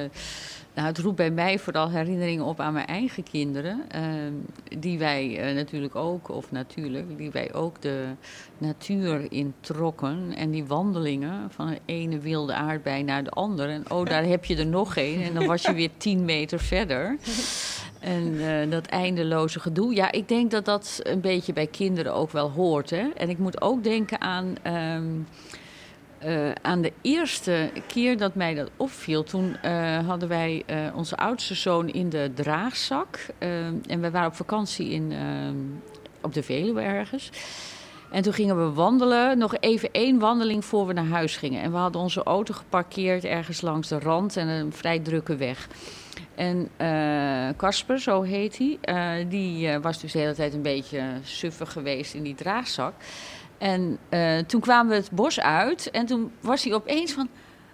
nou, 0.73 0.87
het 0.87 0.97
roept 0.97 1.15
bij 1.15 1.31
mij 1.31 1.59
vooral 1.59 1.89
herinneringen 1.89 2.45
op 2.45 2.59
aan 2.59 2.73
mijn 2.73 2.87
eigen 2.87 3.23
kinderen. 3.23 3.81
Uh, 3.95 4.01
die 4.79 4.99
wij 4.99 5.49
uh, 5.49 5.55
natuurlijk 5.55 5.95
ook, 5.95 6.29
of 6.29 6.51
natuurlijk, 6.51 7.17
die 7.17 7.31
wij 7.31 7.53
ook 7.53 7.81
de 7.81 8.05
natuur 8.57 9.31
introkken. 9.31 10.33
En 10.35 10.51
die 10.51 10.65
wandelingen 10.65 11.51
van 11.51 11.67
de 11.67 11.79
ene 11.85 12.19
wilde 12.19 12.53
aardbei 12.53 13.03
naar 13.03 13.23
de 13.23 13.29
andere. 13.29 13.71
En 13.71 13.91
oh, 13.91 14.05
daar 14.05 14.23
heb 14.25 14.45
je 14.45 14.57
er 14.57 14.65
nog 14.65 14.95
een. 14.95 15.21
En 15.21 15.33
dan 15.33 15.45
was 15.45 15.61
je 15.61 15.73
weer 15.73 15.89
tien 15.97 16.25
meter 16.25 16.59
verder. 16.59 17.17
En 17.99 18.33
uh, 18.33 18.71
dat 18.71 18.85
eindeloze 18.85 19.59
gedoe. 19.59 19.93
Ja, 19.93 20.11
ik 20.11 20.27
denk 20.27 20.51
dat 20.51 20.65
dat 20.65 20.99
een 21.03 21.21
beetje 21.21 21.53
bij 21.53 21.67
kinderen 21.67 22.13
ook 22.13 22.31
wel 22.31 22.49
hoort. 22.49 22.89
Hè? 22.89 23.09
En 23.15 23.29
ik 23.29 23.37
moet 23.37 23.61
ook 23.61 23.83
denken 23.83 24.21
aan. 24.21 24.55
Um, 24.95 25.27
uh, 26.25 26.51
aan 26.61 26.81
de 26.81 26.93
eerste 27.01 27.71
keer 27.87 28.17
dat 28.17 28.35
mij 28.35 28.53
dat 28.53 28.69
opviel, 28.77 29.23
toen 29.23 29.57
uh, 29.65 30.07
hadden 30.07 30.29
wij 30.29 30.63
uh, 30.67 30.95
onze 30.95 31.17
oudste 31.17 31.55
zoon 31.55 31.89
in 31.89 32.09
de 32.09 32.31
draagzak. 32.35 33.19
en 33.87 34.01
we 34.01 34.11
waren 34.11 34.27
op 34.27 34.35
vakantie 34.35 34.89
in, 34.89 35.13
op 36.21 36.33
de 36.33 36.43
Veluwe 36.43 36.81
ergens. 36.81 37.29
En 38.11 38.21
toen 38.21 38.33
gingen 38.33 38.57
we 38.57 38.73
wandelen, 38.73 39.37
nog 39.37 39.55
even 39.59 39.89
één 39.91 40.19
wandeling 40.19 40.65
voor 40.65 40.87
we 40.87 40.93
naar 40.93 41.05
huis 41.05 41.37
gingen. 41.37 41.61
En 41.61 41.71
we 41.71 41.77
hadden 41.77 42.01
onze 42.01 42.23
auto 42.23 42.53
geparkeerd 42.53 43.23
ergens 43.23 43.61
langs 43.61 43.87
de 43.87 43.99
rand 43.99 44.37
en 44.37 44.47
een 44.47 44.73
vrij 44.73 44.99
drukke 44.99 45.35
weg. 45.35 45.67
En 46.35 46.69
Casper, 47.57 47.99
zo 47.99 48.21
heet 48.21 48.57
hij, 48.57 49.27
die 49.27 49.79
was 49.79 49.99
dus 49.99 50.11
de 50.11 50.19
hele 50.19 50.35
tijd 50.35 50.53
een 50.53 50.61
beetje 50.61 51.03
suffig 51.23 51.71
geweest 51.71 52.13
in 52.13 52.23
die 52.23 52.35
draagzak. 52.35 52.93
En 53.61 53.97
uh, 54.09 54.37
toen 54.37 54.61
kwamen 54.61 54.91
we 54.91 54.97
het 54.97 55.11
bos 55.11 55.39
uit 55.39 55.91
en 55.91 56.05
toen 56.05 56.31
was 56.39 56.63
hij 56.63 56.73
opeens 56.73 57.11
van 57.11 57.29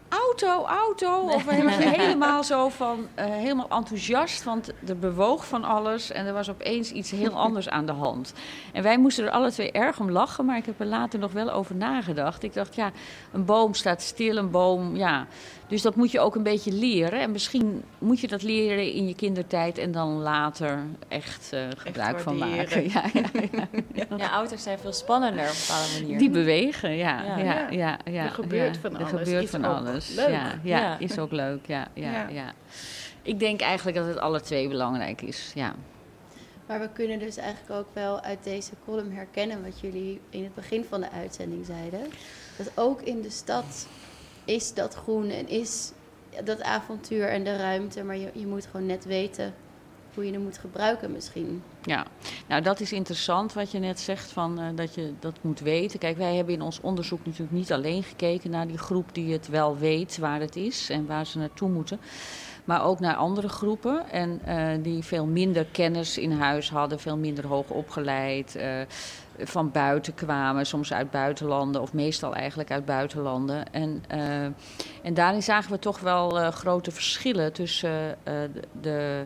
auto, 0.09 0.65
auto. 0.65 1.19
Of 1.19 1.45
helemaal 1.97 2.43
zo 2.43 2.69
van, 2.69 3.07
uh, 3.19 3.25
helemaal 3.25 3.69
enthousiast, 3.69 4.43
want 4.43 4.71
er 4.87 4.99
bewoog 4.99 5.47
van 5.47 5.63
alles 5.63 6.11
en 6.11 6.25
er 6.25 6.33
was 6.33 6.49
opeens 6.49 6.91
iets 6.91 7.11
heel 7.11 7.31
anders 7.45 7.69
aan 7.69 7.85
de 7.85 7.91
hand. 7.91 8.33
En 8.73 8.83
wij 8.83 8.97
moesten 8.97 9.25
er 9.25 9.31
alle 9.31 9.51
twee 9.51 9.71
erg 9.71 9.99
om 9.99 10.11
lachen, 10.11 10.45
maar 10.45 10.57
ik 10.57 10.65
heb 10.65 10.79
er 10.79 10.85
later 10.85 11.19
nog 11.19 11.31
wel 11.31 11.51
over 11.51 11.75
nagedacht. 11.75 12.43
Ik 12.43 12.53
dacht, 12.53 12.75
ja, 12.75 12.91
een 13.31 13.45
boom 13.45 13.73
staat 13.73 14.01
stil, 14.01 14.37
een 14.37 14.51
boom, 14.51 14.95
ja. 14.95 15.27
Dus 15.67 15.81
dat 15.81 15.95
moet 15.95 16.11
je 16.11 16.19
ook 16.19 16.35
een 16.35 16.43
beetje 16.43 16.71
leren. 16.71 17.19
En 17.19 17.31
misschien 17.31 17.83
moet 17.97 18.19
je 18.19 18.27
dat 18.27 18.41
leren 18.41 18.91
in 18.91 19.07
je 19.07 19.15
kindertijd 19.15 19.77
en 19.77 19.91
dan 19.91 20.21
later 20.21 20.79
echt 21.07 21.51
uh, 21.53 21.59
gebruik 21.77 22.15
echt 22.15 22.23
van 22.23 22.37
maken. 22.37 22.85
Ja, 22.97 23.03
ja, 23.13 23.23
ja, 23.93 24.17
ja, 24.17 24.31
auto's 24.31 24.63
zijn 24.63 24.79
veel 24.79 24.93
spannender 24.93 25.43
op 25.43 25.49
een 25.49 25.55
bepaalde 25.67 26.01
manier. 26.01 26.19
Die 26.19 26.29
bewegen, 26.29 26.95
ja. 26.95 27.37
ja. 27.37 27.69
ja, 27.69 27.99
ja, 28.05 28.23
er 28.23 28.29
gebeurt 28.29 28.77
van 28.77 28.95
alles. 28.95 29.11
Er 29.11 29.17
gebeurt 29.17 29.49
van 29.49 29.63
alles. 29.63 30.15
Leuk. 30.15 30.29
Ja, 30.29 30.59
ja, 30.63 30.97
is 30.99 31.19
ook 31.19 31.31
leuk. 31.31 31.65
Ja, 31.65 31.87
ja, 31.93 32.27
ja. 32.27 32.53
Ik 33.21 33.39
denk 33.39 33.61
eigenlijk 33.61 33.97
dat 33.97 34.07
het 34.07 34.17
alle 34.17 34.41
twee 34.41 34.67
belangrijk 34.67 35.21
is. 35.21 35.51
Ja. 35.55 35.75
Maar 36.67 36.79
we 36.79 36.89
kunnen 36.93 37.19
dus 37.19 37.37
eigenlijk 37.37 37.79
ook 37.79 37.87
wel 37.93 38.21
uit 38.21 38.43
deze 38.43 38.71
column 38.85 39.11
herkennen 39.11 39.63
wat 39.63 39.79
jullie 39.79 40.21
in 40.29 40.43
het 40.43 40.55
begin 40.55 40.85
van 40.89 41.01
de 41.01 41.11
uitzending 41.11 41.65
zeiden. 41.65 42.01
Dat 42.57 42.71
ook 42.75 43.01
in 43.01 43.21
de 43.21 43.29
stad 43.29 43.87
is 44.47 44.73
dat 44.73 44.93
groen 44.93 45.29
en 45.29 45.47
is 45.47 45.91
dat 46.43 46.61
avontuur 46.61 47.27
en 47.27 47.43
de 47.43 47.55
ruimte. 47.55 48.03
Maar 48.03 48.17
je, 48.17 48.29
je 48.33 48.47
moet 48.47 48.65
gewoon 48.65 48.85
net 48.85 49.05
weten 49.05 49.53
hoe 50.13 50.25
je 50.25 50.31
het 50.31 50.41
moet 50.41 50.57
gebruiken 50.57 51.11
misschien. 51.11 51.63
Ja, 51.81 52.05
nou 52.47 52.61
dat 52.61 52.79
is 52.79 52.91
interessant 52.91 53.53
wat 53.53 53.71
je 53.71 53.79
net 53.79 53.99
zegt, 53.99 54.31
van, 54.31 54.59
uh, 54.59 54.65
dat 54.75 54.95
je 54.95 55.13
dat 55.19 55.35
moet 55.41 55.59
weten. 55.59 55.99
Kijk, 55.99 56.17
wij 56.17 56.35
hebben 56.35 56.53
in 56.53 56.61
ons 56.61 56.81
onderzoek 56.81 57.25
natuurlijk 57.25 57.51
niet 57.51 57.71
alleen 57.71 58.03
gekeken 58.03 58.49
naar 58.49 58.67
die 58.67 58.77
groep 58.77 59.09
die 59.11 59.33
het 59.33 59.47
wel 59.47 59.77
weet 59.77 60.17
waar 60.17 60.39
het 60.39 60.55
is 60.55 60.89
en 60.89 61.05
waar 61.05 61.25
ze 61.25 61.37
naartoe 61.37 61.69
moeten. 61.69 61.99
Maar 62.65 62.83
ook 62.83 62.99
naar 62.99 63.15
andere 63.15 63.49
groepen 63.49 64.09
en 64.09 64.41
uh, 64.47 64.83
die 64.83 65.03
veel 65.03 65.25
minder 65.25 65.65
kennis 65.65 66.17
in 66.17 66.31
huis 66.31 66.69
hadden, 66.69 66.99
veel 66.99 67.17
minder 67.17 67.47
hoog 67.47 67.69
opgeleid. 67.69 68.55
Uh, 68.55 68.81
van 69.39 69.71
buiten 69.71 70.13
kwamen, 70.13 70.65
soms 70.65 70.93
uit 70.93 71.11
buitenlanden 71.11 71.81
of 71.81 71.93
meestal 71.93 72.35
eigenlijk 72.35 72.71
uit 72.71 72.85
buitenlanden. 72.85 73.73
En, 73.73 74.03
uh, 74.13 74.43
en 75.03 75.13
daarin 75.13 75.43
zagen 75.43 75.71
we 75.71 75.79
toch 75.79 75.99
wel 75.99 76.39
uh, 76.39 76.47
grote 76.47 76.91
verschillen 76.91 77.53
tussen 77.53 78.17
de, 78.23 78.49
de, 78.81 79.25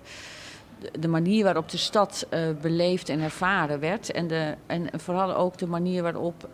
de, 1.00 1.08
manier 1.08 1.44
waarop 1.44 1.70
de 1.70 1.78
stad 1.78 2.28
beleefd 2.62 3.10
en 3.10 3.20
ervaren 3.20 3.80
werd. 3.80 4.12
En, 4.12 4.28
de, 4.28 4.56
en 4.66 4.90
vooral 5.00 5.36
ook 5.36 5.58
de 5.58 5.68
manier 5.68 6.04
waarop 6.04 6.50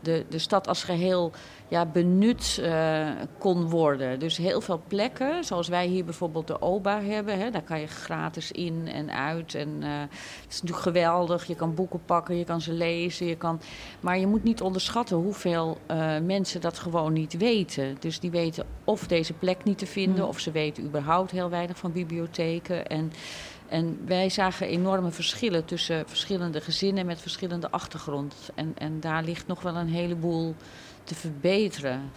de, 0.00 0.24
de 0.28 0.38
stad 0.38 0.68
als 0.68 0.84
geheel 0.84 1.32
ja, 1.72 1.86
benut 1.86 2.58
uh, 2.60 3.08
kon 3.38 3.70
worden. 3.70 4.18
Dus 4.18 4.36
heel 4.36 4.60
veel 4.60 4.82
plekken, 4.86 5.44
zoals 5.44 5.68
wij 5.68 5.86
hier 5.86 6.04
bijvoorbeeld 6.04 6.46
de 6.46 6.60
OBA 6.60 7.02
hebben, 7.02 7.38
hè, 7.38 7.50
daar 7.50 7.62
kan 7.62 7.80
je 7.80 7.86
gratis 7.86 8.52
in 8.52 8.88
en 8.88 9.10
uit. 9.10 9.54
En 9.54 9.68
uh, 9.68 10.00
het 10.42 10.48
is 10.48 10.62
natuurlijk 10.62 10.82
geweldig. 10.82 11.44
Je 11.44 11.54
kan 11.54 11.74
boeken 11.74 12.04
pakken, 12.04 12.36
je 12.36 12.44
kan 12.44 12.60
ze 12.60 12.72
lezen. 12.72 13.26
Je 13.26 13.36
kan... 13.36 13.60
Maar 14.00 14.18
je 14.18 14.26
moet 14.26 14.42
niet 14.44 14.60
onderschatten 14.60 15.16
hoeveel 15.16 15.78
uh, 15.90 16.18
mensen 16.18 16.60
dat 16.60 16.78
gewoon 16.78 17.12
niet 17.12 17.36
weten. 17.36 17.96
Dus 18.00 18.20
die 18.20 18.30
weten 18.30 18.66
of 18.84 19.06
deze 19.06 19.32
plek 19.32 19.64
niet 19.64 19.78
te 19.78 19.86
vinden, 19.86 20.22
mm. 20.22 20.28
of 20.28 20.38
ze 20.38 20.50
weten 20.50 20.84
überhaupt 20.84 21.30
heel 21.30 21.50
weinig 21.50 21.78
van 21.78 21.92
bibliotheken. 21.92 22.86
En 22.86 23.12
En 23.68 23.98
wij 24.06 24.28
zagen 24.28 24.66
enorme 24.66 25.10
verschillen 25.10 25.64
tussen 25.64 26.08
verschillende 26.08 26.60
gezinnen 26.60 27.06
met 27.06 27.20
verschillende 27.20 27.70
achtergrond. 27.70 28.50
En, 28.54 28.74
en 28.78 29.00
daar 29.00 29.24
ligt 29.24 29.46
nog 29.46 29.62
wel 29.62 29.76
een 29.76 29.88
heleboel 29.88 30.54
te 31.04 31.14
verbeteren. 31.14 32.10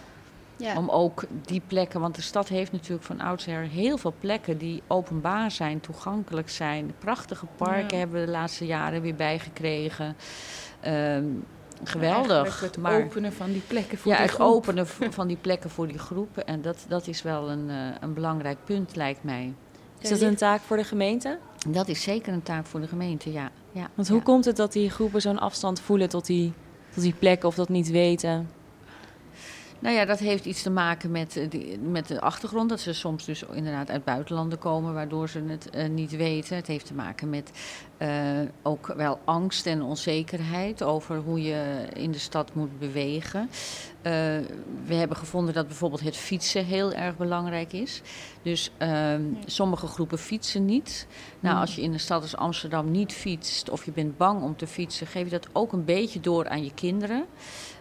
Ja. 0.56 0.76
Om 0.76 0.88
ook 0.88 1.24
die 1.44 1.62
plekken, 1.66 2.00
want 2.00 2.14
de 2.14 2.22
stad 2.22 2.48
heeft 2.48 2.72
natuurlijk 2.72 3.02
van 3.02 3.20
oudsher 3.20 3.62
heel 3.62 3.98
veel 3.98 4.14
plekken 4.20 4.58
die 4.58 4.82
openbaar 4.86 5.50
zijn, 5.50 5.80
toegankelijk 5.80 6.50
zijn. 6.50 6.94
Prachtige 6.98 7.46
parken 7.56 7.90
Ja. 7.90 7.96
hebben 7.96 8.20
we 8.20 8.26
de 8.26 8.32
laatste 8.32 8.66
jaren 8.66 9.02
weer 9.02 9.14
bijgekregen. 9.14 10.16
Ehm, 10.80 11.24
geweldig. 11.84 12.60
Het 12.60 12.78
maar 12.78 13.04
openen 13.04 13.32
van 13.32 13.52
die 13.52 13.62
plekken 13.66 13.98
voor 13.98 14.12
ja, 14.12 14.18
die 14.18 14.26
het 14.26 14.40
openen 14.40 14.86
van 15.18 15.26
die 15.26 15.36
plekken 15.36 15.70
voor 15.70 15.86
die 15.86 15.98
groepen. 15.98 16.46
En 16.46 16.62
dat, 16.62 16.84
dat 16.88 17.06
is 17.06 17.22
wel 17.22 17.50
een, 17.50 17.70
eh, 17.70 17.76
een 18.00 18.14
belangrijk 18.14 18.58
punt, 18.64 18.96
lijkt 18.96 19.24
mij. 19.24 19.54
Is 19.98 20.08
dat 20.08 20.20
een 20.20 20.36
taak 20.36 20.60
voor 20.60 20.76
de 20.76 20.84
gemeente? 20.84 21.38
Dat 21.68 21.88
is 21.88 22.02
zeker 22.02 22.32
een 22.32 22.42
taak 22.42 22.66
voor 22.66 22.80
de 22.80 22.88
gemeente, 22.88 23.32
ja. 23.32 23.50
ja 23.72 23.88
Want 23.94 24.08
ja. 24.08 24.14
hoe 24.14 24.22
komt 24.22 24.44
het 24.44 24.56
dat 24.56 24.72
die 24.72 24.90
groepen 24.90 25.20
zo'n 25.20 25.38
afstand 25.38 25.80
voelen 25.80 26.08
tot 26.08 26.26
die, 26.26 26.52
tot 26.94 27.02
die 27.02 27.14
plekken 27.18 27.48
of 27.48 27.54
dat 27.54 27.68
niet 27.68 27.90
weten? 27.90 28.50
Nou 29.86 29.98
ja, 29.98 30.04
dat 30.04 30.18
heeft 30.18 30.44
iets 30.44 30.62
te 30.62 30.70
maken 30.70 31.10
met, 31.10 31.36
eh, 31.36 31.50
die, 31.50 31.78
met 31.78 32.08
de 32.08 32.20
achtergrond. 32.20 32.68
Dat 32.68 32.80
ze 32.80 32.92
soms 32.92 33.24
dus 33.24 33.42
inderdaad 33.52 33.90
uit 33.90 34.04
buitenlanden 34.04 34.58
komen, 34.58 34.94
waardoor 34.94 35.28
ze 35.28 35.42
het 35.46 35.70
eh, 35.70 35.88
niet 35.88 36.16
weten. 36.16 36.56
Het 36.56 36.66
heeft 36.66 36.86
te 36.86 36.94
maken 36.94 37.30
met 37.30 37.50
eh, 37.96 38.10
ook 38.62 38.86
wel 38.96 39.18
angst 39.24 39.66
en 39.66 39.82
onzekerheid 39.82 40.82
over 40.82 41.16
hoe 41.16 41.42
je 41.42 41.86
in 41.92 42.10
de 42.10 42.18
stad 42.18 42.54
moet 42.54 42.78
bewegen. 42.78 43.50
We 44.86 44.94
hebben 44.94 45.16
gevonden 45.16 45.54
dat 45.54 45.66
bijvoorbeeld 45.66 46.00
het 46.00 46.16
fietsen 46.16 46.64
heel 46.64 46.92
erg 46.92 47.16
belangrijk 47.16 47.72
is. 47.72 48.02
Dus 48.42 48.70
ehm, 48.78 49.22
sommige 49.46 49.86
groepen 49.86 50.18
fietsen 50.18 50.64
niet. 50.64 51.06
Nou, 51.40 51.60
als 51.60 51.74
je 51.74 51.82
in 51.82 51.92
een 51.92 52.00
stad 52.00 52.22
als 52.22 52.36
Amsterdam 52.36 52.90
niet 52.90 53.12
fietst 53.12 53.70
of 53.70 53.84
je 53.84 53.92
bent 53.92 54.16
bang 54.16 54.42
om 54.42 54.56
te 54.56 54.66
fietsen, 54.66 55.06
geef 55.06 55.24
je 55.24 55.30
dat 55.30 55.48
ook 55.52 55.72
een 55.72 55.84
beetje 55.84 56.20
door 56.20 56.48
aan 56.48 56.64
je 56.64 56.74
kinderen. 56.74 57.24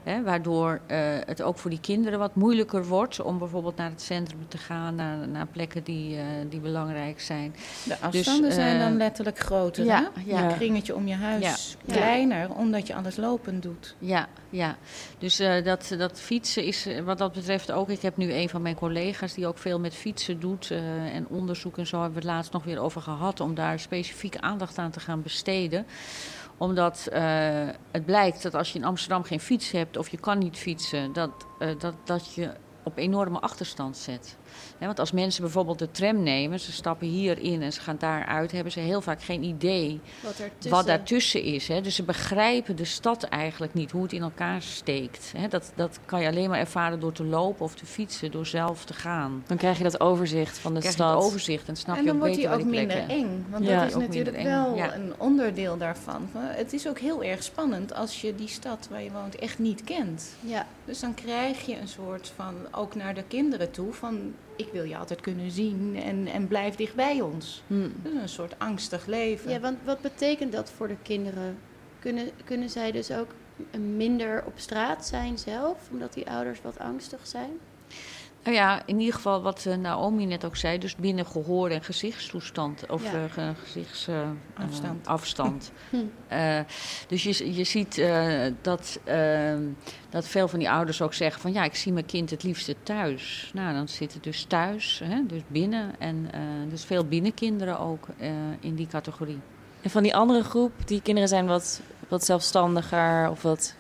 Hè, 0.06 0.24
waardoor 0.24 0.80
eh, 0.88 0.98
het 1.26 1.42
ook 1.42 1.58
voor 1.58 1.70
die 1.70 1.80
kinderen 1.80 2.20
wat 2.20 2.36
moeilijker 2.36 2.86
wordt 2.86 3.22
om 3.22 3.38
bijvoorbeeld 3.38 3.76
naar 3.76 3.90
het 3.90 4.02
centrum 4.02 4.46
te 4.48 4.58
gaan, 4.58 4.96
naar, 4.96 5.28
naar 5.28 5.48
plekken 5.48 5.84
die, 5.84 6.18
eh, 6.18 6.24
die 6.50 6.60
belangrijk 6.60 7.22
zijn. 7.22 7.56
De 7.84 8.00
afstanden 8.00 8.52
zijn 8.52 8.76
eh, 8.76 8.82
dan 8.82 8.98
letterlijk 8.98 9.40
groter, 9.40 9.86
ja, 9.86 10.12
hè? 10.14 10.22
ja. 10.26 10.44
Een 10.44 10.56
kringetje 10.56 10.96
om 10.96 11.08
je 11.08 11.14
huis 11.14 11.78
Ja. 11.86 11.94
kleiner, 11.94 12.50
omdat 12.56 12.88
je 12.88 12.96
alles 12.96 13.16
lopend 13.16 13.64
doet. 13.64 13.96
Ja, 14.00 14.28
ja. 14.50 14.78
Dus 15.18 15.38
dat, 15.64 15.96
dat 15.98 16.20
fietsen 16.20 16.64
is 16.64 16.88
wat 17.04 17.18
dat 17.18 17.34
betreft 17.34 17.72
ook. 17.72 17.90
Ik 17.90 18.02
heb 18.02 18.18
nu 18.18 18.34
een 18.34 18.50
van 18.50 18.62
mijn 18.62 18.76
collega's 18.76 19.34
die 19.34 19.48
ook 19.48 19.58
veel 19.58 19.80
met 19.80 19.94
fietsen 19.94 20.40
doet 20.40 20.72
en 21.14 21.28
onderzoek 21.28 21.78
en 21.78 21.88
zo 21.88 22.02
hebben 22.02 22.22
we 22.22 22.28
het 22.28 22.36
laatst 22.36 22.52
nog 22.52 22.64
weer 22.64 22.80
over 22.80 23.02
gehad 23.02 23.40
om 23.40 23.56
daar 23.56 23.80
specifiek 23.80 24.38
aandacht 24.38 24.78
aan 24.78 24.92
te 24.92 25.00
gaan 25.00 25.22
besteden 25.22 25.86
omdat 26.58 27.08
eh, 27.12 27.24
het 27.92 28.06
blijkt 28.06 28.44
dat 28.44 28.54
als 28.56 28.72
je 28.72 28.80
in 28.80 28.86
Amsterdam 28.86 29.24
geen 29.24 29.40
fiets 29.40 29.72
hebt 29.72 29.98
of 29.98 30.10
je 30.10 30.18
kan 30.18 30.38
niet 30.38 30.58
fietsen, 30.58 31.14
dat, 31.14 31.32
eh, 31.60 31.70
dat, 31.78 31.94
dat 32.04 32.34
je 32.34 32.52
op 32.86 32.98
enorme 32.98 33.40
achterstand 33.40 33.98
zet. 33.98 34.36
Hè, 34.78 34.86
want 34.86 35.00
als 35.00 35.12
mensen 35.12 35.42
bijvoorbeeld 35.42 35.80
de 35.80 35.92
tram 35.92 36.24
nemen, 36.24 36.60
ze 36.60 36.72
stappen 36.72 37.08
hier 37.08 37.40
in 37.40 37.62
en 37.62 37.74
ze 37.74 37.82
gaan 37.82 37.96
daaruit, 38.00 38.52
hebben 38.52 38.72
ze 38.72 38.80
heel 38.80 39.02
vaak 39.02 39.24
geen 39.24 39.44
idee 39.44 40.00
Wat 40.24 40.40
er 40.40 40.52
tussen... 40.54 40.72
wat 40.72 40.86
daartussen 40.86 41.44
is. 41.44 41.68
Hè. 41.68 41.82
Dus 41.82 41.96
ze 41.96 42.04
begrijpen 42.04 42.76
de 42.76 42.86
stad 42.86 43.24
eigenlijk 43.24 43.74
niet, 43.74 43.92
hoe 43.92 44.04
het 44.04 44.14
in 44.14 44.22
elkaar 44.22 44.62
steekt. 44.62 45.34
Hè. 45.38 45.48
Dat, 45.48 45.72
dat 45.76 46.00
kan 46.06 46.22
je 46.22 46.28
alleen 46.28 46.50
maar 46.50 46.60
ervaren 46.60 47.00
door 47.00 47.12
te 47.12 47.24
lopen 47.24 47.66
of 47.66 47.76
te 47.76 47.86
fietsen, 47.86 48.32
door 48.32 48.46
zelf 48.46 48.86
te 48.86 48.94
gaan. 48.94 49.44
Dan 49.48 49.58
krijg 49.58 49.78
je 49.78 49.84
dat 49.84 50.00
overzicht 50.00 50.58
van 50.58 50.74
de 50.74 50.80
Dan 50.80 50.92
krijg 50.92 50.96
je 50.96 51.04
stad. 51.04 51.16
het 51.16 51.26
overzicht 51.26 51.68
en 51.68 51.76
snap 51.76 51.96
en 51.96 52.02
je 52.02 52.08
dan 52.08 52.16
ook 52.16 52.22
wordt 52.22 52.36
beter 52.36 52.50
hij 52.50 52.60
ook 52.60 52.64
waar 52.64 52.72
die 52.72 52.80
minder 52.80 53.06
plekken... 53.06 53.26
eng. 53.26 53.46
Want 53.50 53.66
Ja, 53.66 53.80
dat 53.80 53.90
is 53.90 53.96
ook 53.96 54.02
natuurlijk 54.02 54.36
minder 54.36 54.54
wel 54.54 54.76
ja. 54.76 54.96
een 54.96 55.14
onderdeel 55.18 55.78
daarvan. 55.78 56.30
Het 56.34 56.74
is 56.74 56.88
ook 56.88 57.00
heel 57.00 57.24
erg 57.24 57.44
spannend 57.44 57.94
als 57.94 58.22
je 58.22 58.36
die 58.36 58.48
stad 58.48 58.88
waar 58.90 59.04
je 59.04 59.12
woont 59.12 59.36
echt 59.36 59.60
niet 59.60 59.84
kent. 59.84 60.36
Ja, 60.40 60.66
Dus 60.86 61.00
dan 61.00 61.14
krijg 61.14 61.66
je 61.66 61.78
een 61.78 61.88
soort 61.88 62.32
van, 62.36 62.56
ook 62.76 62.96
naar 62.96 63.14
de 63.14 63.24
kinderen 63.28 63.72
toe, 63.72 63.94
van 63.94 64.34
ik 64.56 64.70
wil 64.72 64.84
je 64.84 64.98
altijd 64.98 65.22
kunnen 65.22 65.52
zien 65.52 65.96
en, 65.96 66.28
en 66.28 66.48
blijf 66.48 66.76
dicht 66.76 66.96
bij 66.96 67.22
ons. 67.22 67.64
Hm. 67.68 67.90
Dat 68.02 68.14
is 68.14 68.22
een 68.22 68.30
soort 68.30 68.60
angstig 68.60 69.06
leven. 69.06 69.52
ja, 69.52 69.60
want 69.60 69.78
wat 69.84 70.02
betekent 70.02 70.52
dat 70.52 70.72
voor 70.72 70.88
de 70.88 70.98
kinderen? 71.02 71.58
Kunnen, 72.00 72.30
kunnen 72.46 72.70
zij 72.70 72.92
dus 72.92 73.12
ook 73.12 73.30
minder 73.78 74.44
op 74.46 74.54
straat 74.56 75.06
zijn 75.06 75.38
zelf, 75.38 75.78
omdat 75.92 76.14
die 76.14 76.30
ouders 76.30 76.62
wat 76.62 76.80
angstig 76.80 77.28
zijn? 77.28 77.60
Nou 78.46 78.58
ja, 78.58 78.82
in 78.86 79.00
ieder 79.00 79.14
geval 79.16 79.42
wat 79.42 79.66
eh, 79.66 79.76
Naomi 79.76 80.26
net 80.26 80.46
ook 80.46 80.56
zei, 80.56 80.78
dus 80.78 80.96
binnen 80.96 81.26
gehoor 81.26 81.70
en 81.70 81.84
gezichtstoestand 81.84 82.90
of 82.90 83.04
Ja. 83.04 83.14
eh, 83.14 83.24
ge- 83.32 83.52
gezichts, 83.64 84.08
eh, 84.08 84.20
Afstand. 84.66 85.08
afstand. 85.18 85.72
Hm. 85.90 85.98
Eh, 86.28 86.60
dus 87.08 87.24
je, 87.24 87.54
je 87.56 87.64
ziet 87.64 87.98
eh, 87.98 88.44
dat, 88.62 89.00
eh, 89.04 89.54
dat 90.10 90.28
veel 90.28 90.48
van 90.48 90.60
die 90.60 90.70
ouders 90.70 91.02
ook 91.02 91.14
zeggen 91.14 91.42
van 91.42 91.54
ja, 91.54 91.64
ik 91.64 91.76
zie 91.76 91.94
mijn 91.94 92.06
kind 92.06 92.30
het 92.30 92.44
liefste 92.44 92.76
thuis. 92.84 93.52
Nou, 93.54 93.74
dan 93.74 93.88
zit 93.88 94.14
het 94.14 94.24
dus 94.24 94.44
thuis, 94.44 95.02
hè, 95.04 95.26
dus 95.28 95.42
binnen. 95.48 95.96
En 96.00 96.28
eh, 96.32 96.40
dus 96.70 96.84
veel 96.86 97.06
binnenkinderen 97.06 97.80
ook 97.80 98.08
eh, 98.18 98.30
in 98.60 98.76
die 98.76 98.88
categorie. 98.88 99.40
En 99.82 99.90
van 99.90 100.04
die 100.04 100.16
andere 100.16 100.44
groep, 100.44 100.72
die 100.86 101.02
kinderen 101.02 101.30
zijn 101.30 101.46
wat, 101.46 101.82
wat 102.08 102.26
zelfstandiger 102.26 103.30
of 103.30 103.42
wat... 103.42 103.76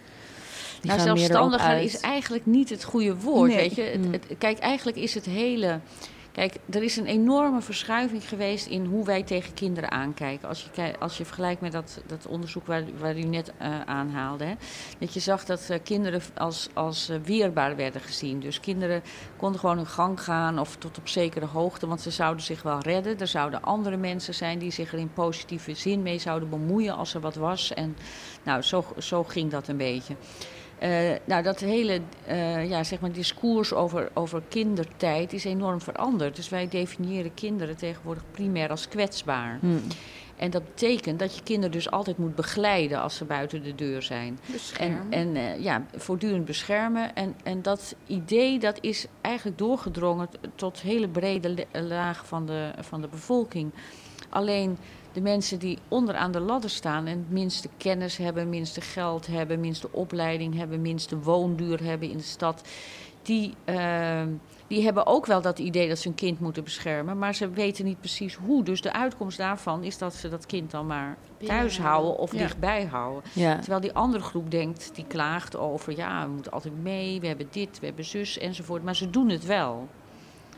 Die 0.85 0.95
nou, 0.95 1.07
gaan 1.07 1.17
zelfstandiger 1.17 1.77
is 1.77 1.99
eigenlijk 1.99 2.45
niet 2.45 2.69
het 2.69 2.83
goede 2.83 3.15
woord. 3.15 3.49
Nee. 3.49 3.57
Weet 3.57 3.75
je? 3.75 3.81
Het, 3.81 4.05
het- 4.11 4.37
kijk, 4.37 4.59
eigenlijk 4.59 4.97
is 4.97 5.13
het 5.13 5.25
hele. 5.25 5.79
Kijk, 6.31 6.55
er 6.69 6.83
is 6.83 6.97
een 6.97 7.05
enorme 7.05 7.61
verschuiving 7.61 8.29
geweest 8.29 8.67
in 8.67 8.85
hoe 8.85 9.05
wij 9.05 9.23
tegen 9.23 9.53
kinderen 9.53 9.91
aankijken. 9.91 10.47
Als 10.47 10.69
je, 10.75 10.99
als 10.99 11.17
je 11.17 11.25
vergelijkt 11.25 11.61
met 11.61 11.71
dat, 11.71 12.01
dat 12.07 12.27
onderzoek 12.27 12.65
waar, 12.67 12.83
waar 12.99 13.17
u 13.17 13.23
net 13.23 13.53
eh, 13.57 13.81
aanhaalde. 13.81 14.43
Hè, 14.43 14.53
dat 14.99 15.13
je 15.13 15.19
zag 15.19 15.45
dat 15.45 15.69
eh, 15.69 15.79
kinderen 15.83 16.21
als, 16.37 16.69
als 16.73 17.09
eh, 17.09 17.17
weerbaar 17.23 17.75
werden 17.75 18.01
gezien. 18.01 18.39
Dus 18.39 18.59
kinderen 18.59 19.01
konden 19.37 19.59
gewoon 19.59 19.77
hun 19.77 19.87
gang 19.87 20.21
gaan 20.21 20.59
of 20.59 20.75
tot 20.75 20.97
op 20.97 21.07
zekere 21.07 21.45
hoogte, 21.45 21.87
want 21.87 22.01
ze 22.01 22.11
zouden 22.11 22.43
zich 22.43 22.61
wel 22.61 22.79
redden. 22.79 23.19
Er 23.19 23.27
zouden 23.27 23.61
andere 23.61 23.97
mensen 23.97 24.33
zijn 24.33 24.59
die 24.59 24.71
zich 24.71 24.93
er 24.93 24.99
in 24.99 25.13
positieve 25.13 25.73
zin 25.73 26.01
mee 26.01 26.19
zouden 26.19 26.49
bemoeien 26.49 26.95
als 26.95 27.13
er 27.13 27.21
wat 27.21 27.35
was. 27.35 27.73
En 27.73 27.97
nou, 28.43 28.61
zo, 28.61 28.85
zo 28.97 29.23
ging 29.23 29.51
dat 29.51 29.67
een 29.67 29.77
beetje. 29.77 30.15
Eh, 30.79 31.11
nou, 31.25 31.43
dat 31.43 31.59
hele 31.59 32.01
eh, 32.25 32.69
ja, 32.69 32.83
zeg 32.83 32.99
maar 32.99 33.11
discours 33.11 33.73
over, 33.73 34.09
over 34.13 34.41
kindertijd 34.49 35.33
is 35.33 35.43
enorm 35.43 35.81
veranderd. 35.81 36.35
Dus 36.35 36.49
wij 36.49 36.67
definiëren 36.67 37.33
kinderen 37.33 37.77
tegenwoordig 37.77 38.23
primair 38.31 38.69
als 38.69 38.87
kwetsbaar. 38.87 39.57
Hm. 39.61 39.67
En 40.35 40.49
dat 40.51 40.65
betekent 40.65 41.19
dat 41.19 41.35
je 41.35 41.43
kinderen 41.43 41.71
dus 41.71 41.91
altijd 41.91 42.17
moet 42.17 42.35
begeleiden 42.35 43.01
als 43.01 43.15
ze 43.15 43.25
buiten 43.25 43.63
de 43.63 43.75
deur 43.75 44.01
zijn. 44.01 44.27
En, 44.27 44.51
Beschermen. 44.51 45.11
en 45.11 45.35
eh, 45.35 45.63
ja, 45.63 45.85
voortdurend 45.95 46.45
beschermen. 46.45 47.15
En, 47.15 47.35
en 47.43 47.61
dat 47.61 47.95
idee 48.07 48.59
dat 48.59 48.77
is 48.81 49.05
eigenlijk 49.21 49.57
doorgedrongen 49.57 50.29
tot 50.55 50.81
hele 50.81 51.07
brede 51.07 51.53
la- 51.53 51.81
lagen 51.81 52.25
van 52.25 52.45
de, 52.45 52.71
van 52.79 53.01
de 53.01 53.07
bevolking. 53.07 53.71
Alleen 54.29 54.77
de 55.15 55.21
mensen 55.21 55.59
die 55.59 55.77
onderaan 55.87 56.31
de 56.31 56.39
ladder 56.39 56.69
staan 56.69 57.05
en 57.05 57.17
het 57.17 57.29
minste 57.31 57.69
kennis 57.77 58.17
hebben, 58.17 58.49
minste 58.49 58.81
geld 58.81 59.27
hebben, 59.27 59.59
minste 59.59 59.91
opleiding 59.91 60.55
hebben, 60.55 60.81
minste 60.81 61.19
woonduur 61.19 61.83
hebben 61.83 62.09
in 62.09 62.17
de 62.17 62.23
stad, 62.23 62.61
die, 63.21 63.53
eh, 63.65 64.21
die 64.67 64.83
hebben 64.83 65.05
ook 65.05 65.25
wel 65.25 65.41
dat 65.41 65.59
idee 65.59 65.87
dat 65.87 65.97
ze 65.97 66.07
hun 66.07 66.17
kind 66.17 66.39
moeten 66.39 66.63
beschermen, 66.63 67.17
maar 67.17 67.35
ze 67.35 67.49
weten 67.49 67.85
niet 67.85 67.99
precies 67.99 68.35
hoe. 68.35 68.63
Dus 68.63 68.81
de 68.81 68.93
uitkomst 68.93 69.37
daarvan 69.37 69.83
is 69.83 69.97
dat 69.97 70.13
ze 70.13 70.29
dat 70.29 70.45
kind 70.45 70.71
dan 70.71 70.87
maar 70.87 71.17
thuis 71.45 71.79
houden 71.79 72.17
of 72.17 72.31
Ja. 72.31 72.37
dichtbij 72.37 72.85
houden. 72.85 73.23
Ja. 73.33 73.59
Terwijl 73.59 73.81
die 73.81 73.93
andere 73.93 74.23
groep 74.23 74.51
denkt, 74.51 74.91
die 74.95 75.05
klaagt 75.07 75.57
over, 75.57 75.97
ja, 75.97 76.25
we 76.25 76.31
moeten 76.31 76.51
altijd 76.51 76.81
mee, 76.81 77.19
we 77.19 77.27
hebben 77.27 77.47
dit, 77.51 77.79
we 77.79 77.85
hebben 77.85 78.05
zus 78.05 78.37
enzovoort. 78.37 78.83
Maar 78.83 78.95
ze 78.95 79.09
doen 79.09 79.29
het 79.29 79.45
wel. 79.45 79.87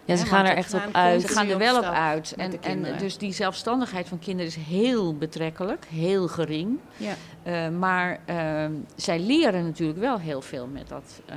Ja, 0.07 0.15
ze 0.15 0.23
Ja, 0.23 0.29
gaan 0.29 0.45
er 0.45 0.55
echt 0.55 0.73
op 0.73 0.89
uit. 0.91 1.21
Ze 1.21 1.27
gaan 1.27 1.47
er 1.47 1.57
wel 1.57 1.77
op 1.77 1.83
uit. 1.83 2.33
met 2.37 2.45
En, 2.45 2.51
de 2.51 2.57
en 2.57 2.73
kinderen. 2.73 2.97
dus 2.97 3.17
die 3.17 3.33
zelfstandigheid 3.33 4.07
van 4.07 4.19
kinderen 4.19 4.47
is 4.51 4.55
heel 4.55 5.17
betrekkelijk, 5.17 5.85
heel 5.85 6.27
gering. 6.27 6.79
ja. 6.97 7.13
Eh, 7.43 7.69
maar 7.69 8.19
ehm, 8.25 8.71
zij 8.95 9.19
leren 9.19 9.63
natuurlijk 9.65 9.99
wel 9.99 10.19
heel 10.19 10.41
veel 10.41 10.67
met 10.67 10.87
dat 10.87 11.21
eh, 11.25 11.35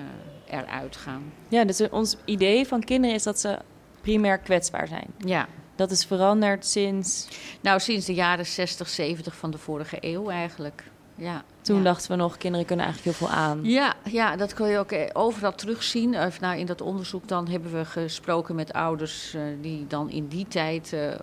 eruit 0.58 0.96
gaan. 0.96 1.32
Ja, 1.48 1.64
dus 1.64 1.88
ons 1.88 2.16
idee 2.24 2.66
van 2.66 2.84
kinderen 2.84 3.16
is 3.16 3.22
dat 3.22 3.40
ze 3.40 3.58
primair 4.00 4.38
kwetsbaar 4.38 4.86
zijn. 4.88 5.06
Ja. 5.18 5.46
Dat 5.74 5.90
is 5.90 6.04
veranderd 6.04 6.66
sinds... 6.66 7.28
Nou, 7.60 7.80
sinds 7.80 8.06
de 8.06 8.14
jaren 8.14 8.46
60, 8.46 8.88
70 8.88 9.36
van 9.36 9.50
de 9.50 9.58
vorige 9.58 9.96
eeuw 10.00 10.30
eigenlijk. 10.30 10.84
Ja. 11.14 11.42
Toen 11.60 11.76
ja. 11.76 11.82
dachten 11.82 12.10
we 12.10 12.16
nog, 12.16 12.36
kinderen 12.36 12.66
kunnen 12.66 12.84
eigenlijk 12.84 13.16
heel 13.16 13.28
veel 13.28 13.36
aan. 13.36 13.60
Ja, 13.62 13.94
ja, 14.04 14.36
dat 14.36 14.54
kun 14.54 14.68
je 14.68 14.78
ook 14.78 14.92
eh, 14.92 15.08
overal 15.12 15.54
terugzien. 15.54 16.20
Of, 16.20 16.40
nou, 16.40 16.58
in 16.58 16.66
dat 16.66 16.80
onderzoek 16.80 17.28
dan 17.28 17.48
hebben 17.48 17.72
we 17.72 17.84
gesproken 17.84 18.54
met 18.54 18.72
ouders 18.72 19.34
eh, 19.34 19.42
die 19.60 19.86
dan 19.86 20.10
in 20.10 20.28
die 20.28 20.48
tijd 20.48 20.92
eh, 20.92 21.14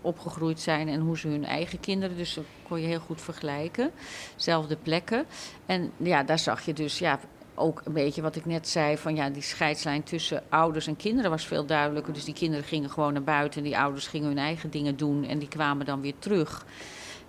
opgegroeid 0.00 0.60
zijn 0.60 0.88
en 0.88 1.00
hoe 1.00 1.18
ze 1.18 1.28
hun 1.28 1.44
eigen 1.44 1.80
kinderen. 1.80 2.16
Dus 2.16 2.34
dat 2.34 2.44
kon 2.68 2.80
je 2.80 2.86
heel 2.86 3.00
goed 3.00 3.20
vergelijken. 3.20 3.90
Zelfde 4.36 4.76
plekken. 4.76 5.24
En 5.66 5.92
ja, 5.96 6.22
daar 6.22 6.38
zag 6.38 6.64
je 6.64 6.72
dus, 6.72 6.98
ja, 6.98 7.18
ook 7.54 7.82
een 7.84 7.92
beetje 7.92 8.22
wat 8.22 8.36
ik 8.36 8.46
net 8.46 8.68
zei: 8.68 8.96
van 8.96 9.16
ja, 9.16 9.30
die 9.30 9.42
scheidslijn 9.42 10.02
tussen 10.02 10.42
ouders 10.48 10.86
en 10.86 10.96
kinderen 10.96 11.30
was 11.30 11.46
veel 11.46 11.66
duidelijker. 11.66 12.12
Dus 12.12 12.24
die 12.24 12.34
kinderen 12.34 12.64
gingen 12.64 12.90
gewoon 12.90 13.12
naar 13.12 13.22
buiten 13.22 13.58
en 13.58 13.66
die 13.66 13.78
ouders 13.78 14.06
gingen 14.06 14.28
hun 14.28 14.38
eigen 14.38 14.70
dingen 14.70 14.96
doen 14.96 15.24
en 15.24 15.38
die 15.38 15.48
kwamen 15.48 15.86
dan 15.86 16.00
weer 16.00 16.18
terug. 16.18 16.66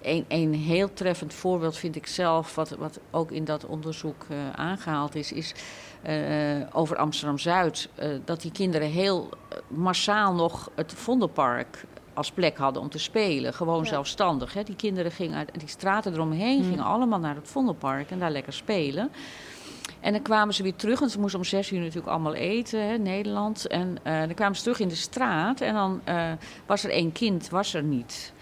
Een, 0.01 0.25
een 0.27 0.53
heel 0.53 0.93
treffend 0.93 1.33
voorbeeld 1.33 1.77
vind 1.77 1.95
ik 1.95 2.07
zelf, 2.07 2.55
wat, 2.55 2.69
wat 2.69 2.99
ook 3.11 3.31
in 3.31 3.45
dat 3.45 3.65
onderzoek 3.65 4.25
uh, 4.31 4.37
aangehaald 4.51 5.15
is, 5.15 5.31
is 5.31 5.53
uh, 6.07 6.65
over 6.71 6.97
Amsterdam 6.97 7.37
Zuid. 7.37 7.89
Uh, 7.99 8.07
dat 8.25 8.41
die 8.41 8.51
kinderen 8.51 8.87
heel 8.87 9.29
massaal 9.67 10.33
nog 10.33 10.69
het 10.75 10.93
Vondelpark 10.93 11.85
als 12.13 12.31
plek 12.31 12.57
hadden 12.57 12.81
om 12.81 12.89
te 12.89 12.99
spelen. 12.99 13.53
Gewoon 13.53 13.83
ja. 13.83 13.89
zelfstandig. 13.89 14.53
Hè. 14.53 14.63
Die 14.63 14.75
kinderen 14.75 15.11
gingen 15.11 15.37
uit 15.37 15.59
die 15.59 15.67
straten 15.67 16.13
eromheen, 16.13 16.63
gingen 16.63 16.79
mm. 16.79 16.91
allemaal 16.91 17.19
naar 17.19 17.35
het 17.35 17.47
Vondelpark 17.47 18.11
en 18.11 18.19
daar 18.19 18.31
lekker 18.31 18.53
spelen. 18.53 19.11
En 19.99 20.11
dan 20.11 20.21
kwamen 20.21 20.53
ze 20.53 20.63
weer 20.63 20.75
terug, 20.75 20.99
want 20.99 21.11
ze 21.11 21.19
moesten 21.19 21.39
om 21.39 21.45
zes 21.45 21.71
uur 21.71 21.79
natuurlijk 21.79 22.07
allemaal 22.07 22.33
eten, 22.33 22.87
hè, 22.87 22.97
Nederland. 22.97 23.67
En 23.67 23.97
dan 24.03 24.33
kwamen 24.33 24.55
ze 24.55 24.61
terug 24.61 24.79
in 24.79 24.87
de 24.87 24.95
straat 24.95 25.61
en 25.61 25.73
dan 25.73 26.01
was 26.65 26.83
er 26.83 26.89
één 26.89 27.11
kind, 27.11 27.49
was 27.49 27.73
er 27.73 27.83
niet. 27.83 28.33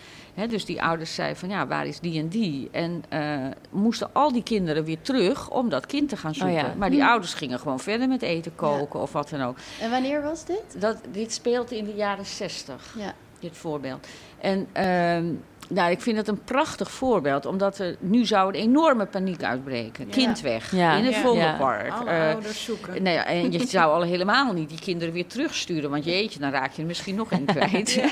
Dus 0.45 0.65
die 0.65 0.81
ouders 0.81 1.15
zeiden 1.15 1.38
van 1.38 1.49
ja, 1.49 1.67
waar 1.67 1.85
is 1.85 1.99
die 1.99 2.19
en 2.19 2.27
die? 2.27 2.69
En 2.71 3.03
uh, 3.13 3.47
moesten 3.69 4.09
al 4.13 4.31
die 4.31 4.43
kinderen 4.43 4.83
weer 4.83 5.01
terug 5.01 5.49
om 5.49 5.69
dat 5.69 5.85
kind 5.85 6.09
te 6.09 6.17
gaan 6.17 6.35
zoeken. 6.35 6.55
Oh 6.55 6.61
ja. 6.61 6.73
Maar 6.77 6.89
die 6.89 7.01
hm. 7.01 7.07
ouders 7.07 7.33
gingen 7.33 7.59
gewoon 7.59 7.79
verder 7.79 8.07
met 8.07 8.21
eten 8.21 8.55
koken 8.55 8.99
ja. 8.99 8.99
of 8.99 9.11
wat 9.11 9.29
dan 9.29 9.41
ook. 9.41 9.57
En 9.81 9.89
wanneer 9.89 10.21
was 10.21 10.45
dit? 10.45 10.81
Dat, 10.81 10.97
dit 11.11 11.33
speelde 11.33 11.77
in 11.77 11.85
de 11.85 11.93
jaren 11.93 12.25
zestig. 12.25 12.95
Ja 12.97 13.13
dit 13.39 13.57
voorbeeld. 13.57 14.07
En 14.39 14.67
uh, 14.77 15.33
nou, 15.70 15.91
ik 15.91 16.01
vind 16.01 16.18
het 16.18 16.28
een 16.28 16.43
prachtig 16.43 16.91
voorbeeld, 16.91 17.45
omdat 17.45 17.80
er 17.80 17.95
nu 17.99 18.26
zou 18.26 18.47
een 18.47 18.61
enorme 18.61 19.05
paniek 19.05 19.43
uitbreken. 19.43 20.05
Ja. 20.05 20.11
Kind 20.11 20.41
weg, 20.41 20.72
ja. 20.72 20.95
in 20.95 21.05
het 21.05 21.13
ja. 21.13 21.22
Vondelpark. 21.22 21.91
Alle 21.91 22.11
uh, 22.11 22.32
ouders 22.32 22.63
zoeken. 22.63 23.03
Nou 23.03 23.18
en 23.18 23.51
je 23.51 23.68
zou 23.68 23.93
al 23.93 24.01
helemaal 24.01 24.53
niet 24.53 24.70
die 24.70 24.80
kinderen 24.80 25.13
weer 25.13 25.28
terugsturen, 25.28 25.89
want 25.89 26.05
jeetje, 26.05 26.39
dan 26.39 26.51
raak 26.51 26.72
je 26.72 26.82
er 26.82 26.88
misschien 26.88 27.15
nog 27.15 27.32
een 27.32 27.45
kwijt. 27.55 28.03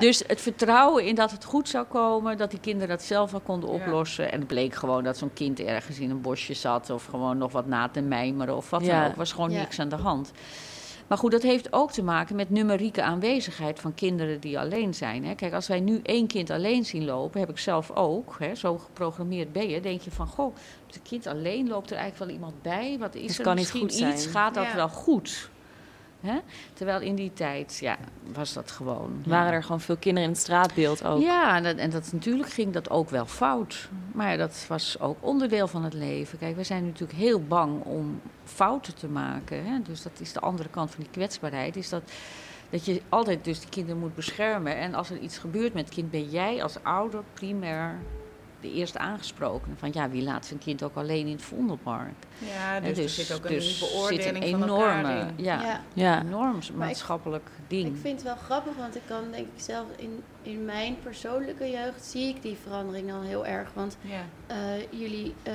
dus 0.00 0.22
het 0.26 0.40
vertrouwen 0.40 1.04
in 1.04 1.14
dat 1.14 1.30
het 1.30 1.44
goed 1.44 1.68
zou 1.68 1.86
komen, 1.86 2.36
dat 2.36 2.50
die 2.50 2.60
kinderen 2.60 2.88
dat 2.88 3.02
zelf 3.02 3.30
wel 3.30 3.40
konden 3.40 3.68
oplossen. 3.68 4.32
En 4.32 4.38
het 4.38 4.48
bleek 4.48 4.74
gewoon 4.74 5.04
dat 5.04 5.18
zo'n 5.18 5.32
kind 5.32 5.60
ergens 5.60 5.98
in 5.98 6.10
een 6.10 6.20
bosje 6.20 6.54
zat, 6.54 6.90
of 6.90 7.04
gewoon 7.04 7.38
nog 7.38 7.52
wat 7.52 7.66
na 7.66 7.88
te 7.88 8.00
mijmeren, 8.00 8.56
of 8.56 8.70
wat 8.70 8.84
dan 8.84 9.04
ook. 9.04 9.16
was 9.16 9.32
gewoon 9.32 9.52
niks 9.52 9.78
aan 9.78 9.88
de 9.88 9.96
hand. 9.96 10.32
Maar 11.12 11.20
goed, 11.20 11.32
dat 11.32 11.42
heeft 11.42 11.72
ook 11.72 11.92
te 11.92 12.02
maken 12.02 12.36
met 12.36 12.50
numerieke 12.50 13.02
aanwezigheid 13.02 13.80
van 13.80 13.94
kinderen 13.94 14.40
die 14.40 14.58
alleen 14.58 14.94
zijn. 14.94 15.24
Hè. 15.24 15.34
Kijk, 15.34 15.52
als 15.52 15.68
wij 15.68 15.80
nu 15.80 16.00
één 16.02 16.26
kind 16.26 16.50
alleen 16.50 16.84
zien 16.84 17.04
lopen, 17.04 17.40
heb 17.40 17.50
ik 17.50 17.58
zelf 17.58 17.90
ook, 17.90 18.36
hè, 18.38 18.54
zo 18.54 18.78
geprogrammeerd 18.78 19.52
ben 19.52 19.68
je, 19.68 19.80
denk 19.80 20.00
je 20.00 20.10
van, 20.10 20.26
goh, 20.26 20.56
het 20.86 21.00
kind 21.02 21.26
alleen 21.26 21.68
loopt 21.68 21.90
er 21.90 21.96
eigenlijk 21.96 22.24
wel 22.24 22.40
iemand 22.40 22.62
bij. 22.62 22.96
Wat 22.98 23.14
is 23.14 23.26
dus 23.26 23.38
er 23.38 23.44
kan 23.44 23.54
misschien 23.54 23.86
niet 23.86 24.02
goed 24.02 24.12
iets? 24.12 24.26
Gaat 24.26 24.54
dat 24.54 24.64
ja. 24.64 24.74
wel 24.74 24.88
goed? 24.88 25.50
Hè? 26.22 26.38
Terwijl 26.72 27.00
in 27.00 27.14
die 27.14 27.32
tijd, 27.32 27.78
ja, 27.80 27.96
was 28.32 28.52
dat 28.52 28.70
gewoon. 28.70 29.22
Waren 29.26 29.52
er 29.52 29.62
gewoon 29.62 29.80
veel 29.80 29.96
kinderen 29.96 30.28
in 30.28 30.34
het 30.34 30.42
straatbeeld 30.42 31.04
ook? 31.04 31.22
Ja, 31.22 31.56
en, 31.56 31.62
dat, 31.62 31.76
en 31.76 31.90
dat, 31.90 32.12
natuurlijk 32.12 32.50
ging 32.50 32.72
dat 32.72 32.90
ook 32.90 33.10
wel 33.10 33.26
fout. 33.26 33.88
Maar 34.12 34.36
dat 34.36 34.64
was 34.68 35.00
ook 35.00 35.16
onderdeel 35.20 35.68
van 35.68 35.84
het 35.84 35.94
leven. 35.94 36.38
Kijk, 36.38 36.56
we 36.56 36.64
zijn 36.64 36.84
natuurlijk 36.84 37.18
heel 37.18 37.42
bang 37.42 37.84
om 37.84 38.20
fouten 38.44 38.94
te 38.94 39.08
maken. 39.08 39.64
Hè? 39.64 39.82
Dus 39.82 40.02
dat 40.02 40.20
is 40.20 40.32
de 40.32 40.40
andere 40.40 40.68
kant 40.68 40.90
van 40.90 41.02
die 41.02 41.12
kwetsbaarheid. 41.12 41.76
Is 41.76 41.88
dat, 41.88 42.02
dat 42.70 42.84
je 42.84 43.02
altijd 43.08 43.44
dus 43.44 43.60
die 43.60 43.68
kinderen 43.68 44.00
moet 44.00 44.14
beschermen. 44.14 44.76
En 44.76 44.94
als 44.94 45.10
er 45.10 45.18
iets 45.18 45.38
gebeurt 45.38 45.74
met 45.74 45.84
het 45.84 45.94
kind, 45.94 46.10
ben 46.10 46.30
jij 46.30 46.62
als 46.62 46.76
ouder 46.82 47.22
primair 47.32 47.98
de 48.62 48.72
eerste 48.72 48.98
aangesproken. 48.98 49.74
Van 49.78 49.90
ja, 49.92 50.08
wie 50.10 50.22
laat 50.22 50.46
zijn 50.46 50.58
kind 50.58 50.82
ook 50.82 50.94
alleen 50.96 51.26
in 51.26 51.32
het 51.32 51.42
Vondelpark? 51.42 52.14
Ja, 52.38 52.80
dus, 52.80 52.94
dus 52.94 53.18
er 53.18 53.24
zit 53.24 53.36
ook 53.36 53.44
een 53.44 53.50
dus 53.54 53.78
beoordeling 53.78 54.22
zit 54.22 54.42
een 54.44 54.50
van 54.50 54.62
enorme, 54.62 55.18
in. 55.36 55.44
Ja, 55.44 55.60
Ja. 55.62 55.80
ja. 55.92 56.20
enorm 56.20 56.58
maatschappelijk 56.74 57.46
Ik 57.46 57.70
ding. 57.70 57.96
vind 58.00 58.14
het 58.14 58.22
wel 58.22 58.36
grappig, 58.44 58.72
want 58.76 58.96
ik 58.96 59.02
kan 59.06 59.22
denk 59.30 59.46
ik 59.46 59.62
zelf 59.62 59.86
in, 59.96 60.22
in 60.42 60.64
mijn 60.64 60.96
persoonlijke 61.02 61.70
jeugd 61.70 62.04
zie 62.04 62.28
ik 62.28 62.42
die 62.42 62.56
verandering 62.62 63.12
al 63.12 63.20
heel 63.22 63.46
erg. 63.46 63.68
Want 63.74 63.96
Ja. 64.00 64.20
eh, 64.46 64.56
jullie 64.90 65.34
eh, 65.42 65.52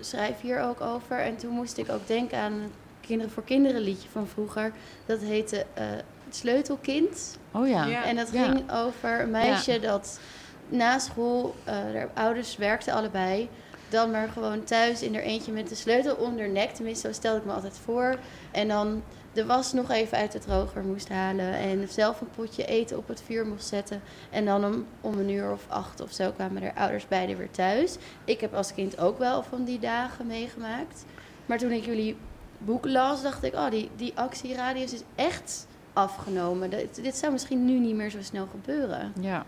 schrijven 0.00 0.40
hier 0.46 0.60
ook 0.60 0.80
over. 0.80 1.18
En 1.18 1.36
toen 1.36 1.52
moest 1.52 1.78
ik 1.78 1.90
ook 1.90 2.06
denken 2.06 2.38
aan 2.38 2.52
een 2.52 2.70
Kinderen 3.00 3.32
voor 3.32 3.44
Kinderen 3.44 3.80
liedje 3.80 4.08
van 4.08 4.26
vroeger. 4.26 4.72
Dat 5.06 5.20
heette 5.20 5.66
eh, 5.74 5.84
Het 6.24 6.36
Sleutelkind. 6.36 7.38
Oh 7.52 7.68
ja. 7.68 7.84
Ja. 7.84 8.04
En 8.04 8.16
dat 8.16 8.30
Ja. 8.32 8.44
ging 8.44 8.72
over 8.72 9.20
een 9.20 9.30
meisje 9.30 9.80
dat 9.80 10.20
na 10.68 10.98
school, 10.98 11.54
haar 11.64 12.08
ouders 12.14 12.56
werkten 12.56 12.92
allebei, 12.92 13.48
dan 13.88 14.10
maar 14.10 14.28
gewoon 14.28 14.64
thuis 14.64 15.02
in 15.02 15.14
er 15.14 15.22
eentje 15.22 15.52
met 15.52 15.68
de 15.68 15.74
sleutel 15.74 16.16
haar 16.38 16.48
nek. 16.48 16.70
Tenminste, 16.70 17.06
zo 17.06 17.12
stelde 17.12 17.38
ik 17.38 17.44
me 17.44 17.52
altijd 17.52 17.78
voor. 17.84 18.18
En 18.50 18.68
dan 18.68 19.02
de 19.32 19.46
was 19.46 19.72
nog 19.72 19.90
even 19.90 20.18
uit 20.18 20.32
de 20.32 20.38
droger 20.38 20.82
moest 20.82 21.08
halen. 21.08 21.52
En 21.52 21.88
zelf 21.88 22.20
een 22.20 22.30
potje 22.36 22.64
eten 22.64 22.96
op 22.96 23.08
het 23.08 23.22
vuur 23.22 23.46
moest 23.46 23.66
zetten. 23.66 24.00
En 24.30 24.44
dan 24.44 24.84
om, 25.00 25.18
een 25.18 25.30
uur 25.30 25.52
of 25.52 25.64
acht 25.68 26.00
of 26.00 26.12
zo 26.12 26.30
kwamen 26.30 26.62
haar 26.62 26.74
ouders 26.74 27.08
beiden 27.08 27.36
weer 27.36 27.50
thuis. 27.50 27.96
Ik 28.24 28.40
heb 28.40 28.54
als 28.54 28.74
kind 28.74 28.98
ook 28.98 29.18
wel 29.18 29.42
van 29.42 29.64
die 29.64 29.78
dagen 29.78 30.26
meegemaakt. 30.26 31.04
Maar 31.46 31.58
toen 31.58 31.72
ik 31.72 31.84
jullie 31.84 32.16
boek 32.58 32.86
las, 32.86 33.22
dacht 33.22 33.42
ik, 33.42 33.54
oh, 33.54 33.70
die, 33.70 33.90
die 33.96 34.12
actieradius 34.14 34.92
is 34.92 35.02
echt 35.14 35.66
afgenomen. 35.92 36.70
Dit, 36.70 37.02
dit 37.02 37.16
zou 37.16 37.32
misschien 37.32 37.64
nu 37.64 37.78
niet 37.78 37.94
meer 37.94 38.10
zo 38.10 38.22
snel 38.22 38.46
gebeuren. 38.46 39.12
ja. 39.20 39.46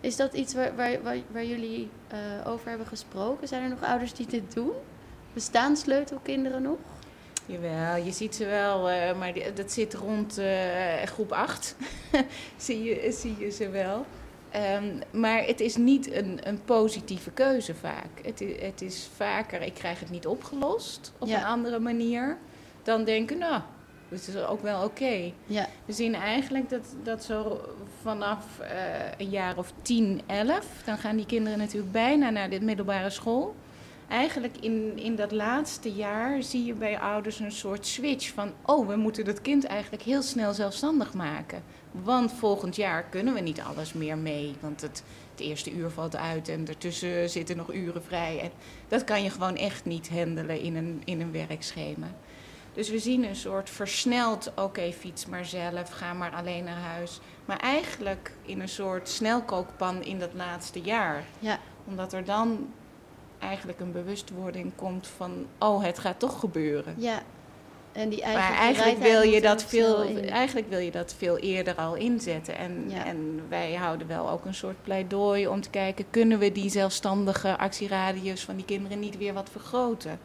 Is 0.00 0.16
dat 0.16 0.34
iets 0.34 0.54
waar, 0.54 0.76
waar, 0.76 1.02
waar, 1.02 1.16
waar 1.30 1.44
jullie 1.44 1.90
eh, 2.08 2.18
over 2.46 2.68
hebben 2.68 2.86
gesproken? 2.86 3.48
Zijn 3.48 3.62
er 3.62 3.68
nog 3.68 3.82
ouders 3.82 4.12
die 4.14 4.26
dit 4.26 4.52
doen? 4.54 4.72
Bestaan 5.32 5.76
sleutelkinderen 5.76 6.62
nog? 6.62 6.78
Jawel, 7.46 7.96
je 8.04 8.12
ziet 8.12 8.34
ze 8.34 8.44
wel, 8.46 8.90
eh, 8.90 9.18
maar 9.18 9.32
die- 9.32 9.52
dat 9.52 9.72
zit 9.72 9.94
rond 9.94 10.38
eh, 10.38 11.02
groep 11.04 11.32
8. 11.32 11.76
zie, 12.56 12.82
je, 12.82 13.12
zie 13.12 13.34
je 13.38 13.50
ze 13.50 13.68
wel. 13.68 14.04
Ehm, 14.50 15.00
maar 15.10 15.44
het 15.44 15.60
is 15.60 15.76
niet 15.76 16.12
een, 16.12 16.38
een 16.42 16.62
positieve 16.64 17.30
keuze 17.30 17.74
vaak. 17.74 18.08
Het 18.22 18.40
is, 18.40 18.60
het 18.62 18.82
is 18.82 19.08
vaker, 19.16 19.62
ik 19.62 19.74
krijg 19.74 20.00
het 20.00 20.10
niet 20.10 20.26
opgelost 20.26 21.12
op 21.18 21.28
Ja. 21.28 21.38
een 21.38 21.44
andere 21.46 21.78
manier. 21.78 22.36
Dan 22.82 23.04
denken, 23.04 23.38
nou, 23.38 23.60
het 24.08 24.28
is 24.28 24.36
ook 24.36 24.62
wel 24.62 24.84
oké. 24.84 25.32
Ja, 25.46 25.68
We 25.84 25.92
zien 25.92 26.14
eigenlijk 26.14 26.70
dat, 26.70 26.94
dat 27.02 27.24
zo 27.24 27.60
vanaf 28.02 28.58
eh, 28.60 28.68
een 29.18 29.30
jaar 29.30 29.58
of 29.58 29.72
10, 29.82 30.20
11, 30.26 30.66
dan 30.84 30.98
gaan 30.98 31.16
die 31.16 31.26
kinderen 31.26 31.58
natuurlijk 31.58 31.92
bijna 31.92 32.30
naar 32.30 32.50
de 32.50 32.60
middelbare 32.60 33.10
school. 33.10 33.54
Eigenlijk 34.08 34.56
in, 34.60 34.98
in 34.98 35.16
dat 35.16 35.32
laatste 35.32 35.92
jaar 35.92 36.42
zie 36.42 36.64
je 36.64 36.72
bij 36.72 36.98
ouders 36.98 37.38
een 37.38 37.52
soort 37.52 37.86
switch 37.86 38.32
van, 38.32 38.52
oh, 38.64 38.88
we 38.88 38.96
moeten 38.96 39.24
dat 39.24 39.40
kind 39.40 39.64
eigenlijk 39.64 40.02
heel 40.02 40.22
snel 40.22 40.52
zelfstandig 40.54 41.14
maken. 41.14 41.62
Want 41.90 42.32
volgend 42.32 42.76
jaar 42.76 43.02
kunnen 43.02 43.34
we 43.34 43.40
niet 43.40 43.60
alles 43.60 43.92
meer 43.92 44.18
mee, 44.18 44.54
want 44.60 44.80
het, 44.80 45.02
het 45.30 45.40
eerste 45.40 45.72
uur 45.72 45.90
valt 45.90 46.16
uit 46.16 46.48
en 46.48 46.68
ertussen 46.68 47.30
zitten 47.30 47.56
nog 47.56 47.72
uren 47.74 48.02
vrij. 48.02 48.40
En 48.40 48.50
dat 48.88 49.04
kan 49.04 49.22
je 49.22 49.30
gewoon 49.30 49.56
echt 49.56 49.84
niet 49.84 50.08
handelen 50.08 50.60
in 50.60 50.76
een, 50.76 51.02
in 51.04 51.20
een 51.20 51.32
werkschema. 51.32 52.06
Dus 52.76 52.90
we 52.90 52.98
zien 52.98 53.24
een 53.24 53.36
soort 53.36 53.70
versneld, 53.70 54.52
oké, 54.56 54.92
fiets 54.92 55.26
maar 55.26 55.44
zelf, 55.44 55.90
ga 55.90 56.12
maar 56.12 56.30
alleen 56.32 56.64
naar 56.64 56.80
huis. 56.80 57.20
Maar 57.44 57.58
eigenlijk 57.58 58.32
in 58.42 58.60
een 58.60 58.68
soort 58.68 59.08
snelkookpan 59.08 60.02
in 60.02 60.18
dat 60.18 60.30
laatste 60.34 60.80
jaar. 60.80 61.24
ja, 61.38 61.58
Omdat 61.88 62.12
er 62.12 62.24
dan 62.24 62.68
eigenlijk 63.38 63.80
een 63.80 63.92
bewustwording 63.92 64.72
komt 64.74 65.06
van, 65.16 65.46
oh, 65.58 65.82
het 65.82 65.98
gaat 65.98 66.18
toch 66.18 66.40
gebeuren. 66.40 66.94
ja. 66.98 67.22
En 67.92 68.08
die 68.08 68.22
eigen 68.22 68.42
Maar 68.42 68.58
eigenlijk 68.58 68.98
wil, 68.98 69.22
je 69.22 69.40
dat 69.40 69.64
veel, 69.64 70.04
eigenlijk 70.28 70.68
wil 70.68 70.78
je 70.78 70.90
dat 70.90 71.14
veel 71.18 71.38
eerder 71.38 71.74
al 71.74 71.94
inzetten. 71.94 72.56
En, 72.58 72.84
Ja. 72.88 73.04
en 73.04 73.42
wij 73.48 73.74
houden 73.74 74.06
wel 74.06 74.30
ook 74.30 74.44
een 74.44 74.54
soort 74.54 74.82
pleidooi 74.82 75.48
om 75.48 75.60
te 75.60 75.70
kijken... 75.70 76.04
kunnen 76.10 76.38
we 76.38 76.52
die 76.52 76.70
zelfstandige 76.70 77.58
actieradius 77.58 78.44
van 78.44 78.56
die 78.56 78.64
kinderen 78.64 78.98
niet 79.00 79.16
weer 79.16 79.32
wat 79.32 79.48
vergroten? 79.50 80.18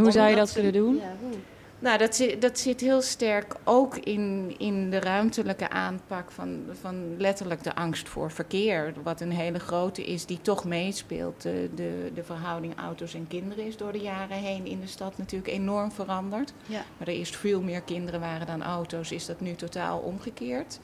Hoe 0.00 0.10
zou 0.10 0.28
je 0.28 0.36
dat 0.36 0.52
kunnen 0.52 0.72
doen? 0.72 0.94
Ja, 0.94 1.16
hoe? 1.20 1.32
Nou, 1.78 1.98
dat 1.98 2.14
zit, 2.14 2.42
dat 2.42 2.58
zit 2.58 2.80
heel 2.80 3.02
sterk 3.02 3.54
ook 3.64 3.96
in, 3.96 4.54
in 4.58 4.90
de 4.90 5.00
ruimtelijke 5.00 5.70
aanpak 5.70 6.30
van, 6.30 6.62
van 6.80 7.16
letterlijk 7.18 7.62
de 7.62 7.74
angst 7.74 8.08
voor 8.08 8.30
verkeer. 8.30 8.94
Wat 9.02 9.20
een 9.20 9.32
hele 9.32 9.58
grote 9.58 10.04
is 10.04 10.26
die 10.26 10.38
toch 10.42 10.64
meespeelt. 10.64 11.42
De, 11.42 11.70
de, 11.74 12.10
de 12.14 12.24
verhouding 12.24 12.76
auto's 12.76 13.14
en 13.14 13.26
kinderen 13.26 13.66
is 13.66 13.76
door 13.76 13.92
de 13.92 13.98
jaren 13.98 14.36
heen 14.36 14.66
in 14.66 14.80
de 14.80 14.86
stad 14.86 15.18
natuurlijk 15.18 15.52
enorm 15.52 15.92
veranderd. 15.92 16.52
Ja. 16.66 16.84
Waar 16.96 17.08
er 17.08 17.14
eerst 17.14 17.36
veel 17.36 17.60
meer 17.60 17.80
kinderen 17.80 18.20
waren 18.20 18.46
dan 18.46 18.62
auto's, 18.62 19.10
is 19.10 19.26
dat 19.26 19.40
nu 19.40 19.54
totaal 19.54 19.98
omgekeerd. 19.98 20.78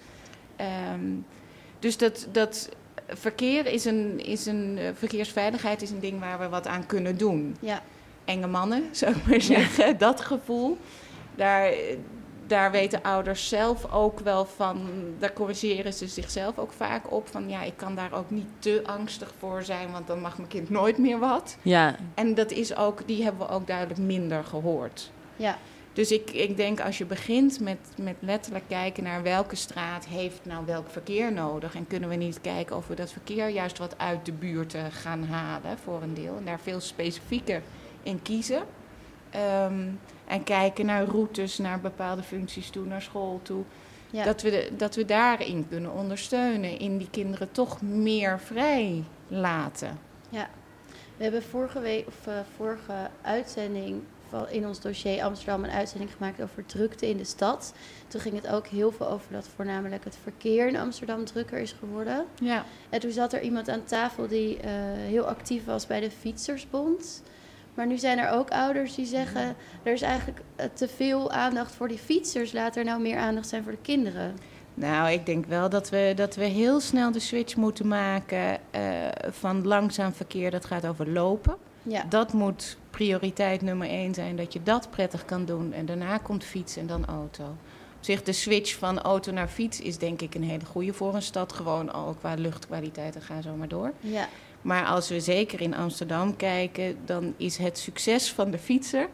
Ehm, 0.56 1.14
dus 1.78 1.96
dat, 1.96 2.28
dat 2.32 2.68
verkeer 3.08 3.66
is 3.66 3.84
een, 3.84 4.24
is 4.24 4.46
een, 4.46 4.78
eh, 4.78 4.88
verkeersveiligheid 4.94 5.82
is 5.82 5.90
een 5.90 6.00
ding 6.00 6.20
waar 6.20 6.38
we 6.38 6.48
wat 6.48 6.66
aan 6.66 6.86
kunnen 6.86 7.16
doen 7.16 7.56
Ja, 7.60 7.82
enge 8.24 8.46
mannen, 8.46 8.88
zou 9.00 9.14
ik 9.14 9.26
maar 9.26 9.40
zeggen. 9.40 9.98
Dat 9.98 10.20
gevoel, 10.20 10.78
daar, 11.34 11.72
daar 12.46 12.70
weten 12.70 13.02
ouders 13.02 13.48
zelf 13.48 13.92
ook 13.92 14.20
wel 14.20 14.44
van, 14.44 14.88
daar 15.18 15.32
corrigeren 15.32 15.92
ze 15.92 16.06
zichzelf 16.06 16.58
ook 16.58 16.72
vaak 16.72 17.12
op. 17.12 17.28
Van 17.28 17.48
ja, 17.48 17.62
ik 17.62 17.76
kan 17.76 17.94
daar 17.94 18.12
ook 18.12 18.30
niet 18.30 18.48
te 18.58 18.82
angstig 18.86 19.32
voor 19.38 19.62
zijn, 19.62 19.90
want 19.92 20.06
dan 20.06 20.20
mag 20.20 20.36
mijn 20.36 20.48
kind 20.48 20.70
nooit 20.70 20.98
meer 20.98 21.18
wat. 21.18 21.56
Ja, 21.62 21.96
En 22.14 22.34
dat 22.34 22.50
is 22.50 22.76
ook, 22.76 23.06
die 23.06 23.22
hebben 23.22 23.46
we 23.46 23.52
ook 23.52 23.66
duidelijk 23.66 24.00
minder 24.00 24.44
gehoord. 24.44 25.10
Ja, 25.36 25.58
Dus 25.92 26.12
ik, 26.12 26.30
ik 26.30 26.56
denk 26.56 26.80
als 26.80 26.98
je 26.98 27.04
begint 27.04 27.60
met, 27.60 27.78
met 27.96 28.16
letterlijk 28.18 28.64
kijken 28.68 29.02
naar 29.02 29.22
welke 29.22 29.56
straat 29.56 30.06
heeft 30.06 30.40
nou 30.42 30.66
welk 30.66 30.90
verkeer 30.90 31.32
nodig. 31.32 31.74
En 31.74 31.86
kunnen 31.86 32.08
we 32.08 32.14
niet 32.14 32.40
kijken 32.40 32.76
of 32.76 32.86
we 32.86 32.94
dat 32.94 33.12
verkeer 33.12 33.48
juist 33.48 33.78
wat 33.78 33.98
uit 33.98 34.24
de 34.26 34.32
buurt 34.32 34.74
eh, 34.74 34.82
gaan 34.90 35.24
halen 35.24 35.78
voor 35.84 36.02
een 36.02 36.14
deel. 36.14 36.36
En 36.36 36.44
daar 36.44 36.60
veel 36.60 36.80
specifieker 36.80 37.62
in 38.02 38.22
kiezen. 38.22 38.62
Ehm, 39.30 39.88
en 40.26 40.44
kijken 40.44 40.86
naar 40.86 41.04
routes, 41.04 41.58
naar 41.58 41.80
bepaalde 41.80 42.22
functies 42.22 42.70
toe, 42.70 42.86
naar 42.86 43.02
school 43.02 43.40
toe. 43.42 43.62
ja. 44.10 44.24
Dat, 44.24 44.42
we 44.42 44.50
de- 44.50 44.70
dat 44.76 44.94
we 44.94 45.04
daarin 45.04 45.66
kunnen 45.68 45.92
ondersteunen. 45.92 46.78
In 46.78 46.98
die 46.98 47.10
kinderen 47.10 47.52
toch 47.52 47.82
meer 47.82 48.40
vrij 48.40 49.04
laten. 49.28 49.98
We 51.16 51.26
hebben 51.26 51.42
vorige 51.42 51.80
week 51.80 52.06
of 52.06 52.26
eh, 52.26 52.34
vorige 52.56 53.10
uitzending 53.22 54.02
van 54.28 54.48
in 54.48 54.66
ons 54.66 54.80
dossier 54.80 55.22
Amsterdam 55.22 55.64
een 55.64 55.70
uitzending 55.70 56.10
gemaakt 56.16 56.42
over 56.42 56.66
drukte 56.66 57.08
in 57.08 57.16
de 57.16 57.24
stad. 57.24 57.74
Toen 58.08 58.20
ging 58.20 58.34
het 58.34 58.48
ook 58.48 58.66
heel 58.66 58.92
veel 58.92 59.08
over 59.08 59.32
dat 59.32 59.48
voornamelijk 59.56 60.04
het 60.04 60.18
verkeer 60.22 60.68
in 60.68 60.76
Amsterdam 60.76 61.24
drukker 61.24 61.58
is 61.58 61.72
geworden. 61.72 62.24
Ja. 62.40 62.64
En 62.88 63.00
toen 63.00 63.10
zat 63.10 63.32
er 63.32 63.40
iemand 63.40 63.68
aan 63.68 63.84
tafel 63.84 64.28
die 64.28 64.56
eh, 64.60 64.70
heel 64.94 65.24
actief 65.24 65.64
was 65.64 65.86
bij 65.86 66.00
de 66.00 66.10
Fietsersbond. 66.10 67.22
Maar 67.80 67.88
nu 67.88 67.98
zijn 67.98 68.18
er 68.18 68.30
ook 68.30 68.50
ouders 68.50 68.94
die 68.94 69.06
zeggen: 69.06 69.56
er 69.82 69.92
is 69.92 70.02
eigenlijk 70.02 70.40
eh, 70.56 70.66
te 70.72 70.88
veel 70.88 71.30
aandacht 71.30 71.74
voor 71.74 71.88
die 71.88 71.98
fietsers. 71.98 72.52
Laat 72.52 72.76
er 72.76 72.84
nou 72.84 73.00
meer 73.00 73.16
aandacht 73.16 73.48
zijn 73.48 73.62
voor 73.62 73.72
de 73.72 73.78
kinderen. 73.82 74.36
Nou, 74.74 75.10
ik 75.10 75.26
denk 75.26 75.46
wel 75.46 75.68
dat 75.68 75.90
we, 75.90 76.12
dat 76.16 76.34
we 76.34 76.44
heel 76.44 76.80
snel 76.80 77.12
de 77.12 77.18
switch 77.18 77.56
moeten 77.56 77.88
maken 77.88 78.58
eh, 78.70 78.82
van 79.30 79.66
langzaam 79.66 80.12
verkeer. 80.12 80.50
Dat 80.50 80.64
gaat 80.64 80.86
over 80.86 81.10
lopen. 81.10 81.56
Ja, 81.82 82.04
Dat 82.08 82.32
moet 82.32 82.76
prioriteit 82.90 83.62
nummer 83.62 83.88
één 83.88 84.14
zijn, 84.14 84.36
dat 84.36 84.52
je 84.52 84.62
dat 84.62 84.90
prettig 84.90 85.24
kan 85.24 85.44
doen. 85.44 85.72
En 85.72 85.86
daarna 85.86 86.18
komt 86.18 86.44
fiets 86.44 86.76
en 86.76 86.86
dan 86.86 87.06
auto. 87.06 87.44
Op 87.96 88.06
zich, 88.06 88.22
de 88.22 88.32
switch 88.32 88.78
van 88.78 89.00
auto 89.00 89.32
naar 89.32 89.48
fiets 89.48 89.80
is 89.80 89.98
denk 89.98 90.20
ik 90.20 90.34
een 90.34 90.44
hele 90.44 90.64
goede 90.64 90.92
voor 90.92 91.14
een 91.14 91.22
stad. 91.22 91.52
Gewoon 91.52 91.92
al 91.92 92.14
qua 92.14 92.34
luchtkwaliteit 92.34 93.14
en 93.14 93.22
ga 93.22 93.40
zo 93.40 93.54
maar 93.54 93.68
door. 93.68 93.92
ja, 94.00 94.28
Maar 94.62 94.84
als 94.86 95.08
we 95.08 95.20
zeker 95.20 95.60
in 95.60 95.74
Amsterdam 95.74 96.36
kijken, 96.36 96.96
dan 97.04 97.34
is 97.36 97.56
het 97.56 97.78
succes 97.78 98.32
van 98.32 98.50
de 98.50 98.58
fietser 98.58 99.08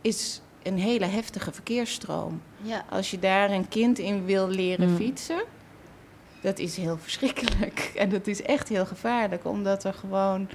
is 0.00 0.40
een 0.62 0.78
hele 0.78 1.04
heftige 1.06 1.52
verkeersstroom. 1.52 2.42
ja. 2.62 2.84
Als 2.90 3.10
je 3.10 3.18
daar 3.18 3.50
een 3.50 3.68
kind 3.68 3.98
in 3.98 4.24
wil 4.24 4.48
leren 4.48 4.90
Mm. 4.90 4.96
fietsen, 4.96 5.42
dat 6.40 6.58
is 6.58 6.76
heel 6.76 6.98
verschrikkelijk. 7.06 7.92
En 7.96 8.08
dat 8.08 8.26
is 8.26 8.42
echt 8.42 8.68
heel 8.68 8.86
gevaarlijk, 8.86 9.44
omdat 9.44 9.84
er 9.84 9.94
gewoon 9.94 10.48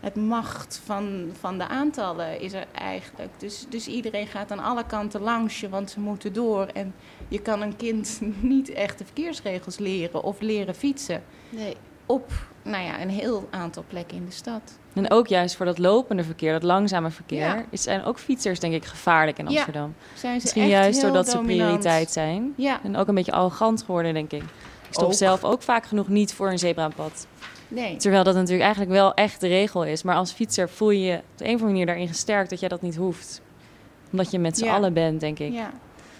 het 0.00 0.14
macht 0.16 0.80
van, 0.84 1.30
van 1.40 1.58
de 1.58 1.68
aantallen 1.68 2.40
is 2.40 2.52
er 2.52 2.66
eigenlijk. 2.72 3.30
Dus, 3.38 3.66
dus 3.68 3.86
iedereen 3.86 4.26
gaat 4.26 4.50
aan 4.50 4.58
alle 4.58 4.86
kanten 4.86 5.20
langs 5.20 5.60
je, 5.60 5.68
want 5.68 5.90
ze 5.90 6.00
moeten 6.00 6.32
door. 6.32 6.66
En 6.66 6.94
je 7.28 7.38
kan 7.40 7.62
een 7.62 7.76
kind 7.76 8.18
niet 8.40 8.68
echt 8.70 8.98
de 8.98 9.04
verkeersregels 9.04 9.78
leren 9.78 10.22
of 10.22 10.40
leren 10.40 10.74
fietsen 10.74 11.22
Nee. 11.48 11.76
Op 12.12 12.30
nou 12.62 12.84
ja, 12.84 13.00
een 13.00 13.10
heel 13.10 13.48
aantal 13.50 13.84
plekken 13.88 14.16
in 14.16 14.24
de 14.24 14.32
stad. 14.32 14.60
en 14.94 15.10
ook 15.10 15.26
juist 15.26 15.56
voor 15.56 15.66
dat 15.66 15.78
lopende 15.78 16.24
verkeer, 16.24 16.52
dat 16.52 16.62
langzame 16.62 17.10
verkeer, 17.10 17.38
Ja. 17.38 17.64
zijn 17.72 18.04
ook 18.04 18.18
fietsers 18.18 18.60
denk 18.60 18.74
ik 18.74 18.84
gevaarlijk 18.84 19.38
in 19.38 19.44
Ja. 19.48 19.50
Amsterdam. 19.50 19.94
Zijn 20.14 20.34
ze 20.34 20.40
Misschien 20.42 20.62
echt 20.62 20.70
juist 20.70 21.00
heel 21.00 21.12
doordat 21.12 21.28
ze 21.28 21.38
prioriteit 21.38 22.10
zijn. 22.10 22.52
Ja, 22.56 22.80
En 22.82 22.96
ook 22.96 23.08
een 23.08 23.14
beetje 23.14 23.32
arrogant 23.32 23.82
geworden, 23.82 24.14
denk 24.14 24.32
ik. 24.32 24.42
Ik 24.42 24.98
stop 24.98 25.04
Ook. 25.06 25.14
zelf 25.14 25.44
ook 25.44 25.62
vaak 25.62 25.84
genoeg 25.86 26.08
niet 26.08 26.32
voor 26.34 26.50
een 26.50 26.58
zebrapad. 26.58 27.26
nee. 27.68 27.96
Terwijl 27.96 28.24
dat 28.24 28.34
natuurlijk 28.34 28.62
eigenlijk 28.62 28.92
wel 28.92 29.14
echt 29.14 29.40
de 29.40 29.48
regel 29.48 29.84
is. 29.84 30.02
Maar 30.02 30.16
als 30.16 30.32
fietser 30.32 30.68
voel 30.68 30.90
je 30.90 31.00
je 31.04 31.16
op 31.16 31.22
de 31.36 31.44
een 31.44 31.54
of 31.54 31.60
andere 31.60 31.70
manier 31.70 31.86
daarin 31.86 32.08
gesterkt 32.08 32.50
dat 32.50 32.60
jij 32.60 32.68
dat 32.68 32.82
niet 32.82 32.96
hoeft. 32.96 33.40
Omdat 34.10 34.30
je 34.30 34.38
met 34.38 34.58
z'n 34.58 34.64
Ja. 34.64 34.74
allen 34.74 34.92
bent, 34.92 35.20
denk 35.20 35.38
ik. 35.38 35.52
Ja. 35.52 35.70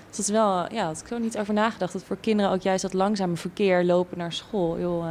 Dus 0.09 0.17
dat 0.17 0.27
is 0.27 0.33
wel, 0.33 0.73
ja, 0.73 0.85
had 0.87 1.01
ik 1.01 1.07
zo 1.07 1.19
niet 1.19 1.39
over 1.39 1.55
nagedacht. 1.55 1.93
Dat 1.93 2.03
voor 2.05 2.17
kinderen 2.21 2.53
ook 2.53 2.63
juist 2.63 2.83
dat 2.83 2.93
langzame 2.93 3.37
verkeer 3.37 3.85
lopen 3.85 4.19
naar 4.19 4.33
school 4.33 4.75
heel, 4.77 5.03
eh, 5.07 5.11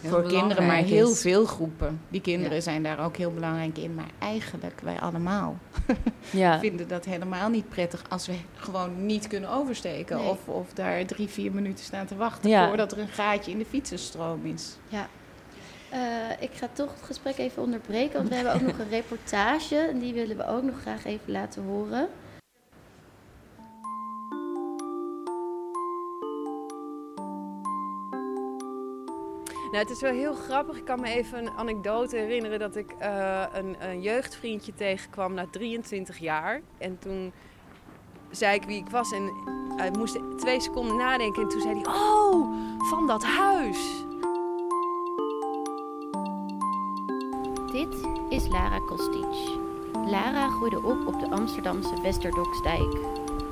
heel 0.00 0.10
voor 0.10 0.22
kinderen, 0.22 0.66
maar 0.66 0.76
heel 0.76 1.10
is. 1.10 1.20
veel 1.20 1.44
groepen. 1.44 2.00
Die 2.08 2.20
kinderen 2.20 2.54
Ja. 2.56 2.62
zijn 2.62 2.82
daar 2.82 3.04
ook 3.04 3.16
heel 3.16 3.32
belangrijk 3.32 3.78
in. 3.78 3.94
Maar 3.94 4.10
eigenlijk, 4.18 4.80
wij 4.82 5.00
allemaal 5.00 5.56
Ja, 6.30 6.58
vinden 6.58 6.88
dat 6.88 7.04
helemaal 7.04 7.48
niet 7.48 7.68
prettig 7.68 8.02
als 8.08 8.26
we 8.26 8.34
gewoon 8.54 9.06
niet 9.06 9.26
kunnen 9.26 9.50
oversteken. 9.50 10.16
Nee. 10.16 10.28
Of, 10.28 10.48
of 10.48 10.72
daar 10.72 11.06
drie, 11.06 11.28
vier 11.28 11.52
minuten 11.52 11.84
staan 11.84 12.06
te 12.06 12.16
wachten 12.16 12.50
Ja. 12.50 12.66
voordat 12.68 12.92
er 12.92 12.98
een 12.98 13.08
gaatje 13.08 13.50
in 13.50 13.58
de 13.58 13.66
fietsenstroom 13.66 14.46
is. 14.46 14.76
Eh, 15.90 15.98
ik 16.40 16.50
ga 16.54 16.68
toch 16.72 16.92
het 16.94 17.02
gesprek 17.04 17.38
even 17.38 17.62
onderbreken, 17.62 18.16
want 18.16 18.28
we 18.28 18.34
hebben 18.34 18.54
ook 18.54 18.60
nog 18.60 18.78
een 18.78 18.88
reportage. 18.88 19.76
En 19.76 19.98
die 19.98 20.12
willen 20.14 20.36
we 20.36 20.46
ook 20.46 20.62
nog 20.62 20.74
graag 20.80 21.04
even 21.04 21.32
laten 21.32 21.62
horen. 21.62 22.08
Nou, 29.70 29.82
het 29.82 29.90
is 29.90 30.00
wel 30.00 30.12
heel 30.12 30.34
grappig. 30.34 30.76
Ik 30.76 30.84
kan 30.84 31.00
me 31.00 31.08
even 31.08 31.38
een 31.38 31.50
anekdote 31.50 32.16
herinneren 32.16 32.58
dat 32.58 32.76
ik 32.76 32.94
eh, 32.98 33.44
een, 33.52 33.76
een 33.78 34.02
jeugdvriendje 34.02 34.74
tegenkwam 34.74 35.34
na 35.34 35.46
23 35.50 36.18
jaar. 36.18 36.60
En 36.78 36.98
toen 36.98 37.32
zei 38.30 38.54
ik 38.54 38.64
wie 38.64 38.76
ik 38.76 38.88
was 38.88 39.12
en 39.12 39.32
hij 39.76 39.90
moest 39.90 40.18
twee 40.36 40.60
seconden 40.60 40.96
nadenken. 40.96 41.42
En 41.42 41.48
toen 41.48 41.60
zei 41.60 41.74
hij, 41.74 41.86
oh, 41.86 42.52
van 42.88 43.06
dat 43.06 43.24
huis. 43.24 44.04
Dit 47.72 48.06
is 48.28 48.48
Lara 48.48 48.78
Kostic. 48.78 49.58
Lara 50.06 50.48
groeide 50.48 50.82
op 50.82 51.06
op 51.06 51.20
de 51.20 51.30
Amsterdamse 51.30 52.00
Westerdoksdijk. 52.02 52.94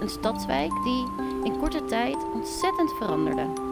Een 0.01 0.09
stadswijk 0.09 0.73
die 0.85 1.07
in 1.43 1.59
korte 1.59 1.85
tijd 1.85 2.17
ontzettend 2.35 2.93
veranderde. 2.93 3.68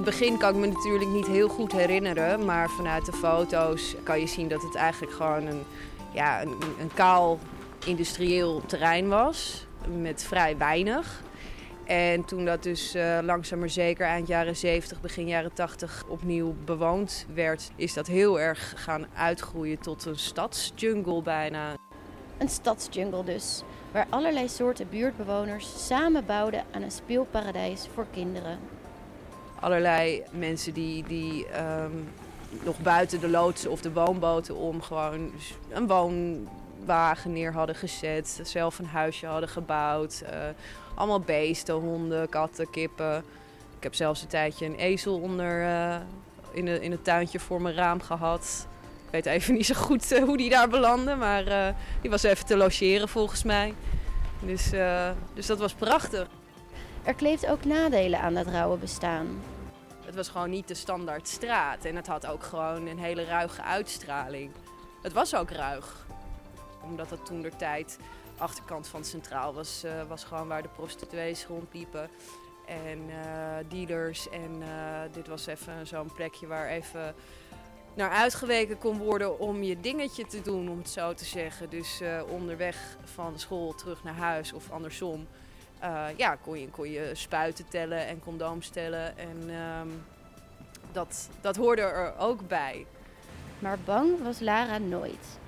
Het 0.00 0.08
begin 0.08 0.38
kan 0.38 0.54
ik 0.54 0.60
me 0.60 0.66
natuurlijk 0.66 1.10
niet 1.10 1.26
heel 1.26 1.48
goed 1.48 1.72
herinneren. 1.72 2.44
Maar 2.44 2.70
vanuit 2.70 3.06
de 3.06 3.12
foto's 3.12 3.96
kan 4.02 4.20
je 4.20 4.26
zien 4.26 4.48
dat 4.48 4.62
het 4.62 4.74
eigenlijk 4.74 5.12
gewoon 5.12 5.46
een, 5.46 5.62
ja, 6.12 6.42
een, 6.42 6.56
een 6.80 6.90
kaal 6.94 7.38
industrieel 7.86 8.62
terrein 8.66 9.08
was. 9.08 9.66
Met 10.00 10.24
vrij 10.24 10.56
weinig. 10.56 11.22
En 11.84 12.24
toen 12.24 12.44
dat 12.44 12.62
dus 12.62 12.94
eh, 12.94 13.18
langzaam 13.22 13.58
maar 13.58 13.70
zeker 13.70 14.06
eind 14.06 14.28
jaren 14.28 14.56
70, 14.56 15.00
begin 15.00 15.26
jaren 15.26 15.52
80 15.52 16.04
opnieuw 16.08 16.54
bewoond 16.64 17.26
werd, 17.34 17.70
is 17.76 17.94
dat 17.94 18.06
heel 18.06 18.40
erg 18.40 18.72
gaan 18.76 19.06
uitgroeien 19.14 19.78
tot 19.78 20.04
een 20.04 20.18
stadsjungle 20.18 21.22
bijna. 21.22 21.74
Een 22.38 22.48
stadsjungle 22.48 23.24
dus, 23.24 23.62
waar 23.92 24.06
allerlei 24.10 24.48
soorten 24.48 24.88
buurtbewoners 24.88 25.86
samen 25.86 26.26
bouwden 26.26 26.64
aan 26.70 26.82
een 26.82 26.90
speelparadijs 26.90 27.88
voor 27.94 28.06
kinderen. 28.10 28.79
Allerlei 29.60 30.22
mensen 30.30 30.72
die, 30.72 31.04
die 31.06 31.46
ehm, 31.46 31.92
nog 32.64 32.78
buiten 32.78 33.20
de 33.20 33.28
loodsen 33.28 33.70
of 33.70 33.80
de 33.80 33.92
woonboten 33.92 34.56
om 34.56 34.82
gewoon 34.82 35.30
een 35.68 35.86
woonwagen 35.86 37.32
neer 37.32 37.52
hadden 37.52 37.74
gezet. 37.74 38.40
Zelf 38.42 38.78
een 38.78 38.86
huisje 38.86 39.26
hadden 39.26 39.48
gebouwd. 39.48 40.20
eh, 40.20 40.38
allemaal 40.94 41.20
beesten, 41.20 41.74
honden, 41.74 42.28
katten, 42.28 42.70
kippen. 42.70 43.16
Ik 43.76 43.82
heb 43.82 43.94
zelfs 43.94 44.22
een 44.22 44.28
tijdje 44.28 44.66
een 44.66 44.74
ezel 44.74 45.20
onder, 45.20 45.62
eh, 45.62 45.96
in, 46.52 46.64
de, 46.64 46.80
in 46.80 46.90
het 46.90 47.04
tuintje 47.04 47.40
voor 47.40 47.62
mijn 47.62 47.74
raam 47.74 48.00
gehad. 48.00 48.66
Ik 49.06 49.10
weet 49.10 49.26
even 49.26 49.54
niet 49.54 49.66
zo 49.66 49.74
goed 49.74 50.12
eh, 50.12 50.22
hoe 50.22 50.36
die 50.36 50.50
daar 50.50 50.68
belandde, 50.68 51.14
maar 51.14 51.74
die 52.00 52.10
was 52.10 52.22
even 52.22 52.46
te 52.46 52.56
logeren 52.56 53.08
volgens 53.08 53.42
mij. 53.42 53.74
Dus, 54.42 54.70
dus 55.34 55.46
dat 55.46 55.58
was 55.58 55.72
prachtig. 55.72 56.26
Er 57.02 57.14
kleeft 57.14 57.46
ook 57.46 57.64
nadelen 57.64 58.20
aan 58.20 58.34
dat 58.34 58.46
rauwe 58.46 58.76
bestaan. 58.76 59.26
Het 60.10 60.18
was 60.18 60.28
gewoon 60.28 60.50
niet 60.50 60.68
de 60.68 60.74
standaard 60.74 61.28
straat. 61.28 61.84
En 61.84 61.96
het 61.96 62.06
had 62.06 62.26
ook 62.26 62.42
gewoon 62.42 62.86
een 62.86 62.98
hele 62.98 63.24
ruige 63.24 63.62
uitstraling. 63.62 64.50
Het 65.02 65.12
was 65.12 65.34
ook 65.34 65.50
ruig. 65.50 66.06
Omdat 66.82 67.10
het 67.10 67.26
toen 67.26 67.42
de 67.42 67.56
tijd 67.56 67.98
achterkant 68.38 68.88
van 68.88 69.04
centraal 69.04 69.54
was, 69.54 69.84
eh, 69.84 70.02
was 70.08 70.24
gewoon 70.24 70.48
waar 70.48 70.62
de 70.62 70.68
prostituees 70.68 71.46
rondliepen. 71.46 72.10
En 72.66 72.98
eh, 73.08 73.68
dealers. 73.68 74.28
En 74.28 74.62
eh, 74.62 75.12
dit 75.12 75.28
was 75.28 75.46
even 75.46 75.86
zo'n 75.86 76.12
plekje 76.14 76.46
waar 76.46 76.68
even 76.68 77.14
naar 77.94 78.10
uitgeweken 78.10 78.78
kon 78.78 78.98
worden 78.98 79.38
om 79.38 79.62
je 79.62 79.80
dingetje 79.80 80.26
te 80.26 80.42
doen, 80.42 80.68
om 80.68 80.78
het 80.78 80.90
zo 80.90 81.14
te 81.14 81.24
zeggen. 81.24 81.70
Dus 81.70 82.02
onderweg 82.28 82.96
van 83.04 83.38
school 83.38 83.74
terug 83.74 84.04
naar 84.04 84.14
huis 84.16 84.52
of 84.52 84.70
andersom. 84.70 85.26
Eh, 85.80 86.06
ja, 86.16 86.36
kon 86.36 86.60
je, 86.60 86.68
kon 86.68 86.90
je 86.90 87.10
spuiten 87.14 87.68
tellen 87.68 88.06
en 88.06 88.20
condooms 88.20 88.68
tellen. 88.68 89.18
En 89.18 89.50
ehm, 89.50 89.88
dat, 90.92 91.28
dat 91.40 91.56
hoorde 91.56 91.82
er 91.82 92.18
ook 92.18 92.48
bij. 92.48 92.86
Maar 93.58 93.78
bang 93.78 94.22
was 94.22 94.40
Lara 94.40 94.78
nooit. 94.78 95.38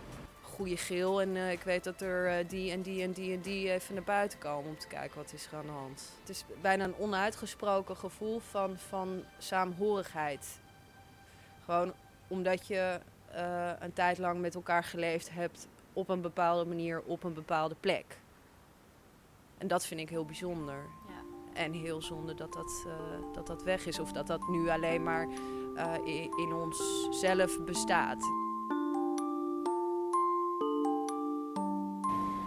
goede 0.42 0.76
geel. 0.76 1.20
En 1.20 1.36
eh, 1.36 1.50
ik 1.50 1.62
weet 1.62 1.84
dat 1.84 2.00
er 2.00 2.38
eh, 2.38 2.48
die 2.48 2.70
en 2.70 2.82
die 2.82 3.02
en 3.02 3.12
die 3.12 3.32
en 3.32 3.40
die 3.40 3.72
even 3.72 3.94
naar 3.94 4.04
buiten 4.04 4.38
komen 4.38 4.70
om 4.70 4.78
te 4.78 4.86
kijken 4.86 5.16
wat 5.16 5.32
is 5.32 5.46
er 5.46 5.58
aan 5.58 5.66
de 5.66 5.72
hand. 5.72 6.12
Het 6.20 6.28
is 6.28 6.44
bijna 6.60 6.84
een 6.84 6.98
onuitgesproken 6.98 7.96
gevoel 7.96 8.38
van, 8.38 8.78
van 8.88 9.24
saamhorigheid. 9.38 10.60
Gewoon 11.64 11.92
omdat 12.28 12.66
je 12.66 13.00
een 13.78 13.92
tijd 13.92 14.18
lang 14.18 14.40
met 14.40 14.54
elkaar 14.54 14.84
geleefd 14.84 15.30
hebt 15.30 15.68
op 15.92 16.08
een 16.08 16.20
bepaalde 16.20 16.64
manier, 16.64 17.02
op 17.02 17.24
een 17.24 17.34
bepaalde 17.34 17.74
plek. 17.80 18.18
En 19.62 19.68
dat 19.68 19.86
vind 19.86 20.00
ik 20.00 20.08
heel 20.08 20.24
bijzonder. 20.24 20.88
En 21.52 21.72
heel 21.72 22.02
zonde 22.02 22.34
dat 22.34 22.52
dat, 22.52 22.84
eh, 22.86 23.34
dat 23.34 23.46
dat 23.46 23.62
weg 23.62 23.86
is. 23.86 23.98
Of 23.98 24.12
dat 24.12 24.26
dat 24.26 24.48
nu 24.48 24.68
alleen 24.68 25.02
maar 25.02 25.28
eh, 25.74 25.94
in 26.36 26.52
ons 26.52 27.08
zelf 27.10 27.64
bestaat. 27.64 28.22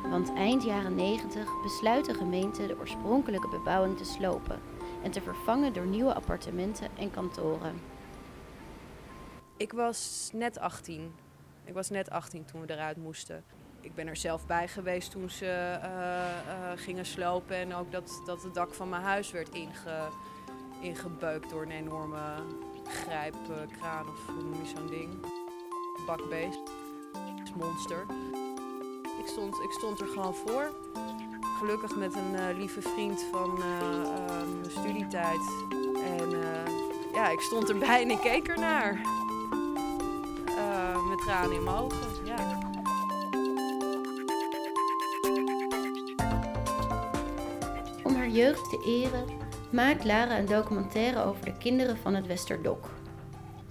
Want 0.09 0.33
eind 0.33 0.63
jaren 0.63 0.95
90 0.95 1.61
besluit 1.61 2.05
de 2.05 2.13
gemeente 2.13 2.67
de 2.67 2.77
oorspronkelijke 2.77 3.47
bebouwing 3.47 3.97
te 3.97 4.05
slopen 4.05 4.61
en 5.03 5.11
te 5.11 5.21
vervangen 5.21 5.73
door 5.73 5.85
nieuwe 5.85 6.13
appartementen 6.13 6.97
en 6.97 7.11
kantoren. 7.11 7.81
Ik 9.57 9.71
was 9.71 10.29
net 10.33 10.59
18. 10.59 11.13
Ik 11.63 11.73
was 11.73 11.89
net 11.89 12.09
18 12.09 12.45
toen 12.45 12.61
we 12.61 12.73
eruit 12.73 12.97
moesten. 12.97 13.43
Ik 13.85 13.95
ben 13.95 14.07
er 14.07 14.15
zelf 14.15 14.45
bij 14.45 14.67
geweest 14.67 15.11
toen 15.11 15.29
ze 15.29 15.45
eh, 15.45 16.25
eh, 16.25 16.71
gingen 16.75 17.05
slopen. 17.05 17.55
En 17.55 17.75
ook 17.75 17.91
dat, 17.91 18.21
dat 18.25 18.43
het 18.43 18.53
dak 18.53 18.73
van 18.73 18.89
mijn 18.89 19.01
huis 19.01 19.31
werd 19.31 19.49
inge, 19.49 20.09
ingebeukt 20.81 21.49
door 21.49 21.61
een 21.61 21.71
enorme 21.71 22.19
grijpkraan 22.87 24.09
of 24.09 24.25
hoe 24.25 24.43
noem 24.43 24.63
je 24.63 24.71
zo'n 24.75 24.87
ding? 24.87 25.09
Bakbeest. 26.05 26.59
Monster. 27.55 28.05
Ik 29.19 29.27
stond, 29.27 29.55
ik 29.59 29.71
stond 29.71 29.99
er 29.99 30.07
gewoon 30.07 30.35
voor. 30.35 30.75
Gelukkig 31.57 31.95
met 31.95 32.15
een 32.15 32.35
eh, 32.35 32.57
lieve 32.57 32.81
vriend 32.81 33.25
van 33.31 33.57
mijn 33.57 34.71
studietijd. 34.71 35.41
En 36.03 36.29
ja, 37.13 37.29
ik 37.29 37.39
stond 37.39 37.69
erbij 37.69 38.01
en 38.01 38.09
ik 38.09 38.19
keek 38.19 38.47
ernaar. 38.47 38.93
Met 41.09 41.17
tranen 41.17 41.55
in 41.55 41.63
mijn 41.63 41.75
ogen, 41.75 42.14
jeugd 48.35 48.69
te 48.69 48.83
eren 48.85 49.25
maakt 49.71 50.03
Lara 50.03 50.39
een 50.39 50.45
documentaire 50.45 51.23
over 51.23 51.45
de 51.45 51.57
kinderen 51.57 51.97
van 51.97 52.15
het 52.15 52.27
Westerdok. 52.27 52.89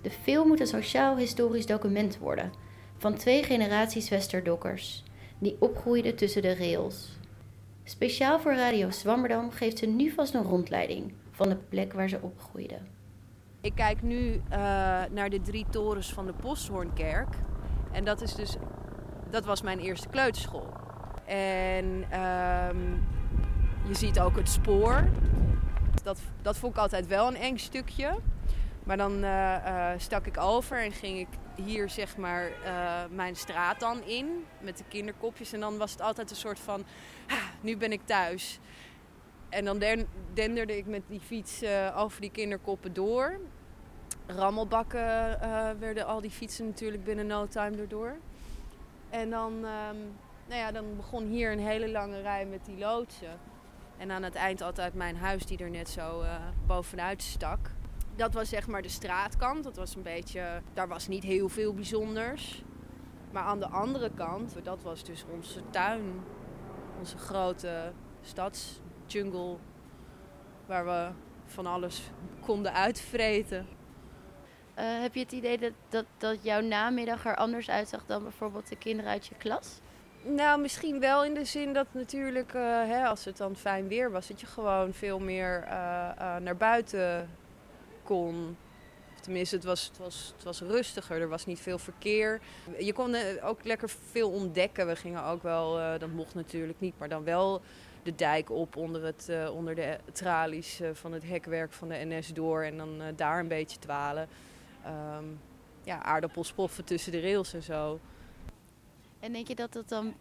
De 0.03 0.11
film 0.11 0.49
moet 0.49 0.61
een 0.61 0.67
sociaal-historisch 0.67 1.67
document 1.67 2.19
worden 2.19 2.53
van 2.97 3.15
twee 3.15 3.43
generaties 3.43 4.09
Westerdokkers 4.09 5.03
die 5.39 5.57
opgroeiden 5.59 6.17
tussen 6.17 6.43
de 6.43 6.55
rails. 6.55 7.19
Speciaal 7.85 8.41
voor 8.41 8.55
Radio 8.55 8.91
Zwammerdam 8.91 9.51
geeft 9.51 9.79
ze 9.79 9.87
nu 9.87 10.11
vast 10.11 10.35
een 10.35 10.43
rondleiding 10.43 11.13
van 11.31 11.49
de 11.49 11.57
plek 11.57 11.93
waar 11.93 12.09
ze 12.09 12.19
opgroeiden. 12.21 12.87
Ik 13.61 13.75
kijk 13.75 14.03
nu 14.03 14.43
eh, 14.49 14.59
naar 15.11 15.31
de 15.31 15.41
drie 15.41 15.67
torens 15.71 16.13
van 16.13 16.27
de 16.27 16.33
Posthoornkerk. 16.33 17.35
En 17.93 18.05
dat 18.05 18.21
is 18.21 18.35
dus, 18.35 18.57
dat 19.31 19.45
was 19.45 19.63
mijn 19.63 19.79
eerste 19.79 20.09
kleuterschool. 20.09 20.67
En 21.27 22.05
ehm, 22.11 22.77
je 23.87 23.95
ziet 23.95 24.21
ook 24.21 24.37
het 24.37 24.49
spoor. 24.49 25.11
Dat, 26.03 26.21
dat 26.43 26.57
vond 26.57 26.73
ik 26.73 26.79
altijd 26.81 27.07
wel 27.07 27.29
een 27.29 27.37
eng 27.37 27.57
stukje. 27.57 28.19
Maar 28.85 28.97
dan 28.97 29.25
eh, 29.25 29.93
eh, 29.93 29.99
stak 30.01 30.27
ik 30.27 30.39
over 30.39 30.83
en 30.83 30.93
ging 30.93 31.19
ik 31.19 31.29
hier 31.65 31.91
zeg 31.91 32.17
maar 32.17 32.51
eh, 32.65 33.05
mijn 33.11 33.37
straat 33.37 33.81
dan 33.81 34.03
in 34.03 34.45
met 34.61 34.79
de 34.79 34.85
kinderkopjes. 34.89 35.53
En 35.53 35.61
dan 35.61 35.79
was 35.79 35.91
het 35.91 36.01
altijd 36.01 36.31
een 36.31 36.37
soort 36.37 36.59
van, 36.59 36.85
nu 37.61 37.77
ben 37.77 37.93
ik 37.93 38.01
thuis. 38.05 38.59
En 39.49 39.65
dan 39.65 39.79
den- 39.79 40.09
denderde 40.33 40.77
ik 40.77 40.87
met 40.87 41.03
die 41.09 41.21
fiets 41.21 41.63
over 41.97 42.21
die 42.21 42.31
kinderkoppen 42.31 42.93
door. 42.93 43.39
Rammelbakken 44.27 45.39
werden 45.79 46.07
al 46.07 46.21
die 46.21 46.31
fietsen 46.31 46.67
natuurlijk 46.67 47.05
binnen 47.05 47.27
no 47.27 47.47
time 47.47 47.77
erdoor. 47.77 48.17
En 49.11 49.31
dan, 49.31 49.53
ehm, 49.53 49.97
nou 50.49 50.61
ja, 50.61 50.73
dan 50.73 50.97
begon 50.97 51.27
hier 51.27 51.53
een 51.53 51.59
hele 51.59 51.91
lange 51.91 52.21
rij 52.21 52.47
met 52.47 52.65
die 52.65 52.79
loodsen. 52.79 53.39
En 53.97 54.11
aan 54.11 54.23
het 54.23 54.35
eind 54.35 54.63
altijd 54.63 54.95
mijn 54.95 55.17
huis 55.17 55.47
die 55.47 55.59
er 55.59 55.71
net 55.71 55.89
zo 55.89 56.21
eh, 56.21 56.37
bovenuit 56.67 57.23
stak. 57.23 57.71
Dat 58.17 58.35
was 58.35 58.49
zeg 58.49 58.67
maar 58.67 58.83
de 58.83 58.89
straatkant. 58.89 59.65
Dat 59.65 59.77
was 59.77 59.95
een 59.95 60.03
beetje, 60.03 60.63
daar 60.73 60.89
was 60.89 61.09
niet 61.09 61.23
heel 61.23 61.49
veel 61.49 61.75
bijzonders. 61.75 62.63
Maar 63.31 63.43
aan 63.43 63.61
de 63.61 63.69
andere 63.69 64.11
kant, 64.15 64.57
dat 64.63 64.83
was 64.83 65.05
dus 65.05 65.25
onze 65.33 65.61
tuin. 65.71 66.23
Onze 66.99 67.19
grote 67.19 67.93
stadsjungle. 68.23 69.57
Waar 70.67 70.85
we 70.85 71.11
van 71.45 71.67
alles 71.67 72.11
konden 72.41 72.73
uitvreten. 72.73 73.67
Eh, 74.75 75.01
heb 75.01 75.15
je 75.15 75.21
het 75.21 75.33
idee 75.33 75.59
dat, 75.59 75.73
dat, 75.89 76.05
dat 76.17 76.43
jouw 76.43 76.61
namiddag 76.61 77.27
er 77.27 77.37
anders 77.37 77.71
uitzag 77.71 78.07
dan 78.07 78.23
bijvoorbeeld 78.23 78.69
de 78.69 78.77
kinderen 78.77 79.11
uit 79.11 79.27
je 79.27 79.35
klas? 79.35 79.81
Nou, 80.27 80.61
misschien 80.61 81.01
wel 81.01 81.25
in 81.25 81.35
de 81.35 81.45
zin 81.45 81.73
dat 81.73 81.87
natuurlijk, 81.91 82.55
eh, 82.55 82.63
hè, 82.63 83.07
als 83.07 83.25
het 83.25 83.37
dan 83.37 83.57
fijn 83.57 83.89
weer 83.89 84.11
was, 84.11 84.27
dat 84.27 84.41
je 84.41 84.47
gewoon 84.47 84.93
veel 84.93 85.19
meer 85.19 85.63
eh, 85.63 86.11
eh, 86.11 86.43
naar 86.43 86.57
buiten 86.57 87.31
kon. 88.03 88.57
Tenminste, 89.21 89.57
het 89.57 89.65
was, 89.65 89.85
het, 89.85 89.99
was, 89.99 90.33
het 90.35 90.45
was 90.45 90.61
rustiger, 90.61 91.21
er 91.21 91.29
was 91.29 91.47
niet 91.47 91.61
veel 91.61 91.79
verkeer. 91.79 92.41
Je 92.79 92.93
kon 92.93 93.17
ook 93.43 93.65
lekker 93.65 93.89
veel 94.11 94.31
ontdekken. 94.31 94.87
We 94.87 94.97
gingen 94.97 95.25
ook 95.25 95.43
wel, 95.43 95.99
dat 95.99 96.11
mocht 96.11 96.35
natuurlijk 96.35 96.81
niet, 96.81 96.95
maar 96.99 97.09
dan 97.09 97.25
wel 97.25 97.63
de 98.03 98.15
dijk 98.15 98.51
op 98.51 98.77
onder, 98.77 99.05
het, 99.05 99.31
onder 99.53 99.75
de 99.75 99.99
tralies 100.13 100.81
van 100.93 101.13
het 101.13 101.23
hekwerk 101.29 101.73
van 101.73 101.89
de 101.89 102.05
NS 102.05 102.33
door. 102.33 102.63
En 102.63 102.77
dan 102.77 103.03
daar 103.17 103.39
een 103.39 103.49
beetje 103.49 103.79
dwalen. 103.79 104.29
Ehm, 104.85 105.25
ja, 105.83 106.03
aardappels 106.03 106.53
poffen 106.53 106.85
tussen 106.85 107.13
de 107.13 107.21
rails 107.21 107.55
en 107.55 107.63
zo. 107.63 108.01
En 109.25 109.33
denk 109.33 109.49
je 109.49 109.55
dat 109.55 109.75
het 109.75 109.89
dan 109.89 110.15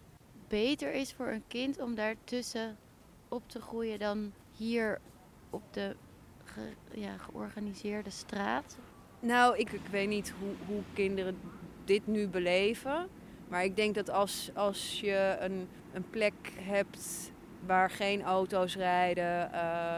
beter 0.48 0.94
is 0.94 1.14
voor 1.14 1.28
een 1.28 1.44
kind 1.48 1.82
om 1.82 1.96
daartussen 1.96 2.78
op 3.28 3.50
te 3.50 3.62
groeien 3.62 4.00
dan 4.00 4.32
hier 4.58 5.00
op 5.50 5.62
de 5.72 5.96
ja, 6.94 7.18
georganiseerde 7.18 8.10
straat? 8.10 8.78
Nou, 9.20 9.58
ik, 9.58 9.72
ik 9.72 9.86
weet 9.92 10.08
niet 10.08 10.34
hoe, 10.40 10.52
hoe 10.68 10.82
kinderen 10.94 11.38
dit 11.86 12.08
nu 12.08 12.28
beleven. 12.28 13.08
Maar 13.48 13.64
ik 13.64 13.76
denk 13.76 13.96
dat 13.96 14.10
als, 14.10 14.52
als 14.54 15.00
je 15.00 15.38
een, 15.40 15.68
een 15.94 16.10
plek 16.10 16.34
hebt 16.56 17.32
waar 17.66 17.90
geen 17.90 18.22
auto's 18.22 18.76
rijden, 18.76 19.54
eh, 19.54 19.98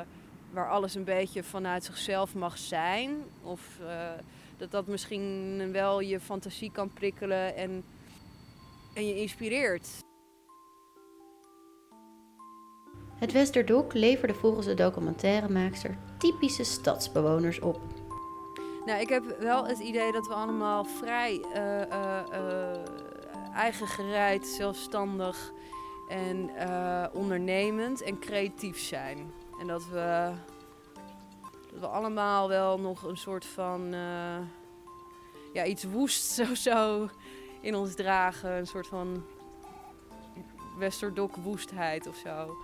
waar 0.51 0.69
alles 0.69 0.95
een 0.95 1.03
beetje 1.03 1.43
vanuit 1.43 1.83
zichzelf 1.83 2.35
mag 2.35 2.57
zijn, 2.57 3.23
of 3.43 3.79
eh, 3.79 4.11
dat 4.57 4.71
dat 4.71 4.87
misschien 4.87 5.71
wel 5.71 5.99
je 5.99 6.19
fantasie 6.19 6.71
kan 6.71 6.93
prikkelen 6.93 7.55
en, 7.55 7.83
en 8.95 9.07
je 9.07 9.15
inspireert. 9.21 9.87
Het 13.15 13.31
Westerdok 13.31 13.93
leverde 13.93 14.33
volgens 14.33 14.65
de 14.65 14.73
documentairemaakster 14.73 15.97
typische 16.17 16.63
stadsbewoners 16.63 17.59
op. 17.59 17.79
Nou, 18.85 18.99
ik 18.99 19.09
heb 19.09 19.37
wel 19.39 19.65
het 19.67 19.79
idee 19.79 20.11
dat 20.11 20.27
we 20.27 20.33
allemaal 20.33 20.83
vrij 20.83 21.41
eh, 21.53 21.81
eigen 23.53 23.87
gereid, 23.87 24.47
zelfstandig 24.47 25.51
en 26.09 26.49
ondernemend 27.13 28.01
en 28.01 28.19
creatief 28.19 28.79
zijn. 28.79 29.31
En 29.59 29.67
dat 29.67 29.87
we, 29.89 30.31
dat 31.71 31.79
we 31.79 31.87
allemaal 31.87 32.47
wel 32.47 32.79
nog 32.79 33.03
een 33.03 33.17
soort 33.17 33.45
van 33.45 33.95
ja, 35.53 35.65
iets 35.65 35.83
woest 35.83 36.23
zo, 36.37 36.55
zo 36.55 37.09
in 37.65 37.75
ons 37.75 37.95
dragen. 37.95 38.51
Een 38.51 38.67
soort 38.67 38.87
van 38.87 39.25
Westerdok 40.77 41.35
woestheid 41.35 42.07
of 42.07 42.15
zo. 42.15 42.57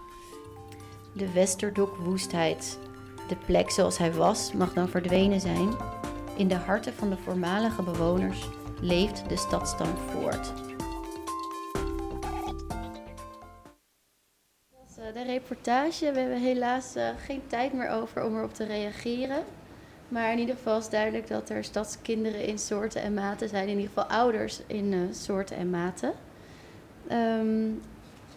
De 1.13 1.31
Westerdok 1.31 1.95
woestheid. 1.95 2.79
De 3.27 3.35
plek 3.35 3.71
zoals 3.71 3.97
hij 3.97 4.13
was 4.13 4.53
mag 4.53 4.73
dan 4.73 4.89
verdwenen 4.89 5.39
zijn. 5.39 5.75
In 6.37 6.47
de 6.47 6.55
harten 6.55 6.93
van 6.93 7.09
de 7.09 7.17
voormalige 7.17 7.83
bewoners 7.83 8.49
leeft 8.81 9.29
de 9.29 9.37
stadstam 9.37 9.97
voort. 9.97 10.53
Eh, 15.11 15.13
de 15.13 15.23
reportage. 15.23 16.11
We 16.11 16.19
hebben 16.19 16.39
helaas 16.39 16.95
eh, 16.95 17.09
geen 17.25 17.41
tijd 17.47 17.73
meer 17.73 17.89
over 17.89 18.23
om 18.23 18.37
erop 18.37 18.53
te 18.53 18.65
reageren. 18.65 19.43
Maar 20.11 20.31
in 20.31 20.39
ieder 20.39 20.55
geval 20.55 20.77
is 20.77 20.89
duidelijk 20.89 21.27
dat 21.27 21.49
er 21.49 21.63
stadskinderen 21.63 22.45
in 22.45 22.59
soorten 22.59 23.01
en 23.01 23.13
maten 23.13 23.49
zijn. 23.49 23.67
In 23.67 23.79
ieder 23.79 23.87
geval 23.87 24.17
ouders 24.17 24.61
in 24.67 24.93
eh, 24.93 24.99
soorten 25.11 25.57
en 25.57 25.69
maten. 25.69 26.13
Ehm, 27.07 27.69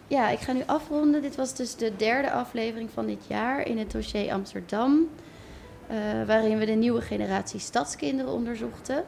ja, 0.07 0.29
ik 0.29 0.39
ga 0.39 0.51
nu 0.51 0.61
afronden. 0.65 1.21
Dit 1.21 1.35
was 1.35 1.55
dus 1.55 1.75
de 1.75 1.95
derde 1.95 2.31
aflevering 2.31 2.89
van 2.93 3.05
dit 3.05 3.25
jaar 3.27 3.67
in 3.67 3.77
het 3.77 3.91
dossier 3.91 4.31
Amsterdam. 4.31 5.09
eh, 5.87 5.97
waarin 6.27 6.57
we 6.57 6.65
de 6.65 6.71
nieuwe 6.71 7.01
generatie 7.01 7.59
stadskinderen 7.59 8.31
onderzochten. 8.31 9.03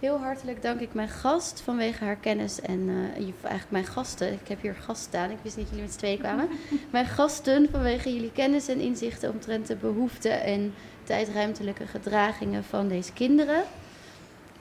Heel 0.00 0.18
hartelijk 0.18 0.62
dank 0.62 0.80
ik 0.80 0.94
mijn 0.94 1.08
gast 1.08 1.60
vanwege 1.60 2.04
haar 2.04 2.16
kennis 2.16 2.60
en 2.60 2.80
uh, 2.80 2.96
eigenlijk 3.16 3.70
mijn 3.70 3.86
gasten. 3.86 4.32
Ik 4.32 4.48
heb 4.48 4.60
hier 4.60 4.74
gast 4.74 5.02
staan, 5.02 5.30
ik 5.30 5.36
wist 5.42 5.56
niet 5.56 5.64
dat 5.64 5.74
jullie 5.74 5.84
met 5.84 5.92
z'n 5.92 5.98
tweeën 5.98 6.18
kwamen. 6.18 6.48
mijn 6.90 7.06
gasten 7.06 7.68
vanwege 7.70 8.14
jullie 8.14 8.32
kennis 8.32 8.68
en 8.68 8.80
inzichten 8.80 9.30
omtrent 9.30 9.66
de 9.66 9.76
behoeften 9.76 10.42
en 10.42 10.74
tijdruimtelijke 11.08 11.86
gedragingen 11.86 12.64
van 12.64 12.88
deze 12.88 13.12
kinderen. 13.12 13.62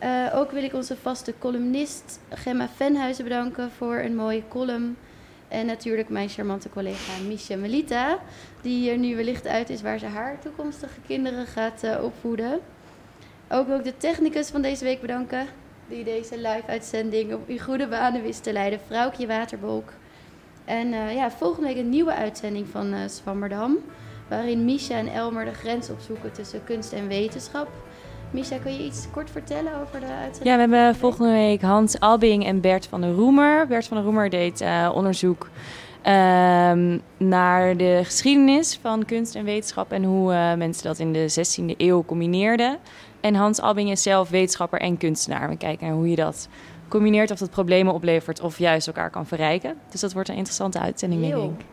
Uh, 0.04 0.32
ook 0.36 0.52
wil 0.52 0.64
ik 0.64 0.74
onze 0.74 0.95
vaste 0.95 1.34
columnist 1.39 2.20
Gemma 2.30 2.70
Venhuizen 2.76 3.24
bedanken 3.24 3.72
voor 3.72 3.95
een 3.95 4.16
mooie 4.16 4.43
column. 4.48 4.98
En 5.48 5.66
natuurlijk 5.66 6.10
mijn 6.10 6.30
charmante 6.30 6.70
collega 6.70 7.12
Misha 7.28 7.56
Melita, 7.56 8.20
die 8.62 8.91
er 8.91 8.98
nu 8.98 9.16
wellicht 9.16 9.48
uit 9.48 9.70
is 9.70 9.82
waar 9.82 10.00
ze 10.00 10.06
haar 10.06 10.39
toekomstige 10.39 11.00
kinderen 11.08 11.45
gaat 11.45 11.84
uh, 11.84 12.04
opvoeden. 12.04 12.60
Ook 13.50 13.68
wil 13.68 13.78
ik 13.78 13.84
de 13.84 13.98
technicus 13.98 14.50
van 14.50 14.62
deze 14.62 14.84
week 14.84 15.02
bedanken, 15.02 15.48
die 15.88 16.04
deze 16.04 16.38
live-uitzending 16.38 17.34
op 17.34 17.48
uw 17.48 17.60
goede 17.60 17.88
banen 17.88 18.22
wist 18.22 18.43
te 18.43 18.54
leiden, 18.54 18.80
Vrouwtje 18.88 19.28
Waterbolk. 19.28 19.89
En 20.66 20.88
uh, 20.88 21.16
ja, 21.16 21.32
volgende 21.32 21.68
week 21.68 21.78
een 21.78 21.89
nieuwe 21.89 22.14
uitzending 22.14 22.68
van 22.68 23.10
Zwammerdam, 23.10 23.78
waarin 24.28 24.65
Misha 24.65 24.95
en 24.95 25.07
Elmer 25.07 25.45
de 25.45 25.53
grens 25.53 25.89
opzoeken 25.89 26.32
tussen 26.32 26.63
kunst 26.63 26.93
en 26.93 27.07
wetenschap. 27.07 27.67
Misha, 28.32 28.57
kun 28.57 28.73
je 28.73 28.86
iets 28.86 29.07
kort 29.11 29.32
vertellen 29.32 29.71
over 29.82 29.99
de 29.99 30.05
uitzending? 30.05 30.43
Ja, 30.43 30.53
we 30.53 30.59
hebben 30.59 30.95
volgende 30.95 31.32
week 31.32 31.61
Hans 31.61 31.99
Albing 31.99 32.45
en 32.45 32.61
Bert 32.61 32.86
van 32.86 33.01
der 33.01 33.11
Roemer. 33.11 33.67
Bert 33.67 33.86
van 33.86 33.97
der 33.97 34.05
Roemer 34.05 34.30
deed 34.30 34.61
uh, 34.61 34.91
onderzoek 34.93 35.49
um, 36.07 37.01
naar 37.17 37.78
de 37.78 38.01
geschiedenis 38.03 38.80
van 38.82 39.05
kunst 39.05 39.36
en 39.36 39.43
wetenschap 39.43 39.91
en 39.91 40.03
hoe 40.03 40.32
uh, 40.32 40.53
mensen 40.53 40.84
dat 40.84 40.99
in 40.99 41.13
de 41.13 41.30
16e 41.32 41.78
eeuw 41.78 42.03
combineerden. 42.05 42.78
En 43.21 43.36
Hans 43.36 43.59
Albing 43.59 43.91
is 43.91 44.01
zelf 44.01 44.30
wetenschapper 44.30 44.80
en 44.80 44.97
kunstenaar. 44.97 45.49
We 45.49 45.57
kijken 45.57 45.88
naar 45.88 45.95
hoe 45.95 46.09
je 46.09 46.15
dat 46.15 46.47
combineert, 46.88 47.32
of 47.32 47.39
dat 47.39 47.49
problemen 47.49 47.93
oplevert 47.93 48.41
of 48.41 48.59
juist 48.59 48.88
elkaar 48.88 49.09
kan 49.09 49.25
verrijken. 49.25 49.78
Dus 49.89 50.01
dat 50.01 50.13
wordt 50.13 50.30
een 50.30 50.36
interessante 50.36 50.80
uitzending, 50.80 51.21
denk 51.21 51.43
ik. 51.43 51.65